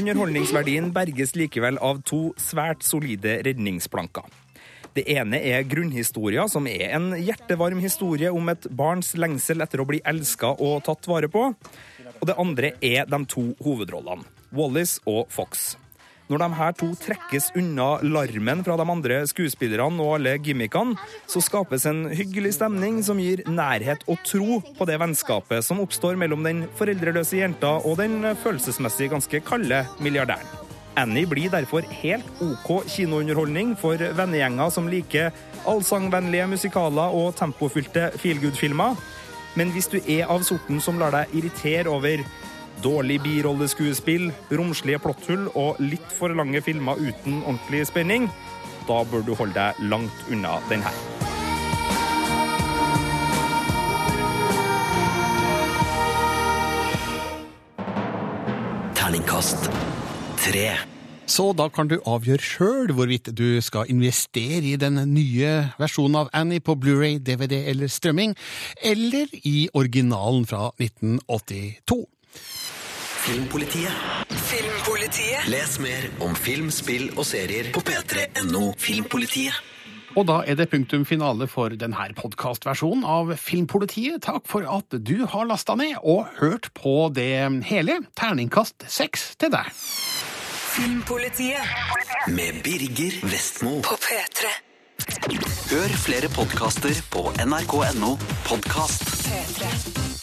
Underholdningsverdien 0.00 0.88
berges 0.96 1.34
likevel 1.36 1.80
av 1.84 2.00
to 2.08 2.22
svært 2.40 2.86
solide 2.86 3.42
redningsplanker. 3.44 4.32
Det 4.94 5.04
ene 5.10 5.40
er 5.42 5.66
grunnhistoria, 5.66 6.46
som 6.48 6.68
er 6.70 6.94
en 6.94 7.10
hjertevarm 7.18 7.80
historie 7.82 8.30
om 8.30 8.48
et 8.52 8.68
barns 8.70 9.10
lengsel 9.18 9.64
etter 9.64 9.82
å 9.82 9.88
bli 9.88 9.98
elska 10.06 10.54
og 10.54 10.84
tatt 10.86 11.08
vare 11.10 11.28
på. 11.28 11.48
Og 12.20 12.28
det 12.30 12.38
andre 12.38 12.76
er 12.78 13.08
de 13.10 13.24
to 13.28 13.50
hovedrollene, 13.64 14.22
Wallis 14.54 15.00
og 15.10 15.26
Fox. 15.34 15.74
Når 16.24 16.40
de 16.40 16.46
her 16.56 16.72
to 16.72 16.86
trekkes 16.96 17.50
unna 17.60 17.98
larmen 18.00 18.62
fra 18.64 18.78
de 18.80 18.84
andre 18.94 19.18
skuespillerne 19.28 20.00
og 20.00 20.14
alle 20.16 20.38
gimmickene, 20.40 20.96
så 21.28 21.42
skapes 21.44 21.84
en 21.90 22.06
hyggelig 22.16 22.54
stemning 22.56 23.02
som 23.04 23.20
gir 23.20 23.42
nærhet 23.44 24.06
og 24.08 24.22
tro 24.24 24.62
på 24.78 24.86
det 24.88 24.96
vennskapet 25.02 25.66
som 25.66 25.82
oppstår 25.84 26.16
mellom 26.20 26.46
den 26.46 26.64
foreldreløse 26.78 27.42
jenta 27.42 27.76
og 27.84 27.98
den 28.00 28.22
følelsesmessig 28.40 29.10
ganske 29.12 29.42
kalde 29.44 29.82
milliardæren. 30.00 30.48
Annie 30.96 31.26
blir 31.26 31.50
derfor 31.50 31.84
helt 32.00 32.40
OK 32.40 32.86
kinounderholdning 32.88 33.74
for 33.76 33.98
vennegjenger 33.98 34.70
som 34.72 34.88
liker 34.88 35.34
allsangvennlige 35.68 36.46
musikaler 36.54 37.12
og 37.18 37.34
tempofylte 37.36 38.12
feelgood-filmer. 38.22 38.96
Men 39.58 39.74
hvis 39.74 39.90
du 39.90 39.98
er 40.00 40.30
av 40.30 40.42
sorten 40.46 40.80
som 40.82 40.96
lar 40.98 41.12
deg 41.14 41.34
irritere 41.36 41.90
over 41.90 42.24
dårlig 42.84 43.20
birolleskuespill, 43.24 44.28
romslige 44.52 45.00
plotthull 45.00 45.48
og 45.56 45.80
litt 45.82 46.10
for 46.12 46.34
lange 46.36 46.60
filmer 46.64 47.00
uten 47.00 47.40
ordentlig 47.42 47.86
spenning, 47.88 48.28
da 48.88 49.00
bør 49.08 49.24
du 49.24 49.32
holde 49.38 49.56
deg 49.56 49.84
langt 49.88 50.28
unna 50.32 50.58
den 50.68 50.84
her. 50.84 50.98
Terningkast 58.98 59.70
tre. 60.40 60.68
Så 61.24 61.54
da 61.56 61.70
kan 61.72 61.88
du 61.88 61.96
avgjøre 62.04 62.44
sjøl 62.44 62.90
hvorvidt 62.92 63.30
du 63.36 63.56
skal 63.64 63.88
investere 63.88 64.60
i 64.68 64.76
den 64.76 65.00
nye 65.14 65.52
versjonen 65.80 66.18
av 66.20 66.32
Annie 66.36 66.60
på 66.60 66.76
Blu-ray, 66.76 67.16
DVD 67.16 67.62
eller 67.72 67.88
strømming, 67.88 68.36
eller 68.84 69.32
i 69.40 69.70
originalen 69.72 70.44
fra 70.44 70.68
1982. 70.76 72.02
Filmpolitiet. 73.24 73.92
Filmpolitiet. 74.28 75.46
Les 75.48 75.78
mer 75.80 76.10
om 76.20 76.34
film, 76.36 76.66
spill 76.68 77.06
og 77.14 77.24
serier 77.24 77.70
på 77.72 77.80
p3.no 77.80 78.74
Filmpolitiet. 78.76 79.56
Og 80.12 80.26
da 80.28 80.42
er 80.44 80.58
det 80.58 80.66
punktum 80.68 81.06
finale 81.08 81.48
for 81.48 81.72
denne 81.80 82.04
podkastversjonen 82.18 83.06
av 83.08 83.32
Filmpolitiet. 83.40 84.20
Takk 84.26 84.44
for 84.50 84.68
at 84.68 84.98
du 85.00 85.24
har 85.24 85.48
lasta 85.48 85.72
ned 85.80 85.96
og 86.02 86.28
hørt 86.36 86.68
på 86.76 87.08
det 87.16 87.48
hele. 87.70 88.02
Terningkast 88.12 88.84
seks 88.92 89.30
til 89.40 89.54
deg. 89.56 89.72
Filmpolitiet 90.74 92.28
Med 92.28 92.60
Birger 92.66 93.22
Vestmo. 93.24 93.78
på 93.88 93.96
P3. 94.04 94.52
Hør 95.72 95.96
flere 96.04 96.28
podkaster 96.28 97.00
på 97.08 97.30
nrk.no 97.40 98.18
podkast. 98.44 99.08
P3. 99.24 100.13